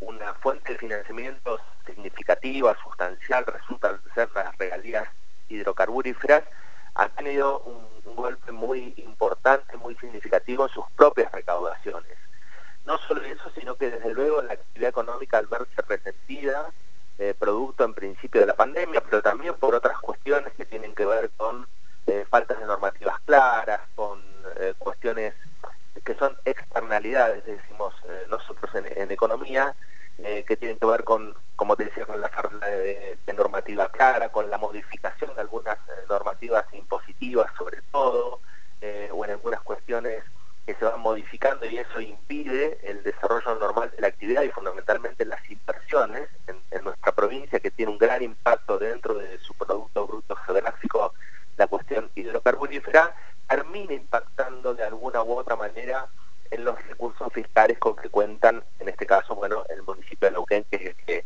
[0.00, 5.08] una fuente de financiamiento significativa, sustancial, resulta ser las regalías
[5.48, 6.44] hidrocarburíferas,
[6.94, 12.16] ha tenido un un golpe muy importante, muy significativo en sus propias recaudaciones.
[12.84, 16.70] No solo eso, sino que desde luego la actividad económica al verse resentida,
[17.18, 21.04] eh, producto en principio de la pandemia, pero también por otras cuestiones que tienen que
[21.04, 21.66] ver con
[22.06, 24.22] eh, faltas de normativas claras, con
[24.56, 25.34] eh, cuestiones
[26.02, 27.94] que son externalidades, decimos
[28.30, 29.74] nosotros en, economía,
[30.46, 34.50] que tienen que ver con, como te decía, con la falta de, normativa clara, con
[34.50, 35.78] la modificación de algunas
[36.08, 38.40] normativas impositivas sobre todo,
[38.82, 40.22] eh, o en algunas cuestiones
[40.66, 45.24] que se van modificando y eso impide el desarrollo normal de la actividad y fundamentalmente
[45.24, 50.34] las inversiones en, nuestra provincia que tiene un gran impacto dentro de su Producto Bruto
[50.34, 51.12] Geográfico,
[51.58, 53.14] la cuestión hidrocarburífera,
[53.46, 56.08] termina impactando de alguna u otra manera
[56.50, 60.64] en los recursos fiscales con que cuentan, en este caso, bueno, el municipio de Neuquén,
[60.70, 61.24] que es el que,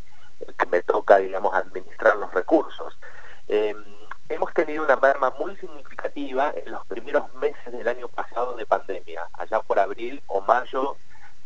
[0.71, 2.99] me toca, digamos, administrar los recursos.
[3.49, 3.75] Eh,
[4.29, 9.29] hemos tenido una merma muy significativa en los primeros meses del año pasado de pandemia.
[9.35, 10.97] Allá por abril o mayo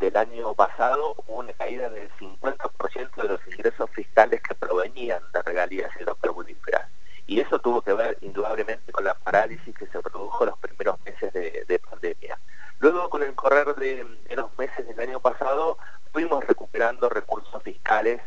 [0.00, 5.42] del año pasado hubo una caída del 50% de los ingresos fiscales que provenían de
[5.42, 6.86] regalías hidrocarburíferas.
[7.26, 11.32] Y eso tuvo que ver indudablemente con la parálisis que se produjo los primeros meses
[11.32, 12.38] de, pandemia.
[12.80, 14.06] Luego, con el correr de,
[14.36, 15.78] los meses del año pasado,
[16.12, 18.20] fuimos recuperando recursos fiscales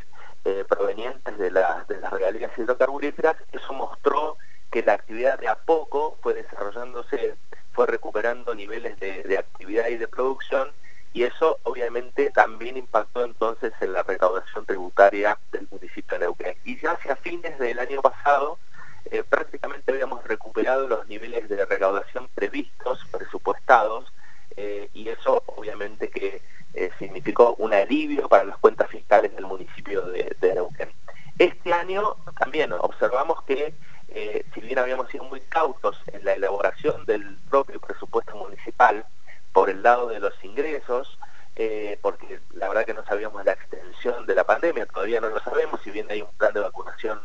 [0.45, 3.37] eh, provenientes de, de las regalías hidrocarburíferas.
[3.51, 4.37] Eso mostró
[4.71, 7.35] que la actividad de a poco fue desarrollándose,
[7.73, 10.71] fue recuperando niveles de, actividad y de producción
[11.13, 16.55] y eso obviamente también impactó entonces en la recaudación tributaria del municipio de Neuquén.
[16.63, 18.57] Y ya hacia fines del año pasado
[19.05, 24.11] eh, prácticamente habíamos recuperado los niveles de recaudación previstos, presupuestados,
[24.55, 26.41] eh, y eso obviamente que
[26.73, 30.65] eh, significó un alivio para las cuentas fiscales del municipio de, de.
[31.37, 33.73] Este año también observamos que
[34.09, 39.05] eh, si bien habíamos sido muy cautos en la elaboración del propio presupuesto municipal
[39.53, 41.17] por el lado de los ingresos,
[42.01, 45.79] porque la verdad que no sabíamos la extensión de la pandemia, todavía no lo sabemos,
[45.83, 47.19] si bien hay un plan de vacunación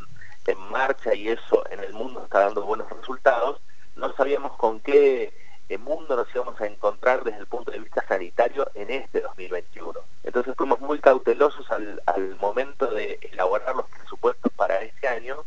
[0.47, 3.61] en marcha y eso en el mundo está dando buenos resultados,
[3.95, 5.33] no sabíamos con qué
[5.79, 10.01] mundo nos íbamos a encontrar desde el punto de vista sanitario en este 2021.
[10.23, 15.45] Entonces fuimos muy cautelosos al, al momento de elaborar los presupuestos para este año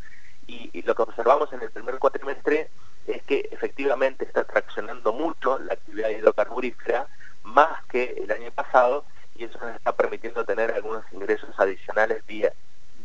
[0.50, 2.70] y, lo que observamos en el primer cuatrimestre
[3.06, 7.08] es que efectivamente está traccionando mucho la actividad hidrocarburífera,
[7.44, 9.06] más que el año pasado,
[9.36, 12.52] y eso nos está permitiendo tener algunos ingresos adicionales vía,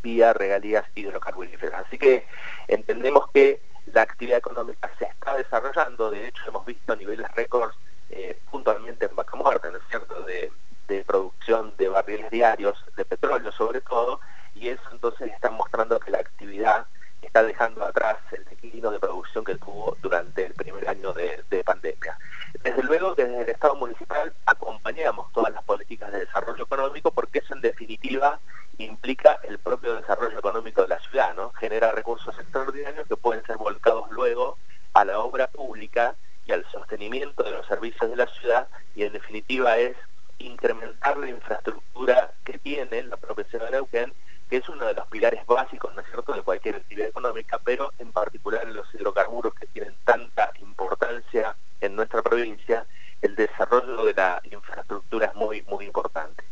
[0.03, 1.85] vía regalías hidrocarburíferas.
[1.87, 2.27] Así que
[2.69, 3.61] entendemos que
[3.93, 7.77] la actividad económica se está desarrollando, de hecho hemos visto niveles récords
[8.11, 10.53] eh, puntualmente en Vaca ¿no es cierto?, de,
[10.89, 14.21] de producción de barriles diarios, de petróleo sobre todo,
[14.55, 16.87] y eso entonces está mostrando que la actividad
[17.27, 22.17] está dejando atrás el declino de producción que tuvo durante el primer año de, pandemia.
[22.63, 27.55] Desde luego desde el Estado municipal acompañamos todas las políticas de desarrollo económico porque eso
[27.55, 28.39] en definitiva
[28.79, 31.53] implica el propio desarrollo económico de la ciudad, ¿no?
[31.53, 34.59] Genera recursos extraordinarios que pueden ser volcados luego
[34.93, 36.15] a la obra pública
[36.47, 39.97] y al sostenimiento de los servicios de la ciudad y en definitiva es
[40.39, 44.13] incrementar la infraestructura que tiene la propia ciudad de Neuquén
[44.49, 47.93] que es uno de los pilares básicos, ¿no es cierto?, de cualquier actividad económica, pero
[47.99, 52.87] en particular en los hidrocarburos que tienen tanta importancia en nuestra provincia,
[53.23, 56.45] el desarrollo de la infraestructura es muy, muy importante.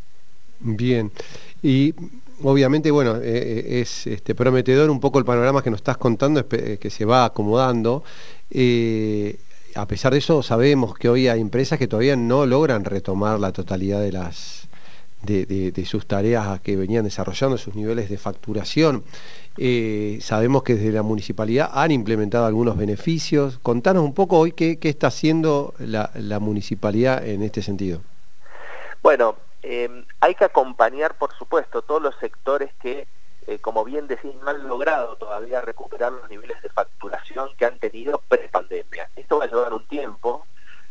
[0.59, 1.11] Bien,
[1.63, 1.95] y
[2.43, 6.45] obviamente, bueno, eh, eh, es este, prometedor un poco el panorama que nos estás contando,
[6.51, 8.03] eh, que se va acomodando.
[9.75, 13.51] a pesar de eso, sabemos que hoy hay empresas que todavía no logran retomar la
[13.51, 14.67] totalidad de las
[15.23, 19.03] de, sus tareas que venían desarrollando, sus niveles de facturación.
[20.19, 23.57] Sabemos que desde la municipalidad han implementado algunos beneficios.
[23.63, 28.01] Contanos un poco hoy qué, está haciendo la, municipalidad en este sentido.
[29.01, 33.07] Bueno, eh, hay que acompañar, por supuesto, todos los sectores que,
[33.47, 37.79] eh, como bien decís, no han logrado todavía recuperar los niveles de facturación que han
[37.79, 39.09] tenido pre-pandemia.
[39.15, 40.45] Esto va a llevar un tiempo.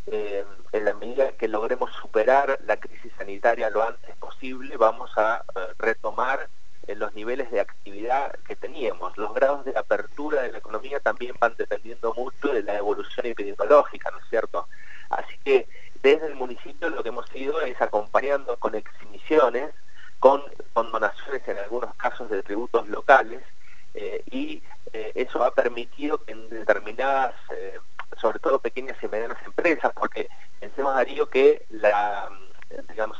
[0.06, 5.44] Eh, en la medida que logremos superar la crisis sanitaria lo antes posible, vamos a
[5.78, 6.48] retomar
[6.88, 9.16] los niveles de actividad que teníamos.
[9.16, 14.10] Los grados de apertura de la economía también van dependiendo mucho de la evolución epidemiológica,
[14.10, 14.66] ¿no es cierto?
[15.10, 15.68] Así que
[16.02, 19.70] desde el municipio lo que hemos ido es acompañando con exhibiciones,
[20.18, 20.42] con,
[20.74, 23.42] donaciones en algunos casos de tributos locales,
[23.94, 24.62] eh, y
[24.92, 27.78] eh, eso ha permitido que en determinadas, eh,
[28.20, 30.28] sobre todo pequeñas y medianas empresas, porque
[30.60, 32.30] pensemos Darío que la
[32.88, 33.18] digamos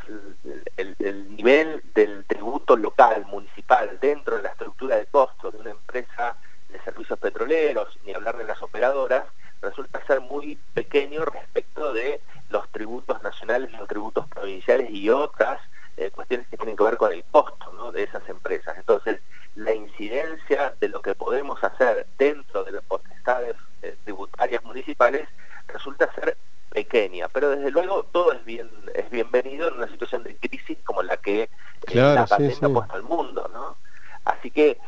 [0.76, 5.70] el, el, nivel del tributo local, municipal, dentro de la estructura de costos de una
[5.70, 6.38] empresa
[6.70, 9.24] de servicios petroleros, ni hablar de las operadoras,
[9.60, 12.20] resulta ser muy pequeño respecto de
[12.52, 15.60] los tributos nacionales, los tributos provinciales y otras
[15.96, 18.76] eh, cuestiones que tienen que ver con el costo de esas empresas.
[18.78, 19.20] Entonces,
[19.56, 25.28] la incidencia de lo que podemos hacer dentro de las potestades eh, tributarias municipales
[25.66, 26.36] resulta ser
[26.70, 31.02] pequeña, pero desde luego todo es bien es bienvenido en una situación de crisis como
[31.02, 31.50] la que eh,
[31.94, 33.76] la pandemia ha puesto al mundo, ¿no?
[34.24, 34.78] Así que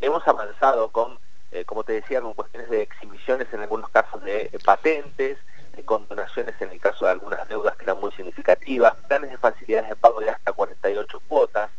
[0.00, 1.18] hemos avanzado con
[1.52, 5.36] eh, como te decía, con cuestiones de exhibiciones en algunos casos de eh, patentes,
[5.72, 9.90] de condonaciones en el caso de algunas deudas que eran muy significativas, planes de facilidades
[9.90, 11.70] de pago de hasta 48 cuotas,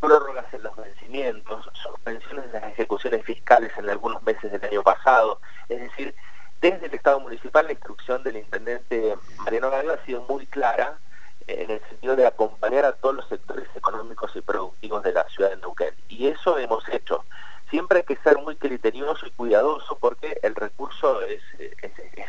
[0.00, 5.40] prórrogas en los vencimientos, suspensiones de las ejecuciones fiscales en algunos meses del año pasado.
[5.68, 6.14] Es decir,
[6.60, 10.98] desde el Estado municipal la instrucción del intendente Mariano Gallo ha sido muy clara
[11.46, 15.24] eh, en el sentido de acompañar a todos los sectores económicos y productivos de la
[15.28, 15.94] ciudad de Neuquén.
[16.08, 17.24] Y eso hemos hecho
[17.70, 21.40] siempre hay que ser muy criterioso y cuidadoso porque el recurso es,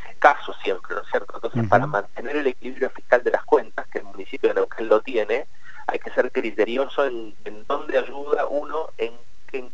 [0.10, 1.34] escaso siempre, ¿no es cierto?
[1.36, 5.02] Entonces, para mantener el equilibrio fiscal de las cuentas, que el municipio de Neuquén lo
[5.02, 5.48] tiene,
[5.88, 7.36] hay que ser criterioso en,
[7.68, 9.14] dónde ayuda uno, en,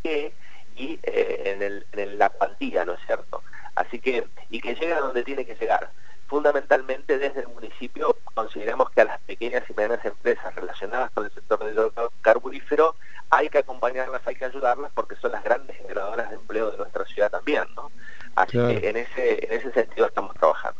[0.02, 0.32] qué
[0.74, 3.42] y eh, en, la cuantía, ¿no es cierto?
[3.74, 5.90] Así que, y que llegue a donde tiene que llegar.
[6.26, 11.32] Fundamentalmente desde el municipio consideramos que a las pequeñas y medianas empresas relacionadas con el
[11.32, 12.96] sector del carburífero
[13.30, 17.04] hay que acompañarlas, hay que ayudarlas porque son las grandes generadoras de empleo de nuestra
[17.04, 17.90] ciudad también, ¿no?
[18.34, 20.78] Así que en ese, en ese sentido estamos trabajando.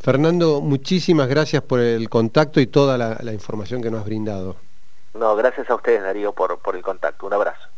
[0.00, 4.56] Fernando, muchísimas gracias por el contacto y toda la, información que nos has brindado.
[5.14, 7.26] No, gracias a ustedes, Darío, por, por el contacto.
[7.26, 7.68] Un abrazo.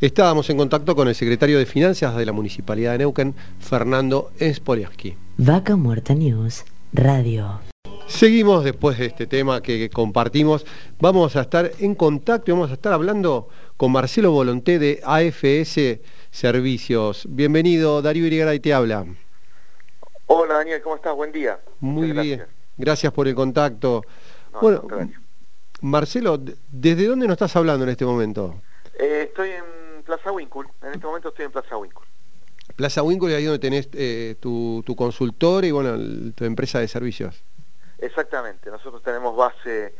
[0.00, 5.16] Estábamos en contacto con el secretario de Finanzas de la Municipalidad de Neuquén, Fernando Spoliaski.
[5.36, 7.71] Vaca Muerta News, Radio.
[8.06, 10.66] Seguimos después de este tema que compartimos.
[11.00, 16.00] Vamos a estar en contacto y vamos a estar hablando con Marcelo Volonté de AFS
[16.30, 17.26] Servicios.
[17.28, 19.06] Bienvenido, Darío y te habla.
[20.26, 21.14] Hola Daniel, ¿cómo estás?
[21.14, 21.60] Buen día.
[21.80, 22.44] Muy bien,
[22.76, 24.02] gracias por el contacto.
[24.60, 24.84] bueno,
[25.80, 26.38] Marcelo,
[26.70, 28.60] ¿desde dónde nos estás hablando en este momento?
[28.98, 32.06] Eh, estoy en Plaza Winkle, en este momento estoy en Plaza Winkle.
[32.76, 35.98] Plaza Winkle, ahí donde tenés eh, tu, tu consultor y bueno,
[36.34, 37.42] tu empresa de servicios.
[38.02, 39.94] Exactamente, nosotros tenemos base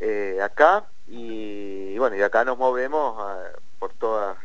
[0.00, 4.38] eh, acá y, bueno, y acá nos movemos ah, por toda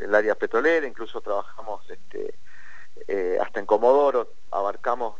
[0.00, 2.34] el, área petrolera, incluso trabajamos este,
[3.06, 5.14] eh, hasta en Comodoro, abarcamos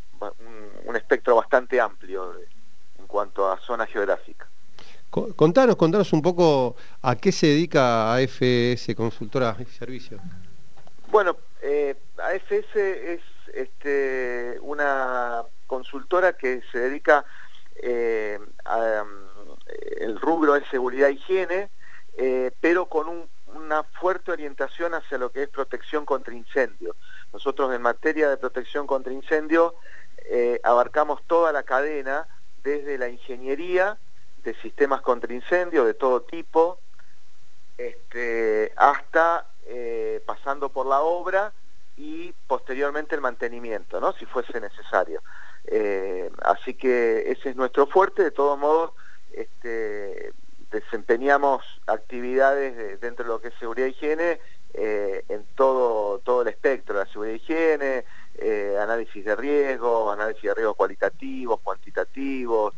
[0.85, 2.35] un, espectro bastante amplio
[2.99, 4.49] en cuanto a zona geográfica.
[5.09, 10.21] Contanos, contanos un poco a qué se dedica AFS Consultora y Servicios.
[11.09, 13.21] Bueno, eh, AFS es
[13.55, 17.25] este, una consultora que se dedica
[17.77, 19.07] eh, al
[20.01, 21.71] el rubro de seguridad e higiene,
[22.17, 26.97] eh, pero con una fuerte orientación hacia lo que es protección contra incendios.
[27.33, 29.75] Nosotros en materia de protección contra incendios
[30.25, 32.27] eh, abarcamos toda la cadena,
[32.65, 33.99] desde la ingeniería
[34.43, 36.79] de sistemas contra incendios de todo tipo,
[37.77, 39.47] este, hasta
[40.25, 41.53] pasando por la obra
[41.99, 44.13] y posteriormente el mantenimiento, ¿no?
[44.13, 45.21] si fuese necesario.
[45.65, 48.93] Eh, así que ese es nuestro fuerte, de todos modos
[49.33, 50.33] este,
[50.71, 54.41] desempeñamos actividades dentro de lo que es seguridad e higiene
[54.75, 58.05] eh, en todo, todo el espectro, la seguridad e higiene,
[58.37, 62.75] eh, análisis de riesgo, análisis de riesgos cualitativos, cuantitativos,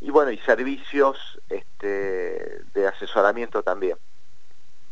[0.00, 3.96] y bueno, y servicios este, de asesoramiento también.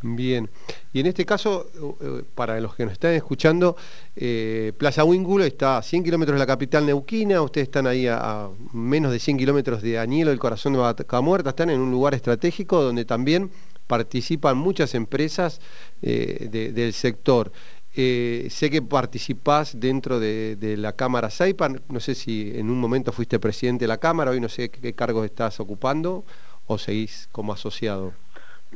[0.01, 0.47] Bien,
[0.93, 1.71] y en este caso,
[2.01, 3.75] eh, para los que nos están escuchando,
[4.15, 8.47] eh, Plaza Wíngulo está a 100 kilómetros de la capital neuquina, ustedes están ahí a,
[8.73, 12.13] menos de 100 kilómetros de Añelo, el corazón de Vaca Muerta, están en un lugar
[12.13, 13.49] estratégico donde también
[13.87, 15.61] participan muchas empresas
[16.01, 17.51] eh, del sector.
[17.95, 23.11] Eh, sé que participás dentro de, la Cámara Saipan, no sé si en un momento
[23.11, 26.23] fuiste presidente de la Cámara, hoy no sé qué, cargos estás ocupando
[26.67, 28.13] o seguís como asociado.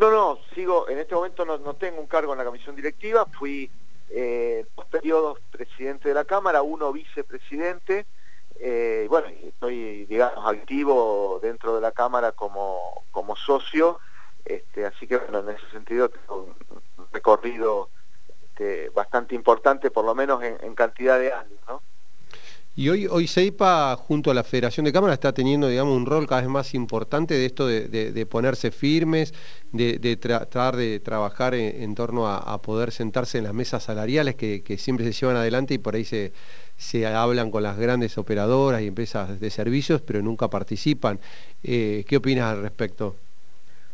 [0.01, 3.69] No, no, sigo, en este momento no, tengo un cargo en la comisión directiva, fui
[4.09, 8.07] eh, dos periodos presidente de la Cámara, uno vicepresidente,
[8.59, 13.99] eh, bueno, estoy, digamos, activo dentro de la Cámara como, como socio,
[14.43, 16.45] este, así que bueno, en ese sentido tengo
[16.97, 17.89] un recorrido
[18.45, 21.83] este, bastante importante, por lo menos en, cantidad de años, ¿no?
[22.73, 26.25] Y hoy, hoy CEIPA, junto a la Federación de Cámaras, está teniendo digamos, un rol
[26.25, 29.33] cada vez más importante de esto de, ponerse firmes,
[29.73, 35.05] de, tratar de trabajar en, torno a, poder sentarse en las mesas salariales que, siempre
[35.05, 36.31] se llevan adelante y por ahí se,
[36.77, 41.19] se hablan con las grandes operadoras y empresas de servicios, pero nunca participan.
[41.63, 43.17] Eh, ¿Qué opinas al respecto?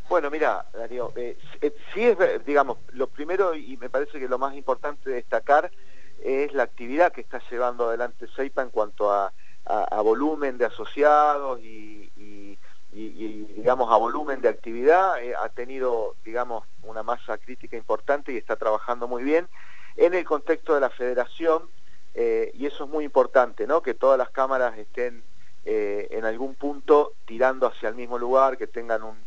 [0.07, 4.37] Bueno, mira, Darío, eh, eh, sí es, digamos, lo primero y me parece que lo
[4.37, 5.71] más importante de destacar
[6.23, 9.31] es la actividad que está llevando adelante CEIPA en cuanto a,
[10.01, 12.57] volumen de asociados y,
[12.91, 15.15] digamos, a volumen de actividad.
[15.41, 19.47] ha tenido, digamos, una masa crítica importante y está trabajando muy bien
[19.97, 21.63] en el contexto de la federación
[22.13, 23.81] eh, y eso es muy importante, ¿no?
[23.81, 25.23] que todas las cámaras estén
[25.65, 29.17] eh, en algún punto tirando hacia el mismo lugar, que tengan un,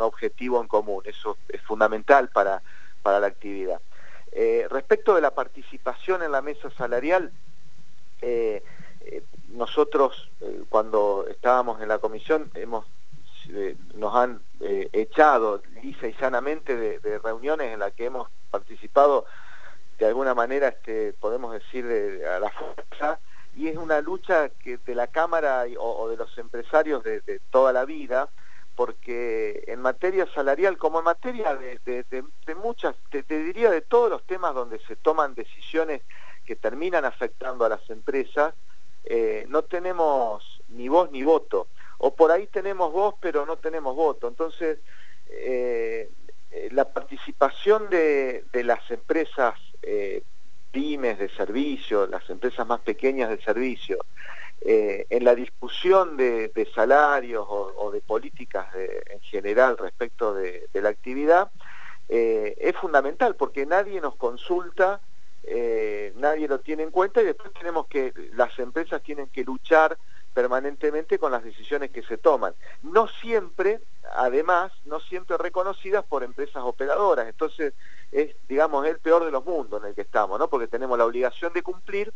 [0.00, 2.62] objetivo en común, eso es fundamental para,
[3.02, 3.80] para la actividad.
[4.34, 7.32] Eh, respecto de la participación en la mesa salarial,
[9.48, 10.30] nosotros
[10.70, 12.86] cuando estábamos en la comisión hemos,
[13.94, 19.26] nos han echado lisa y sanamente de reuniones en las que hemos participado.
[19.98, 21.84] De alguna manera este, podemos decir
[22.26, 23.18] a la fuerza.
[23.56, 27.84] Y es una lucha que de la Cámara o, de los empresarios de, toda la
[27.84, 28.28] vida
[28.76, 32.24] porque en materia salarial como en materia de,
[32.56, 36.02] muchas, te, diría de todos los temas donde se toman decisiones
[36.44, 38.54] que terminan afectando a las empresas,
[39.04, 41.68] eh, no tenemos ni voz ni voto.
[41.98, 44.28] O por ahí tenemos voz pero no tenemos voto.
[44.28, 44.78] Entonces,
[45.28, 46.10] eh,
[46.50, 49.54] eh, la participación de, las empresas
[50.70, 53.98] pymes de servicio, las empresas más pequeñas de servicio,
[54.64, 61.50] eh, en la discusión de, salarios o, de políticas en general respecto de, la actividad,
[62.08, 65.00] es fundamental porque nadie nos consulta,
[66.16, 69.96] nadie lo tiene en cuenta y después tenemos que, las empresas tienen que luchar
[70.34, 72.54] permanentemente con las decisiones que se toman.
[72.82, 73.80] No siempre,
[74.16, 77.28] además, no siempre reconocidas por empresas operadoras.
[77.28, 77.72] Entonces,
[78.10, 80.48] es, digamos, el peor de los mundos en el que estamos, ¿no?
[80.48, 82.12] Porque tenemos la obligación de cumplir,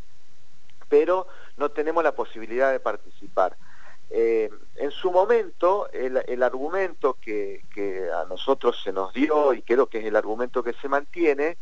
[0.89, 3.57] pero no tenemos la posibilidad de participar.
[4.11, 7.63] Eh, en su momento, el, argumento que,
[8.15, 11.59] a nosotros se nos dio, y creo que es el argumento que se mantiene,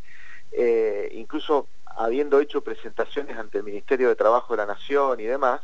[0.53, 5.61] eh, incluso habiendo hecho presentaciones ante el Ministerio de Trabajo de la Nación y demás,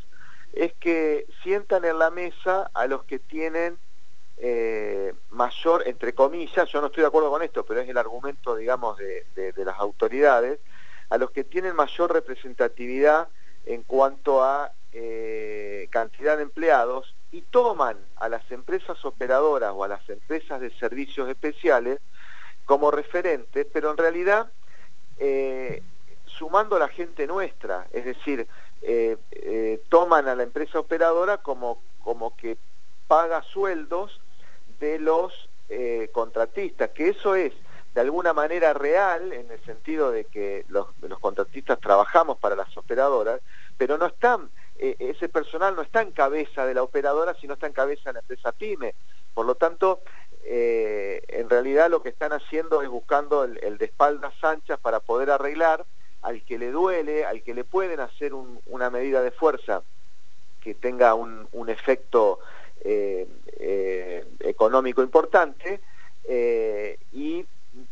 [0.52, 3.78] es que sientan en la mesa a los que tienen
[4.38, 8.56] eh, mayor, entre comillas, yo no estoy de acuerdo con esto, pero es el argumento,
[8.56, 9.24] digamos, de,
[9.56, 10.58] las autoridades,
[11.10, 13.28] a los que tienen mayor representatividad
[13.66, 19.88] en cuanto a eh, cantidad de empleados y toman a las empresas operadoras o a
[19.88, 21.98] las empresas de servicios especiales
[22.66, 24.50] como referentes, pero en realidad
[25.18, 25.82] eh,
[26.26, 28.46] sumando a la gente nuestra, es decir,
[28.82, 29.16] eh,
[29.88, 32.56] toman a la empresa operadora como, como que
[33.06, 34.20] paga sueldos
[34.80, 35.48] de los
[36.12, 37.54] contratistas, que eso es
[37.94, 42.76] de alguna manera real en el sentido de que los, los contratistas trabajamos para las
[42.76, 43.40] operadoras,
[43.76, 47.72] pero no están, ese personal no está en cabeza de la operadora, sino está en
[47.72, 48.94] cabeza de la empresa PYME.
[49.34, 50.00] Por lo tanto,
[50.44, 55.30] en realidad lo que están haciendo es buscando el, el de espaldas anchas para poder
[55.30, 55.84] arreglar
[56.22, 59.82] al que le duele, al que le pueden hacer una medida de fuerza
[60.60, 62.38] que tenga un, efecto
[62.84, 63.26] eh,
[63.58, 65.80] eh, económico importante
[66.24, 67.44] eh, y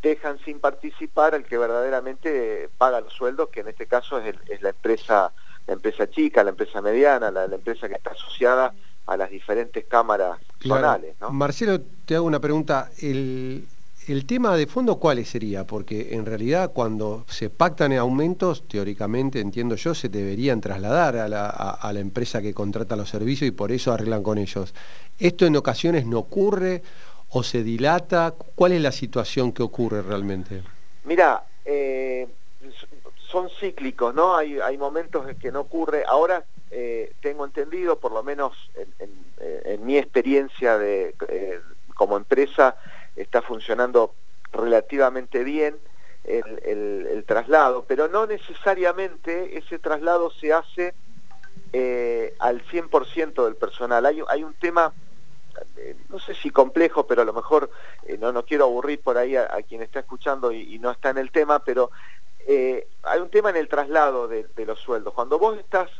[0.02, 4.70] dejan sin participar al que verdaderamente paga los sueldos, que en este caso es, la
[4.70, 5.32] empresa
[5.66, 8.74] la empresa chica, la empresa mediana, la, empresa que está asociada
[9.06, 11.14] a las diferentes cámaras zonales.
[11.30, 12.90] Marcelo, te hago una pregunta.
[12.98, 13.66] El,
[14.08, 15.66] el tema de fondo, ¿cuál sería?
[15.66, 22.00] Porque en realidad cuando se pactan aumentos, teóricamente, entiendo yo, se deberían trasladar a la,
[22.00, 24.74] empresa que contrata los servicios y por eso arreglan con ellos.
[25.18, 26.82] ¿Esto en ocasiones no ocurre
[27.30, 28.34] o se dilata?
[28.54, 30.62] ¿Cuál es la situación que ocurre realmente?
[31.04, 32.28] Mira, eh,
[33.16, 34.36] son cíclicos, ¿no?
[34.36, 36.04] Hay, momentos en que no ocurre.
[36.06, 41.60] Ahora eh, tengo entendido, por lo menos en, mi experiencia de, eh,
[41.94, 42.76] como empresa,
[43.16, 44.14] está funcionando
[44.52, 45.76] relativamente bien
[46.24, 50.94] el, traslado, pero no necesariamente ese traslado se hace
[51.72, 54.06] eh, al 100% del personal.
[54.06, 55.09] Hay, un tema, eh,
[56.08, 57.70] no sé si complejo, pero a lo mejor
[58.06, 61.18] eh, no, no quiero aburrir por ahí a, quien está escuchando y, no está en
[61.18, 61.90] el tema, pero
[63.02, 65.14] hay un tema en el traslado de, los sueldos.
[65.14, 65.90] Cuando vos estás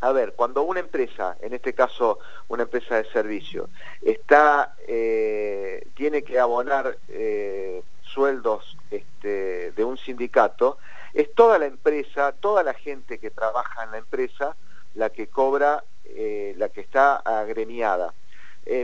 [0.00, 3.70] a ver, cuando una empresa, en este caso una empresa de servicio,
[4.02, 10.76] está, eh, tiene que abonar eh, sueldos este, de un sindicato,
[11.14, 14.56] es toda la empresa, toda la gente que trabaja en la empresa
[14.94, 18.12] la que cobra, eh, la que está agremiada.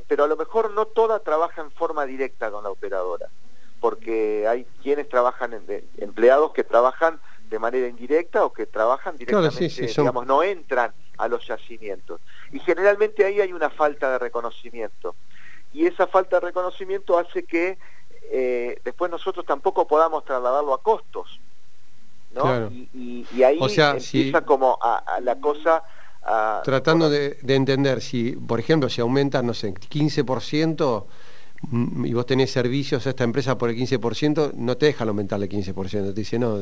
[0.07, 3.28] Pero a lo mejor no toda trabaja en forma directa con la operadora,
[3.81, 5.59] porque hay quienes trabajan,
[5.97, 7.20] empleados que trabajan
[7.51, 12.20] de manera indirecta o que trabajan directamente, digamos, no entran a los yacimientos.
[12.52, 15.15] Y generalmente ahí hay una falta de reconocimiento.
[15.73, 17.78] Y esa falta de reconocimiento hace que
[18.31, 21.40] eh, después nosotros tampoco podamos trasladarlo a costos.
[22.32, 22.70] ¿no?
[22.94, 25.82] Y, ahí o sea, empieza como a, la cosa...
[26.65, 31.07] Tratando de, entender, si por ejemplo si aumenta, no sé, 15%,
[31.63, 35.47] mm, y vos tenés servicios a esta empresa por el 15%, no te dejan aumentarle
[35.47, 36.59] el 15%, te dice, no,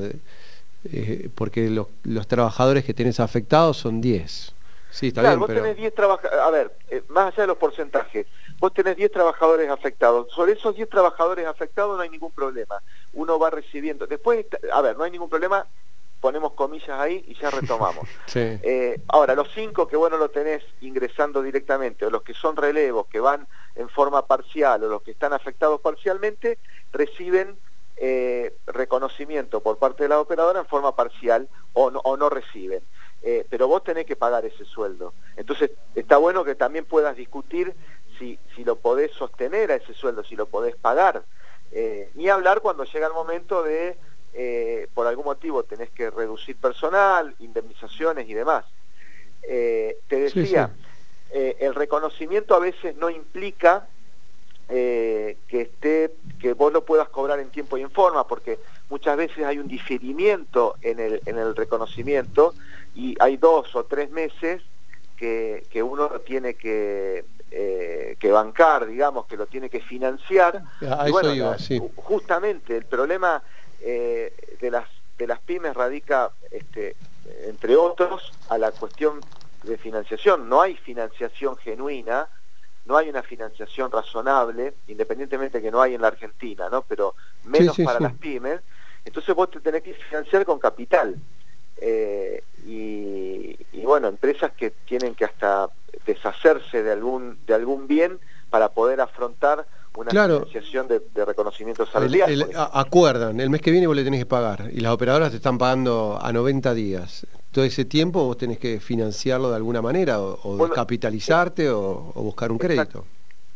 [0.85, 4.55] eh, porque los, los, trabajadores que tienes afectados son 10.
[4.91, 8.27] Sí, está bien, vos tenés 10 trabajadores, a ver, eh, más allá de los porcentajes,
[8.59, 10.33] vos tenés 10 trabajadores afectados.
[10.33, 12.83] Sobre esos 10 trabajadores afectados no hay ningún problema.
[13.13, 14.07] Uno va recibiendo.
[14.07, 15.67] Después, a ver, no hay ningún problema,
[16.21, 18.09] ponemos comillas ahí y ya retomamos.
[18.35, 23.07] Eh, ahora, los 5 que bueno lo tenés ingresando directamente, o los que son relevos,
[23.07, 26.59] que van en forma parcial, o los que están afectados parcialmente,
[26.93, 27.59] reciben
[27.97, 32.83] eh, reconocimiento por parte de la operadora en forma parcial o no, o no reciben.
[33.23, 35.15] Eh, pero vos tenés que pagar ese sueldo.
[35.37, 37.75] Entonces está bueno que también puedas discutir
[38.19, 41.25] si, si lo podés sostener a ese sueldo, si lo podés pagar.
[42.15, 43.99] Ni hablar cuando llega el momento de,
[44.95, 48.65] por algún motivo, tenés que reducir personal, indemnizaciones y demás.
[49.43, 50.71] te decía,
[51.33, 53.89] el reconocimiento a veces no implica
[54.71, 58.59] eh, que esté, que vos lo puedas cobrar en tiempo y en forma, porque
[58.91, 62.53] muchas veces hay un diferimiento en el, en el reconocimiento
[62.95, 64.61] y hay dos o tres meses
[65.17, 70.63] que, que uno tiene que, eh, que bancar, digamos, que lo tiene que financiar.
[71.97, 73.43] Justamente el problema
[73.81, 76.97] eh, de, las, de las pymes radica, este,
[77.47, 79.21] entre otros, a la cuestión
[79.63, 80.49] de financiación.
[80.49, 82.29] No hay financiación genuina
[82.89, 86.83] no hay una financiación razonable, independientemente que no hay en la Argentina, ¿no?
[86.83, 87.15] Pero
[87.45, 88.63] menos para las pymes,
[89.05, 91.15] entonces vos te tenés que financiar con capital.
[91.77, 95.69] Eh, y, bueno, empresas que tienen que hasta
[96.07, 98.19] deshacerse de algún, de algún bien
[98.49, 99.67] para poder afrontar
[99.99, 102.51] una financiación de, reconocimiento salarial.
[102.73, 105.59] acuerdan, el mes que viene vos le tenés que pagar y las operadoras te están
[105.59, 110.69] pagando a 90 días todo ese tiempo vos tenés que financiarlo de alguna manera, o,
[110.69, 113.05] capitalizarte o, buscar un crédito.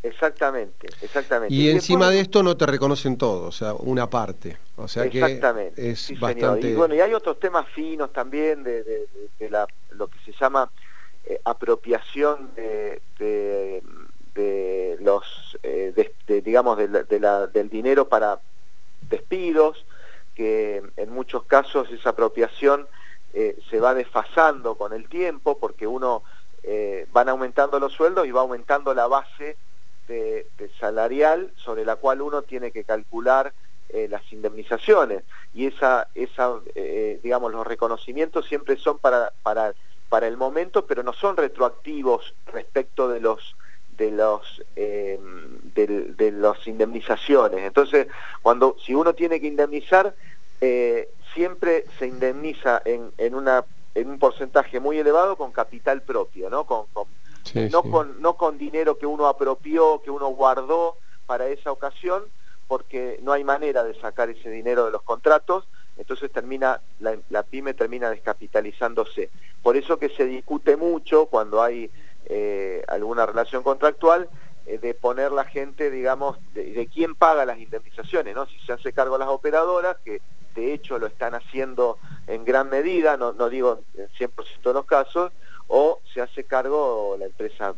[0.03, 1.55] Exactamente, exactamente.
[1.55, 4.57] Y, encima de esto no te reconocen todo, o sea, una parte.
[4.77, 5.41] O sea que
[5.77, 6.71] es bastante...
[6.71, 9.07] Y bueno, y hay otros temas finos también de,
[9.49, 10.69] la, lo que se llama
[11.25, 13.83] eh, apropiación de,
[14.35, 16.13] los, eh,
[16.45, 18.41] digamos, del dinero para
[19.09, 19.85] despidos,
[20.35, 22.89] que en muchos casos esa apropiación
[23.35, 26.23] eh, se va desfasando con el tiempo porque uno
[26.63, 29.57] eh, van aumentando los sueldos y va aumentando la base
[30.09, 30.47] de,
[30.81, 33.53] salarial sobre la cual uno tiene que calcular
[34.09, 35.23] las indemnizaciones.
[35.53, 36.61] Y esa, esa
[37.23, 39.75] digamos los reconocimientos siempre son para, para,
[40.09, 43.55] para el momento pero no son retroactivos respecto de los
[43.97, 48.09] de los de, de las indemnizaciones entonces
[48.43, 50.15] cuando si uno tiene que indemnizar
[51.35, 53.65] siempre se indemniza en, en, una,
[53.95, 56.65] en un porcentaje muy elevado con capital propio, ¿no?
[56.65, 56.87] Con,
[57.71, 60.97] no, Con, no con dinero que uno apropió, que uno guardó
[61.27, 62.23] para esa ocasión,
[62.69, 65.65] porque no hay manera de sacar ese dinero de los contratos,
[65.97, 69.31] entonces termina la, pyme termina descapitalizándose.
[69.63, 71.91] Por eso que se discute mucho cuando hay
[72.27, 74.29] eh, alguna relación contractual
[74.67, 78.47] eh, de poner la gente, digamos, de, quién paga las indemnizaciones, ¿no?
[78.47, 80.21] Si se hace cargo las operadoras, que
[80.55, 84.85] de hecho lo están haciendo en gran medida, no, no digo en 100% de los
[84.85, 85.33] casos,
[85.69, 87.75] o se hace cargo la empresa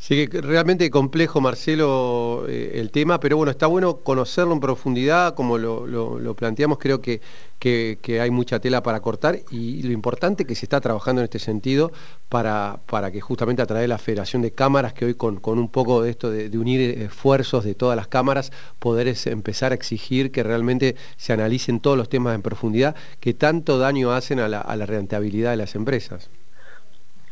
[0.00, 5.34] Sí, que realmente complejo, Marcelo, eh, el tema, pero bueno, está bueno conocerlo en profundidad,
[5.34, 7.20] como lo, planteamos, creo que,
[7.58, 11.40] que, hay mucha tela para cortar y lo importante que se está trabajando en este
[11.40, 11.90] sentido
[12.28, 15.58] para, para que justamente a través de la Federación de Cámaras, que hoy con, con
[15.58, 20.30] un poco de esto de, unir esfuerzos de todas las cámaras, poder empezar a exigir
[20.30, 24.60] que realmente se analicen todos los temas en profundidad que tanto daño hacen a la,
[24.60, 26.30] a la rentabilidad de las empresas.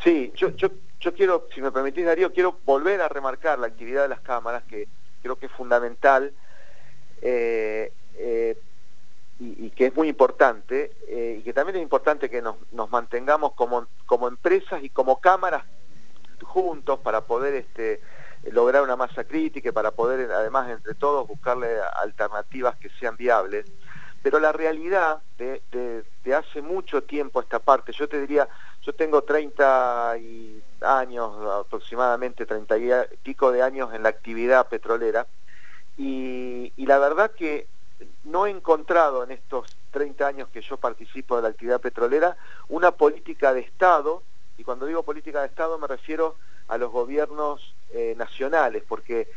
[0.02, 0.68] Sí, yo, yo
[1.06, 4.64] yo quiero, si me permitís Darío, quiero volver a remarcar la actividad de las cámaras,
[4.64, 4.88] que
[5.22, 6.32] creo que es fundamental
[7.22, 8.58] eh, eh,
[9.38, 12.56] y, que es muy importante, eh, y que también es importante que nos,
[12.90, 15.62] mantengamos como, como empresas y como cámaras
[16.42, 18.00] juntos para poder este,
[18.50, 21.68] lograr una masa crítica y para poder además entre todos buscarle
[22.02, 23.64] alternativas que sean viables.
[24.26, 26.02] Pero la realidad de,
[26.36, 28.48] hace mucho tiempo esta parte, yo te diría,
[28.82, 32.90] yo tengo 30 y años, aproximadamente 30 y
[33.22, 35.28] pico de años en la actividad petrolera,
[35.96, 37.68] y, la verdad que
[38.24, 42.36] no he encontrado en estos 30 años que yo participo de la actividad petrolera
[42.68, 44.24] una política de Estado,
[44.58, 46.34] y cuando digo política de Estado me refiero
[46.66, 49.28] a los gobiernos eh, nacionales, porque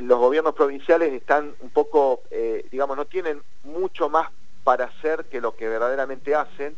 [0.00, 4.30] los gobiernos provinciales están un poco, eh, digamos, no tienen mucho más
[4.64, 6.76] para hacer que lo que verdaderamente hacen,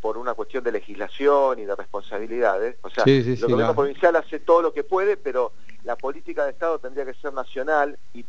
[0.00, 2.76] por, una cuestión de legislación y de responsabilidades.
[2.82, 5.52] O sea, el gobierno provincial hace todo lo que puede, pero
[5.84, 8.22] la política de Estado tendría que ser nacional y,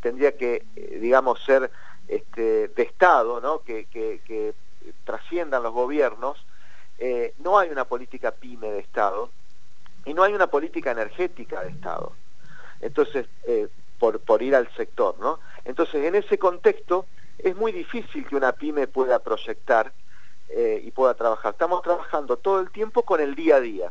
[0.00, 1.70] tendría que, eh, digamos, ser
[2.06, 3.62] este, de Estado, ¿no?
[3.62, 4.54] que,
[5.04, 6.38] trasciendan los gobiernos.
[6.98, 9.30] Eh, no hay una política pyme de Estado
[10.04, 12.12] y no hay una política energética de Estado.
[12.84, 15.40] Entonces, eh, por, ir al sector, ¿no?
[15.64, 17.06] Entonces, en ese contexto,
[17.38, 19.90] es muy difícil que una pyme pueda proyectar
[20.50, 21.52] eh, y pueda trabajar.
[21.52, 23.90] Estamos trabajando todo el tiempo con el día a día.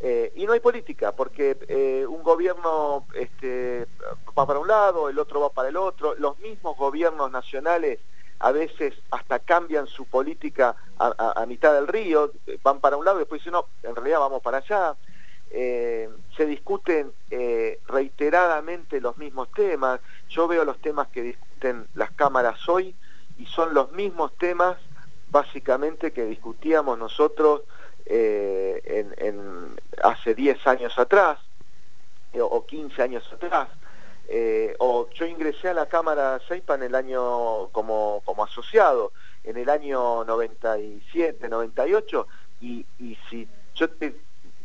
[0.00, 3.86] Eh, y no hay política, porque un gobierno este,
[4.38, 7.98] va para un lado, el otro va para el otro, los mismos gobiernos nacionales
[8.38, 12.32] a veces hasta cambian su política a, mitad del río,
[12.62, 14.94] van para un lado y después dicen, no, en realidad vamos para allá.
[15.50, 17.12] Se discuten
[17.86, 22.94] reiteradamente los mismos temas, yo veo los temas que discuten las cámaras hoy
[23.38, 24.76] y son los mismos temas
[25.30, 27.62] básicamente que discutíamos nosotros
[28.06, 29.04] eh,
[30.02, 31.38] hace 10 años atrás
[32.32, 33.68] eh, o 15 años atrás.
[34.28, 39.12] Eh, o yo ingresé a la Cámara Seipa en el año como, como asociado,
[39.44, 42.26] en el año 97, 98,
[42.60, 44.16] y, y si yo te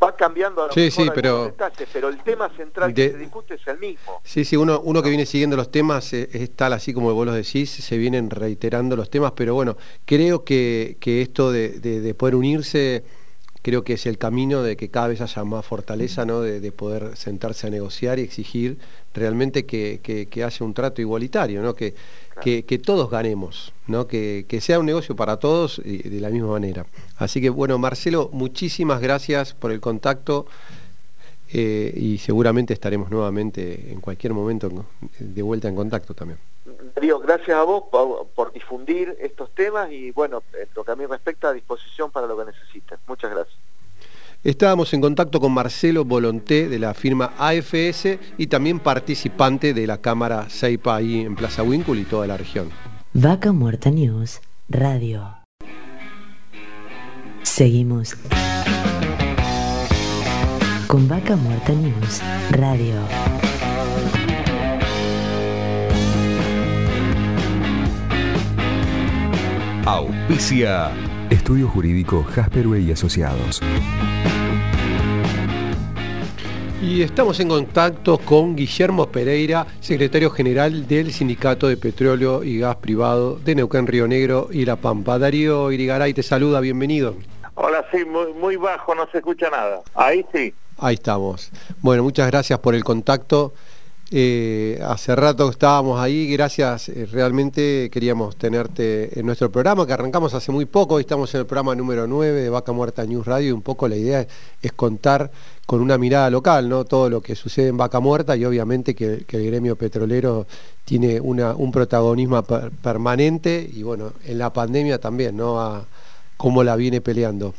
[0.02, 1.54] va cambiando a lo sí, sí, pero,
[1.94, 4.22] pero el tema central que se discute es el mismo.
[4.24, 7.26] Sí, sí, uno, uno que viene siguiendo los temas eh, es, tal así como vos
[7.26, 12.14] los decís, se vienen reiterando los temas, pero bueno, creo que, que esto de, de
[12.14, 13.04] poder unirse
[13.62, 16.42] creo que es el camino de que cada vez haya más fortaleza, ¿no?
[16.42, 18.80] de, poder sentarse a negociar y exigir
[19.14, 21.76] realmente que, que, haya un trato igualitario, ¿no?
[21.76, 21.94] que,
[22.42, 24.08] que, todos ganemos, ¿no?
[24.08, 26.86] que, sea un negocio para todos y de la misma manera.
[27.18, 30.46] Así que bueno, Marcelo, muchísimas gracias por el contacto.
[31.54, 34.86] Eh, y seguramente estaremos nuevamente en cualquier momento
[35.20, 36.40] de vuelta en contacto también.
[36.96, 41.06] Darío, gracias a vos por, difundir estos temas y bueno, en lo que a mí
[41.06, 42.98] respecta, a disposición para lo que necesiten.
[43.08, 43.58] Muchas gracias.
[44.44, 50.00] Estábamos en contacto con Marcelo Volonté de la firma AFS y también participante de la
[50.00, 52.70] Cámara Seipa ahí en Plaza Winkle y toda la región.
[53.14, 55.28] Vaca Muerta News, Radio.
[57.44, 58.16] Seguimos
[60.88, 62.96] con Vaca Muerta News Radio.
[69.86, 71.11] Auspicia.
[71.32, 73.62] Estudio Jurídico Jasperway y Asociados.
[76.84, 82.76] Y estamos en contacto con Guillermo Pereira, secretario general del Sindicato de Petróleo y Gas
[82.76, 85.18] Privado de Neuquén, Río Negro y La Pampa.
[85.18, 87.16] Darío Irigaray te saluda, bienvenido.
[87.56, 89.80] Hola, sí, muy, muy bajo, no se escucha nada.
[89.96, 90.54] Ahí sí.
[90.80, 91.50] Ahí estamos.
[91.80, 93.54] Bueno, muchas gracias por el contacto.
[94.14, 100.34] Eh, hace rato estábamos ahí, gracias, eh, realmente queríamos tenerte en nuestro programa, que arrancamos
[100.34, 103.48] hace muy poco, hoy estamos en el programa número 9 de Vaca Muerta News Radio
[103.48, 104.28] y un poco la idea
[104.62, 105.32] es contar
[105.66, 106.84] con una mirada local, ¿no?
[106.84, 110.46] Todo lo que sucede en Vaca Muerta y obviamente que, el gremio petrolero
[110.84, 115.86] tiene un protagonismo permanente y bueno, en la pandemia también, ¿no?
[116.36, 117.54] Cómo la viene peleando.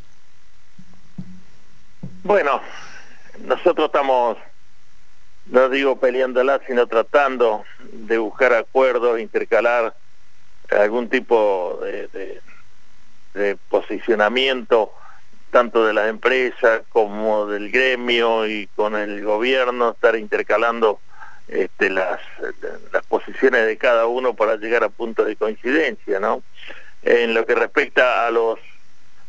[2.24, 2.60] Bueno,
[3.46, 4.36] nosotros estamos,
[5.46, 9.94] no digo peleándola, sino tratando de buscar acuerdos, intercalar
[10.70, 12.40] algún tipo de,
[13.68, 14.92] posicionamiento
[15.50, 21.00] tanto de las empresas como del gremio y con el gobierno, estar intercalando
[21.48, 22.20] este, las,
[22.92, 26.42] las posiciones de cada uno para llegar a puntos de coincidencia, ¿no?
[27.02, 28.58] En lo que respecta a los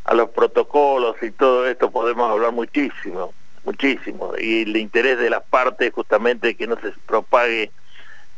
[0.06, 3.34] a los protocolos y todo esto podemos hablar muchísimo,
[3.64, 7.72] muchísimo, y el interés de las partes justamente que no se propague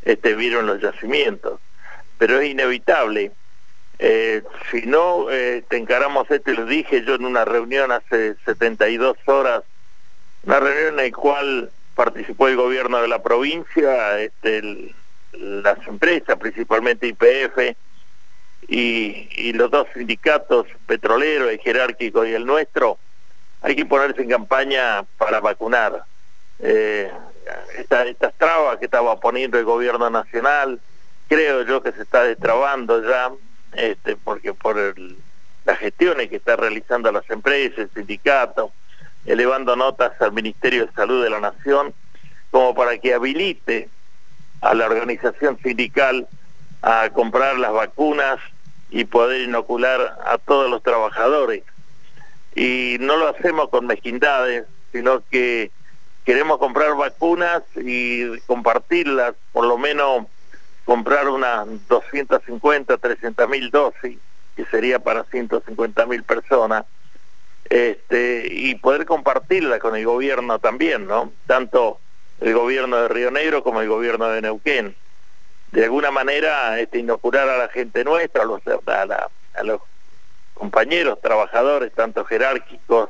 [0.04, 1.60] este virus en los yacimientos,
[2.18, 3.32] pero es inevitable.
[3.98, 9.18] Eh, si no eh, te encaramos esto, lo dije yo en una reunión hace 72
[9.26, 9.64] horas,
[10.44, 14.94] una reunión en la cual participó el gobierno de la provincia, este,
[15.32, 17.76] las empresas, principalmente IPF,
[18.68, 22.98] y, los dos sindicatos petroleros, el jerárquico y el nuestro,
[23.66, 26.04] hay que ponerse en campaña para vacunar.
[26.60, 27.12] Eh,
[27.78, 30.80] estas trabas que estaba poniendo el gobierno nacional,
[31.28, 33.32] creo yo que se está destrabando ya,
[33.74, 34.78] este, porque por
[35.66, 38.72] las gestiones que está realizando las empresas, el sindicato,
[39.26, 41.92] elevando notas al Ministerio de Salud de la Nación,
[42.52, 43.90] como para que habilite
[44.62, 46.28] a la organización sindical
[46.84, 48.38] a comprar las vacunas
[48.92, 51.64] y poder inocular a todos los trabajadores.
[52.56, 55.72] Y no lo hacemos con mezquindades, sino que
[56.24, 60.26] queremos comprar vacunas y compartirlas, por lo menos
[60.86, 64.18] comprar unas 250, 300 mil dosis,
[64.56, 66.86] que sería para 150 mil personas,
[67.70, 71.34] este, y poder compartirla con el gobierno también, ¿no?
[71.46, 72.00] Tanto
[72.40, 74.96] el gobierno de Río Negro como el gobierno de Neuquén
[75.76, 79.82] de alguna manera este, inocular a la gente nuestra, a los, a, los
[80.56, 83.10] compañeros trabajadores, tanto jerárquicos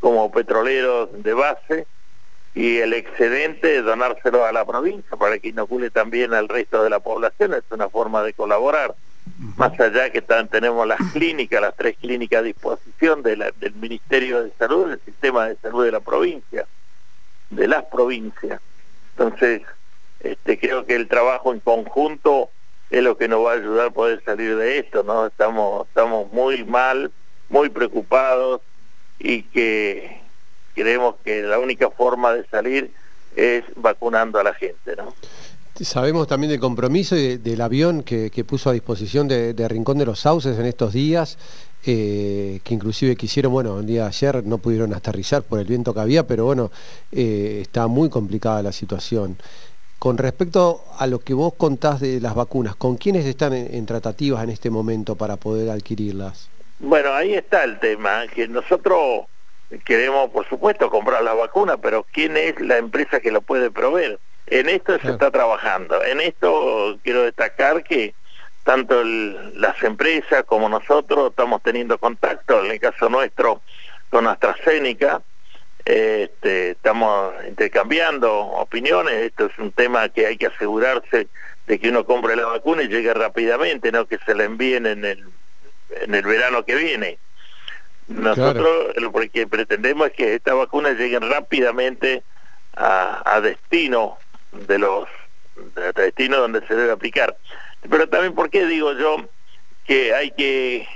[0.00, 1.86] como petroleros de base,
[2.54, 7.00] y el excedente donárselo a la provincia para que inocule también al resto de la
[7.00, 8.94] población, es una forma de colaborar.
[9.56, 14.90] Más allá que tenemos las clínicas, las tres clínicas a disposición del Ministerio de Salud,
[14.90, 16.66] del sistema de salud de la provincia,
[17.50, 18.60] de las provincias.
[19.16, 19.62] Entonces,
[20.20, 22.50] este, creo que el trabajo en conjunto
[22.90, 25.26] es lo que nos va a ayudar a poder salir de esto, ¿no?
[25.26, 27.10] Estamos, estamos muy mal,
[27.48, 28.60] muy preocupados
[29.18, 30.20] y que
[30.74, 32.90] creemos que la única forma de salir
[33.36, 35.14] es vacunando a la gente, ¿no?
[35.80, 40.20] Sabemos también del compromiso y del avión que, puso a disposición de, Rincón de los
[40.20, 41.36] Sauces en estos días,
[41.84, 45.92] eh, que inclusive quisieron, bueno, el día de ayer no pudieron aterrizar por el viento
[45.92, 46.70] que había, pero bueno,
[47.10, 49.36] eh, está muy complicada la situación.
[49.98, 54.44] Con respecto a lo que vos contás de las vacunas, ¿con quiénes están en, tratativas
[54.44, 56.50] en este momento para poder adquirirlas?
[56.78, 59.26] Bueno, ahí está el tema, que nosotros
[59.84, 64.18] queremos, por supuesto, comprar las vacunas, pero ¿quién es la empresa que lo puede proveer?
[64.46, 66.04] En esto se está trabajando.
[66.04, 68.14] En esto quiero destacar que
[68.62, 73.62] tanto las empresas como nosotros estamos teniendo contacto, en el caso nuestro,
[74.10, 75.22] con AstraZeneca,
[75.84, 81.28] este, estamos intercambiando opiniones, esto es un tema que hay que asegurarse
[81.66, 85.04] de que uno compre la vacuna y llegue rápidamente, no que se la envíen en
[85.04, 85.24] el,
[85.90, 87.18] en el verano que viene.
[88.08, 92.22] Nosotros lo que pretendemos es que estas vacunas lleguen rápidamente
[92.76, 94.18] a, destino
[94.52, 95.08] de los
[95.74, 97.36] de destino donde se debe aplicar.
[97.88, 99.16] Pero también, ¿por qué digo yo
[99.86, 100.86] que hay que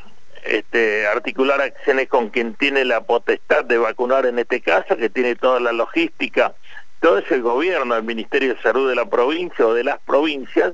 [0.44, 5.36] este, articular acciones con quien tiene la potestad de vacunar en este caso, que tiene
[5.36, 6.55] toda la logística,
[7.01, 10.73] todo es el gobierno, el Ministerio de Salud de la provincia o de las provincias,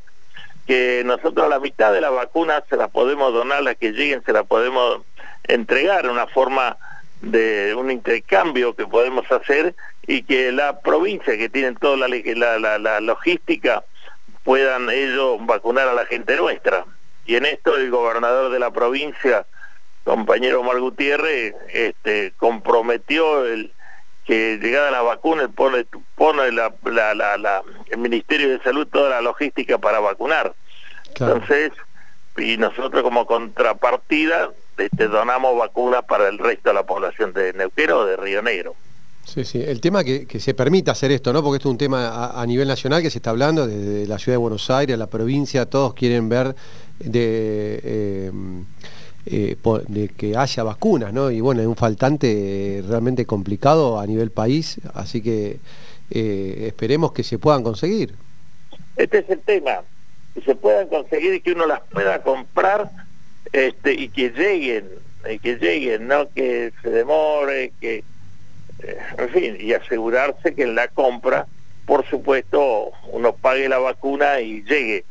[0.66, 4.32] que nosotros la mitad de las vacunas se las podemos donar, las que lleguen se
[4.32, 5.02] las podemos
[5.44, 6.78] entregar, una forma
[7.20, 9.74] de un intercambio que podemos hacer
[10.06, 13.84] y que la provincia que tiene toda la logística
[14.44, 16.84] puedan ellos vacunar a la gente nuestra.
[17.26, 19.46] Y en esto el gobernador de la provincia
[20.04, 23.72] compañero Omar Gutiérrez este, comprometió el
[24.24, 26.72] que llegada la vacuna pone, pone la,
[27.90, 30.54] el Ministerio de Salud toda la logística para vacunar.
[31.08, 31.72] Entonces,
[32.38, 37.90] y nosotros como contrapartida este, donamos vacunas para el resto de la población de Neuquén
[37.92, 38.74] o de Río Negro.
[39.24, 39.62] Sí, sí.
[39.62, 41.42] El tema que, que se permita hacer esto, ¿no?
[41.42, 44.34] Porque esto es un tema a, nivel nacional que se está hablando, desde la ciudad
[44.34, 46.54] de Buenos Aires, la provincia, todos quieren ver
[46.98, 47.80] de...
[47.82, 48.32] Eh,
[49.26, 49.56] eh,
[49.88, 51.30] de que haya vacunas, ¿no?
[51.30, 55.60] Y bueno, es un faltante realmente complicado a nivel país, así que
[56.10, 58.14] eh, esperemos que se puedan conseguir.
[58.96, 59.80] Este es el tema,
[60.34, 62.90] que se puedan conseguir y que uno las pueda comprar
[63.52, 64.90] este, y que lleguen,
[65.30, 68.04] y que lleguen, no que se demore, que,
[68.82, 71.46] eh, en fin, y asegurarse que en la compra,
[71.86, 75.04] por supuesto, uno pague la vacuna y llegue.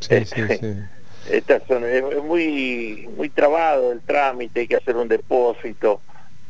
[0.00, 0.58] Sí, sí, sí.
[1.30, 6.00] Estas son, es, muy, muy trabado el trámite, hay que hacer un depósito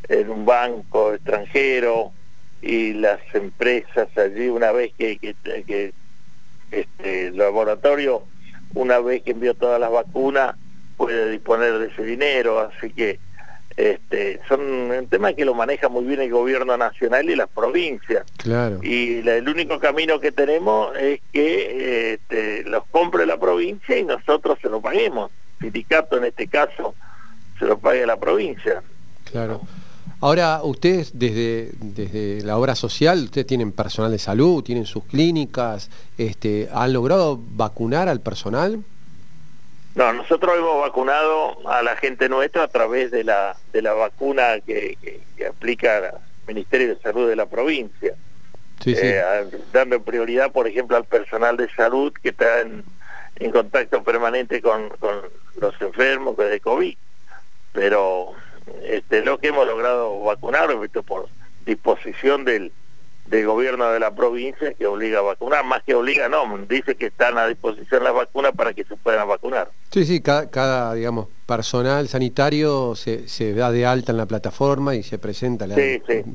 [0.08, 2.12] en un banco extranjero
[2.62, 5.92] y las empresas allí una vez que, que,
[6.70, 8.22] este, el laboratorio,
[8.74, 10.54] una vez que envió todas las vacunas,
[10.96, 13.18] puede disponer de ese dinero, así que
[13.78, 18.26] este, son un tema que lo maneja muy bien el gobierno nacional y las provincias.
[18.36, 18.80] Claro.
[18.82, 24.58] Y el único camino que tenemos es que este, los compre la provincia y nosotros
[24.60, 25.30] se lo paguemos.
[25.60, 26.96] Sindicato en este caso
[27.56, 28.82] se lo pague la provincia.
[29.30, 29.60] Claro.
[30.20, 35.88] Ahora, ustedes desde, desde la obra social, ustedes tienen personal de salud, tienen sus clínicas,
[36.18, 38.82] este, ¿han logrado vacunar al personal?
[39.98, 44.60] No, nosotros hemos vacunado a la gente nuestra a través de la, de la vacuna
[44.64, 44.96] que,
[45.48, 46.12] aplica el
[46.46, 48.14] Ministerio de Salud de la provincia.
[48.86, 49.20] Eh,
[49.72, 54.88] dando prioridad, por ejemplo, al personal de salud que está en, contacto permanente con,
[55.60, 56.96] los enfermos de COVID.
[57.72, 58.34] Pero
[58.84, 60.68] este, lo que hemos logrado vacunar,
[61.04, 61.28] por
[61.66, 62.70] disposición del,
[63.28, 67.06] del gobierno de la provincia que obliga a vacunar, más que obliga, no, dice que
[67.06, 69.70] están a disposición las vacunas para que se puedan vacunar.
[69.90, 75.02] Sí, sí, cada, digamos, personal sanitario se, se, da de alta en la plataforma y
[75.02, 75.66] se presenta,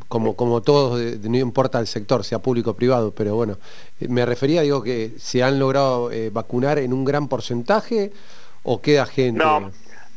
[0.08, 3.58] como, como todos, no importa el sector, sea público o privado, pero bueno,
[4.00, 8.12] eh, me refería, digo, que se han logrado eh, vacunar en un gran porcentaje
[8.62, 9.40] o queda gente...
[9.40, 9.72] No,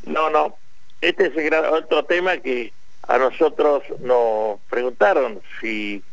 [0.05, 0.55] no, no,
[1.01, 2.71] este es el otro tema que
[3.07, 6.03] a nosotros nos preguntaron si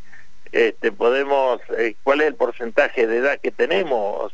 [0.55, 4.33] este, podemos, eh, cuál es el porcentaje de edad que tenemos.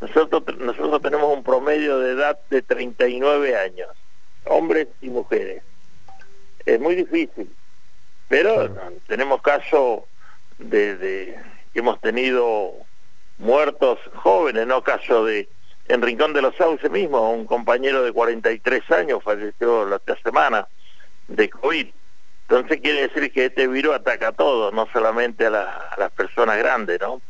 [0.00, 3.88] nosotros, nosotros tenemos un promedio de edad de 39 años,
[4.46, 5.62] hombres y mujeres.
[6.66, 7.48] Es muy difícil,
[8.26, 8.68] pero
[9.06, 10.00] tenemos casos
[10.58, 11.38] de, de,
[11.72, 12.72] que hemos tenido
[13.38, 15.48] muertos jóvenes, no caso de
[15.86, 20.66] en Rincón de los Sauces mismo, un compañero de 43 años falleció la otra semana
[21.28, 21.86] de COVID.
[22.48, 25.50] Entonces quiere decir que este virus ataca a todos, no solamente a,
[25.98, 27.20] las personas grandes, ¿no?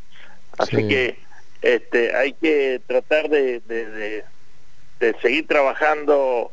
[0.57, 1.19] Así que
[1.61, 6.53] este, hay que tratar de, de, seguir trabajando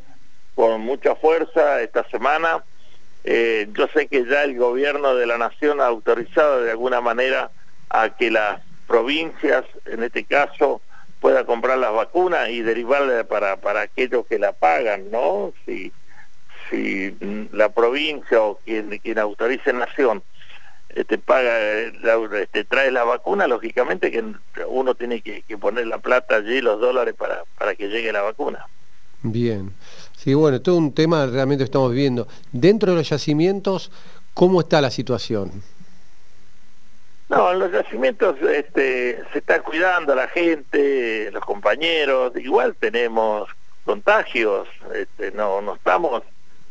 [0.56, 2.64] con mucha fuerza esta semana.
[3.24, 7.52] Eh, yo sé que ya el gobierno de la nación ha autorizado de alguna manera
[7.90, 10.82] a que las provincias, en este caso,
[11.20, 15.54] pueda comprar las vacunas y derivarlas para, para aquellos que la pagan, ¿no?
[15.66, 15.92] Si,
[16.70, 17.16] si
[17.52, 20.24] la provincia o quien, quien autorice nación
[20.90, 24.24] este, paga, este, trae la vacuna, lógicamente que
[24.68, 28.66] uno tiene que, poner la plata allí, los dólares para, para que llegue la vacuna.
[29.22, 29.74] Bien.
[30.16, 32.28] Sí, bueno, todo un tema realmente estamos viviendo.
[32.52, 33.92] Dentro de los yacimientos,
[34.34, 35.52] ¿cómo está la situación?
[37.28, 43.50] No, en los yacimientos este, se está cuidando la gente, los compañeros, igual tenemos
[43.84, 46.24] contagios, este, no, no estamos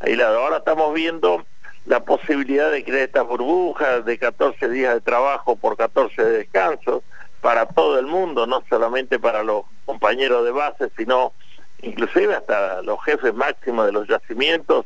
[0.07, 1.47] Ahora estamos viendo
[1.87, 7.03] la posibilidad de crear estas burbujas de 14 días de trabajo por 14 de descanso
[7.41, 11.33] para todo el mundo, no solamente para los compañeros de base, sino
[11.81, 14.85] inclusive hasta los jefes máximos de los yacimientos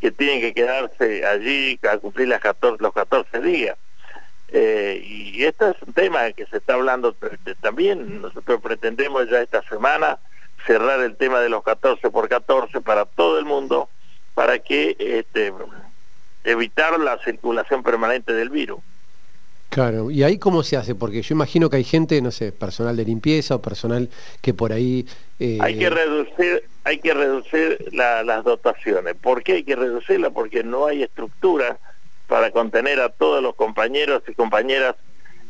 [0.00, 3.78] que tienen que quedarse allí a cumplir las 14, los 14 días.
[4.48, 7.14] Eh, y este es un tema que se está hablando
[7.60, 10.18] también, nosotros pretendemos ya esta semana
[10.66, 13.88] cerrar el tema de los 14 por 14 para todo el mundo
[14.36, 15.50] para que este,
[16.44, 18.80] evitar la circulación permanente del virus.
[19.70, 20.94] Claro, ¿y ahí cómo se hace?
[20.94, 24.10] Porque yo imagino que hay gente, no sé, personal de limpieza o personal
[24.42, 25.06] que por ahí...
[25.40, 29.14] Eh, hay que reducir, hay que reducir las dotaciones.
[29.14, 30.28] ¿Por qué hay que reducirla?
[30.28, 31.78] Porque no hay estructura
[32.26, 34.96] para contener a todos los compañeros y compañeras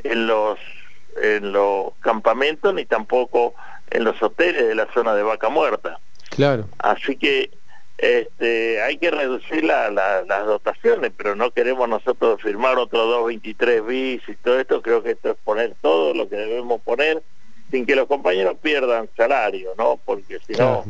[0.05, 0.61] en los,
[1.21, 3.53] en los campamentos ni tampoco
[3.91, 5.99] en los hoteles de la zona de Vaca Muerta.
[6.31, 6.69] Claro.
[6.79, 7.51] Así que
[7.99, 14.35] este, hay que reducir las dotaciones, pero no queremos nosotros firmar otro 223 bis y
[14.37, 17.23] todo esto, creo que esto es poner todo lo que debemos poner
[17.71, 19.99] sin que los compañeros pierdan salario, ¿no?
[20.05, 20.85] Porque si no,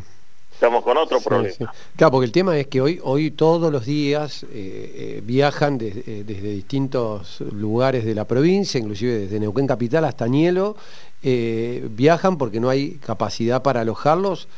[0.53, 1.73] estamos con otro problema.
[1.97, 6.25] Claro, porque el tema es que hoy, hoy todos los días eh, eh, viajan eh,
[6.27, 10.77] desde distintos lugares de la provincia, inclusive desde Neuquén Capital hasta Nielo,
[11.23, 14.49] viajan porque no hay capacidad para alojarlos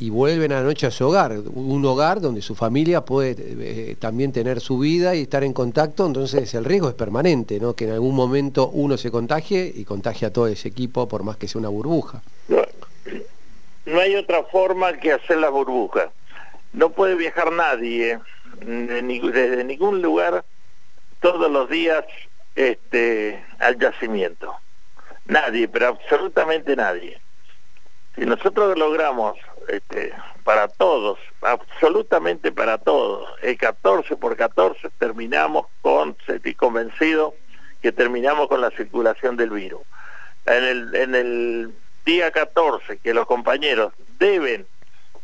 [0.00, 4.32] y vuelven a noche a su hogar, un hogar donde su familia puede eh, también
[4.32, 7.74] tener su vida y estar en contacto, entonces el riesgo es permanente, ¿no?
[7.74, 11.36] que en algún momento uno se contagie y contagie a todo ese equipo por más
[11.36, 12.22] que sea una burbuja.
[12.48, 16.10] No, hay otra forma que hacer la burbuja.
[16.72, 18.18] No puede viajar nadie
[18.60, 20.44] desde ningún lugar
[21.20, 22.06] todos los días
[22.54, 24.54] este, al yacimiento.
[25.26, 27.20] Nadie, pero absolutamente nadie
[28.16, 29.36] Si nosotros logramos
[29.68, 30.12] este,
[30.44, 37.34] para todos, absolutamente para todos, el 14 por 14 terminamos con, estoy convencido,
[37.82, 39.80] que terminamos con la circulación del virus.
[40.46, 41.72] En el,
[42.04, 44.66] día 14 que los compañeros deben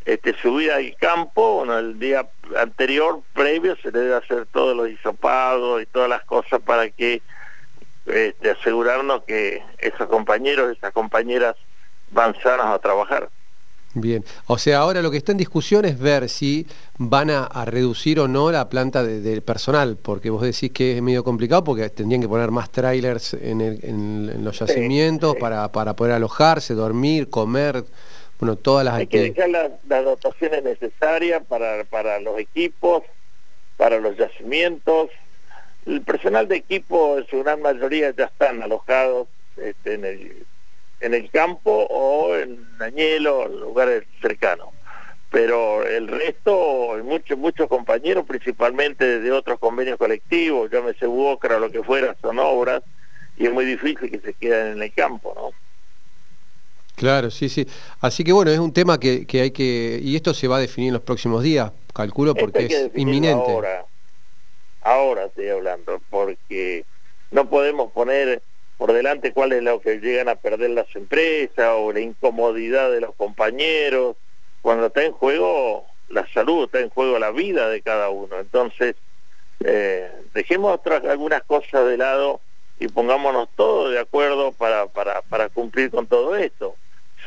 [0.05, 2.27] este, subir al campo, bueno, el día
[2.57, 7.21] anterior, previo, se debe hacer todos los hisopados y todas las cosas para que
[8.05, 11.55] este, asegurarnos que esos compañeros, esas compañeras
[12.11, 13.29] van sanas a trabajar.
[13.93, 18.19] Bien, o sea, ahora lo que está en discusión es ver si van a, reducir
[18.19, 22.21] o no la planta de, personal, porque vos decís que es medio complicado porque tendrían
[22.21, 27.83] que poner más trailers en, los yacimientos Para, para poder alojarse, dormir, comer,
[28.39, 28.95] bueno, todas las...
[28.95, 29.71] Hay que dejar las,
[30.03, 33.03] dotaciones necesarias para, para los equipos,
[33.77, 35.09] para los yacimientos.
[35.85, 40.45] El personal de equipo en su gran mayoría ya están alojados este, en, el,
[40.99, 44.69] en el campo o en Añelo, lugares cercanos.
[45.29, 51.69] Pero el resto, muchos muchos compañeros, principalmente de otros convenios colectivos, llámese Buocra o lo
[51.69, 52.81] que fuera, son obras,
[53.37, 55.51] y es muy difícil que se queden en el campo, ¿no?
[56.95, 57.67] Claro, sí, sí.
[57.99, 59.99] Así que bueno, es un tema que, hay que...
[60.01, 63.51] Y esto se va a definir en los próximos días, calculo, porque es inminente.
[63.51, 63.85] Ahora,
[64.81, 66.85] ahora estoy hablando, porque
[67.29, 68.41] no podemos poner
[68.77, 73.01] por delante cuál es lo que llegan a perder las empresas o la incomodidad de
[73.01, 74.15] los compañeros.
[74.61, 78.39] Cuando está en juego la salud, está en juego la vida de cada uno.
[78.39, 78.95] Entonces,
[79.63, 82.41] eh, dejemos otras, algunas cosas de lado
[82.79, 86.75] y pongámonos todos de acuerdo para, para, para cumplir con todo esto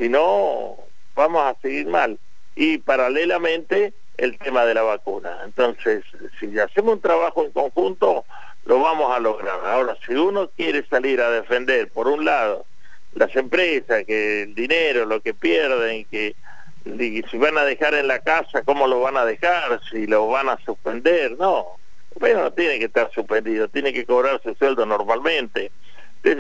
[0.01, 0.77] si no,
[1.15, 2.19] vamos a seguir mal.
[2.57, 5.39] Y paralelamente el tema de la vacuna.
[5.45, 6.05] Entonces,
[6.39, 8.25] si hacemos un trabajo en conjunto,
[8.71, 9.59] lo vamos a lograr.
[9.65, 12.67] Ahora, si uno quiere salir a defender, por un lado,
[13.15, 16.37] las empresas, que el dinero, lo que pierden, que
[16.85, 20.49] si van a dejar en la casa, cómo lo van a dejar, si lo van
[20.49, 21.67] a suspender, no.
[22.21, 25.73] Bueno, no tiene que estar suspendido, tiene que cobrar su sueldo normalmente.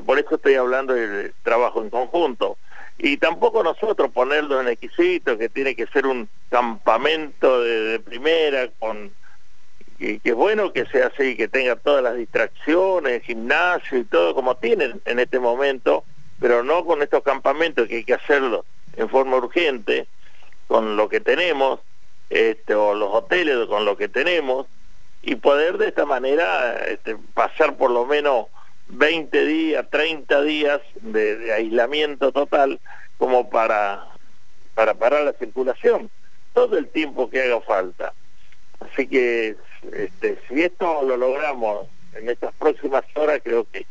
[0.06, 2.58] por eso estoy hablando del trabajo en conjunto
[2.96, 9.10] y tampoco nosotros ponerlo en exquisito, que tiene que ser un campamento de, primera, con
[10.00, 14.56] que, es bueno que sea así, que tenga todas las distracciones, gimnasio y todo como
[14.56, 16.04] tienen en este momento,
[16.40, 18.64] pero no con estos campamentos que hay que hacerlo
[18.96, 20.06] en forma urgente,
[20.66, 21.80] con lo que tenemos,
[22.30, 24.66] este, o los hoteles con lo que tenemos,
[25.22, 28.46] y poder de esta manera este, pasar por lo menos
[28.88, 32.80] 20 días, 30 días de, aislamiento total
[33.18, 34.06] como para,
[34.74, 36.10] para parar la circulación,
[36.54, 38.14] todo el tiempo que haga falta.
[38.80, 39.56] Así que
[39.92, 43.86] este, si esto lo logramos en estas próximas horas, creo que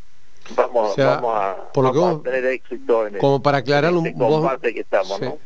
[0.56, 5.38] vamos, vamos, a, tener éxito en como para aclarar un este combate que estamos, ¿no?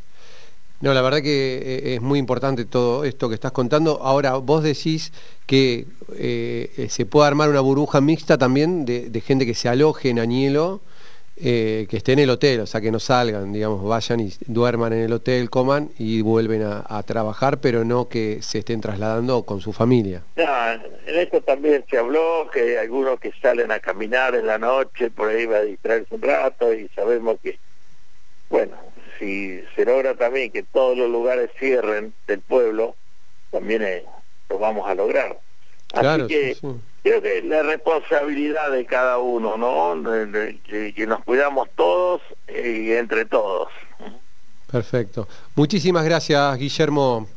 [0.84, 4.02] No, la verdad que eh, es muy importante todo esto que estás contando.
[4.04, 5.14] Ahora, vos decís
[5.46, 10.20] que eh, se puede armar una burbuja mixta también de, gente que se aloje en
[10.20, 10.82] Añelo,
[11.46, 14.94] eh, que esté en el hotel, o sea, que no salgan, digamos, vayan y duerman
[14.94, 19.60] en el hotel, coman y vuelven a, trabajar, pero no que se estén trasladando con
[19.60, 20.24] su familia.
[20.38, 25.12] en esto también se habló que hay algunos que salen a caminar en la noche,
[25.12, 27.60] por ahí va a distraerse un rato y sabemos que,
[28.50, 28.78] bueno,
[29.20, 32.96] si se logra también que todos los lugares cierren del pueblo,
[33.52, 34.06] también eh,
[34.50, 35.43] lo vamos a lograr.
[35.94, 36.58] Así que
[37.04, 39.96] creo que la responsabilidad de cada uno, ¿no?
[40.66, 43.70] que, nos cuidamos todos y entre todos.
[44.72, 45.28] Perfecto.
[45.56, 47.28] Muchísimas gracias, Guillermo.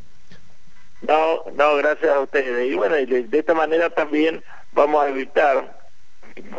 [1.02, 2.72] No, no, gracias a ustedes.
[2.72, 4.42] Y bueno, de esta manera también
[4.72, 5.75] vamos a evitar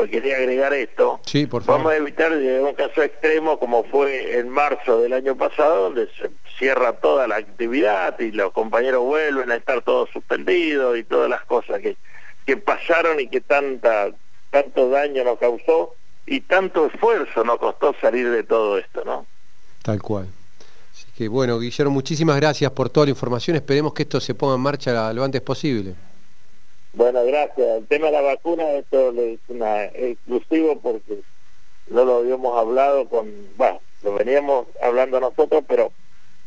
[0.10, 1.20] quería agregar esto.
[1.26, 1.80] Sí, por favor.
[1.82, 6.30] Vamos a evitar un caso extremo como fue en marzo del año pasado, donde se
[6.58, 11.44] cierra toda la actividad y los compañeros vuelven a estar todos suspendidos y todas las
[11.46, 11.98] cosas que,
[12.46, 14.10] que pasaron y que tanta,
[14.50, 15.96] tanto daño nos causó
[16.26, 19.26] y tanto esfuerzo nos costó salir de todo esto, ¿no?
[19.84, 20.28] Tal cual.
[20.92, 23.56] Así que bueno, Guillermo, muchísimas gracias por toda la información.
[23.56, 25.96] Esperemos que esto se ponga en marcha lo antes posible.
[26.98, 27.78] Bueno, gracias.
[27.78, 31.20] El tema de la vacuna, esto es una, exclusivo porque
[31.92, 35.92] no lo habíamos hablado con, bueno, lo veníamos hablando nosotros, pero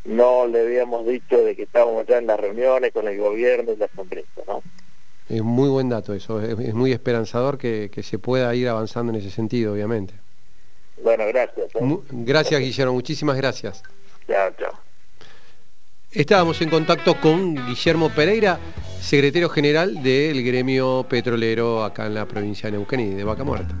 [0.03, 3.77] no le habíamos dicho de que estábamos ya en las reuniones con el gobierno y
[3.77, 4.61] las empresas, ¿no?
[5.29, 9.31] Es muy buen dato eso, es, muy esperanzador que, se pueda ir avanzando en ese
[9.31, 10.13] sentido, obviamente.
[11.01, 11.73] Bueno, gracias.
[11.75, 11.97] ¿eh?
[12.11, 13.83] gracias, Guillermo, muchísimas gracias.
[14.27, 14.90] Chao, chao.
[16.13, 18.59] Estábamos en contacto con Guillermo Pereira,
[18.99, 23.73] secretario general del gremio petrolero acá en la provincia de Neuquén y de Vaca Muerta.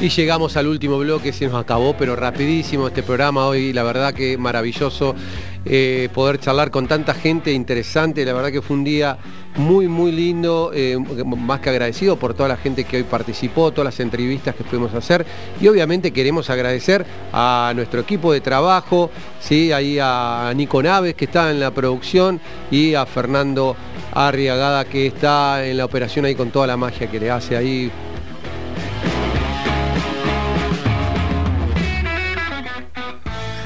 [0.00, 4.14] Y llegamos al último bloque, se nos acabó, pero rapidísimo este programa hoy, la verdad
[4.14, 5.16] que maravilloso
[5.64, 9.18] eh, poder charlar con tanta gente interesante, la verdad que fue un día
[9.56, 13.86] muy, muy lindo, eh, más que agradecido por toda la gente que hoy participó, todas
[13.86, 15.26] las entrevistas que pudimos hacer
[15.60, 19.10] y obviamente queremos agradecer a nuestro equipo de trabajo,
[19.40, 19.72] ¿sí?
[19.72, 22.40] ahí a Nico Naves que está en la producción
[22.70, 23.76] y a Fernando
[24.12, 27.90] Arriagada que está en la operación ahí con toda la magia que le hace ahí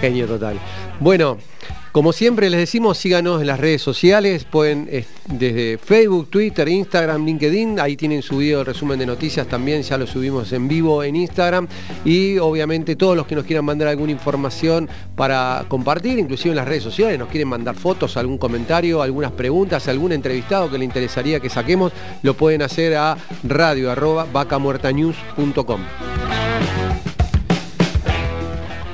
[0.00, 0.58] genio total.
[1.00, 1.38] Bueno,
[1.94, 4.90] como siempre les decimos, síganos en las redes sociales, pueden
[5.28, 10.04] desde Facebook, Twitter, Instagram, LinkedIn, ahí tienen subido el resumen de noticias también, ya lo
[10.04, 11.68] subimos en vivo en Instagram
[12.04, 16.66] y obviamente todos los que nos quieran mandar alguna información para compartir, inclusive en las
[16.66, 21.38] redes sociales, nos quieren mandar fotos, algún comentario, algunas preguntas, algún entrevistado que le interesaría
[21.38, 21.92] que saquemos,
[22.24, 23.92] lo pueden hacer a radio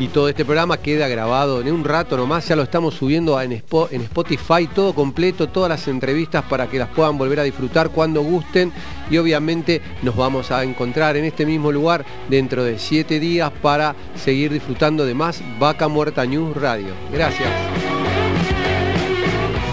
[0.00, 3.52] y todo este programa queda grabado en un rato nomás, ya lo estamos subiendo en,
[3.52, 8.72] Spotify, todo completo, todas las entrevistas para que las puedan volver a disfrutar cuando gusten
[9.10, 13.94] y obviamente nos vamos a encontrar en este mismo lugar dentro de siete días para
[14.14, 16.94] seguir disfrutando de más Vaca Muerta News Radio.
[17.12, 17.50] Gracias.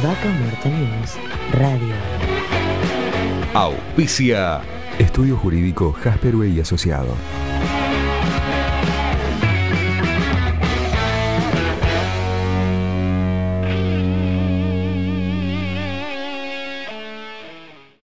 [0.04, 1.14] Vaca Muerta News
[1.54, 1.96] Radio.
[3.54, 4.60] Auspicia.
[5.00, 7.16] Estudio Jurídico Jasper y Asociado.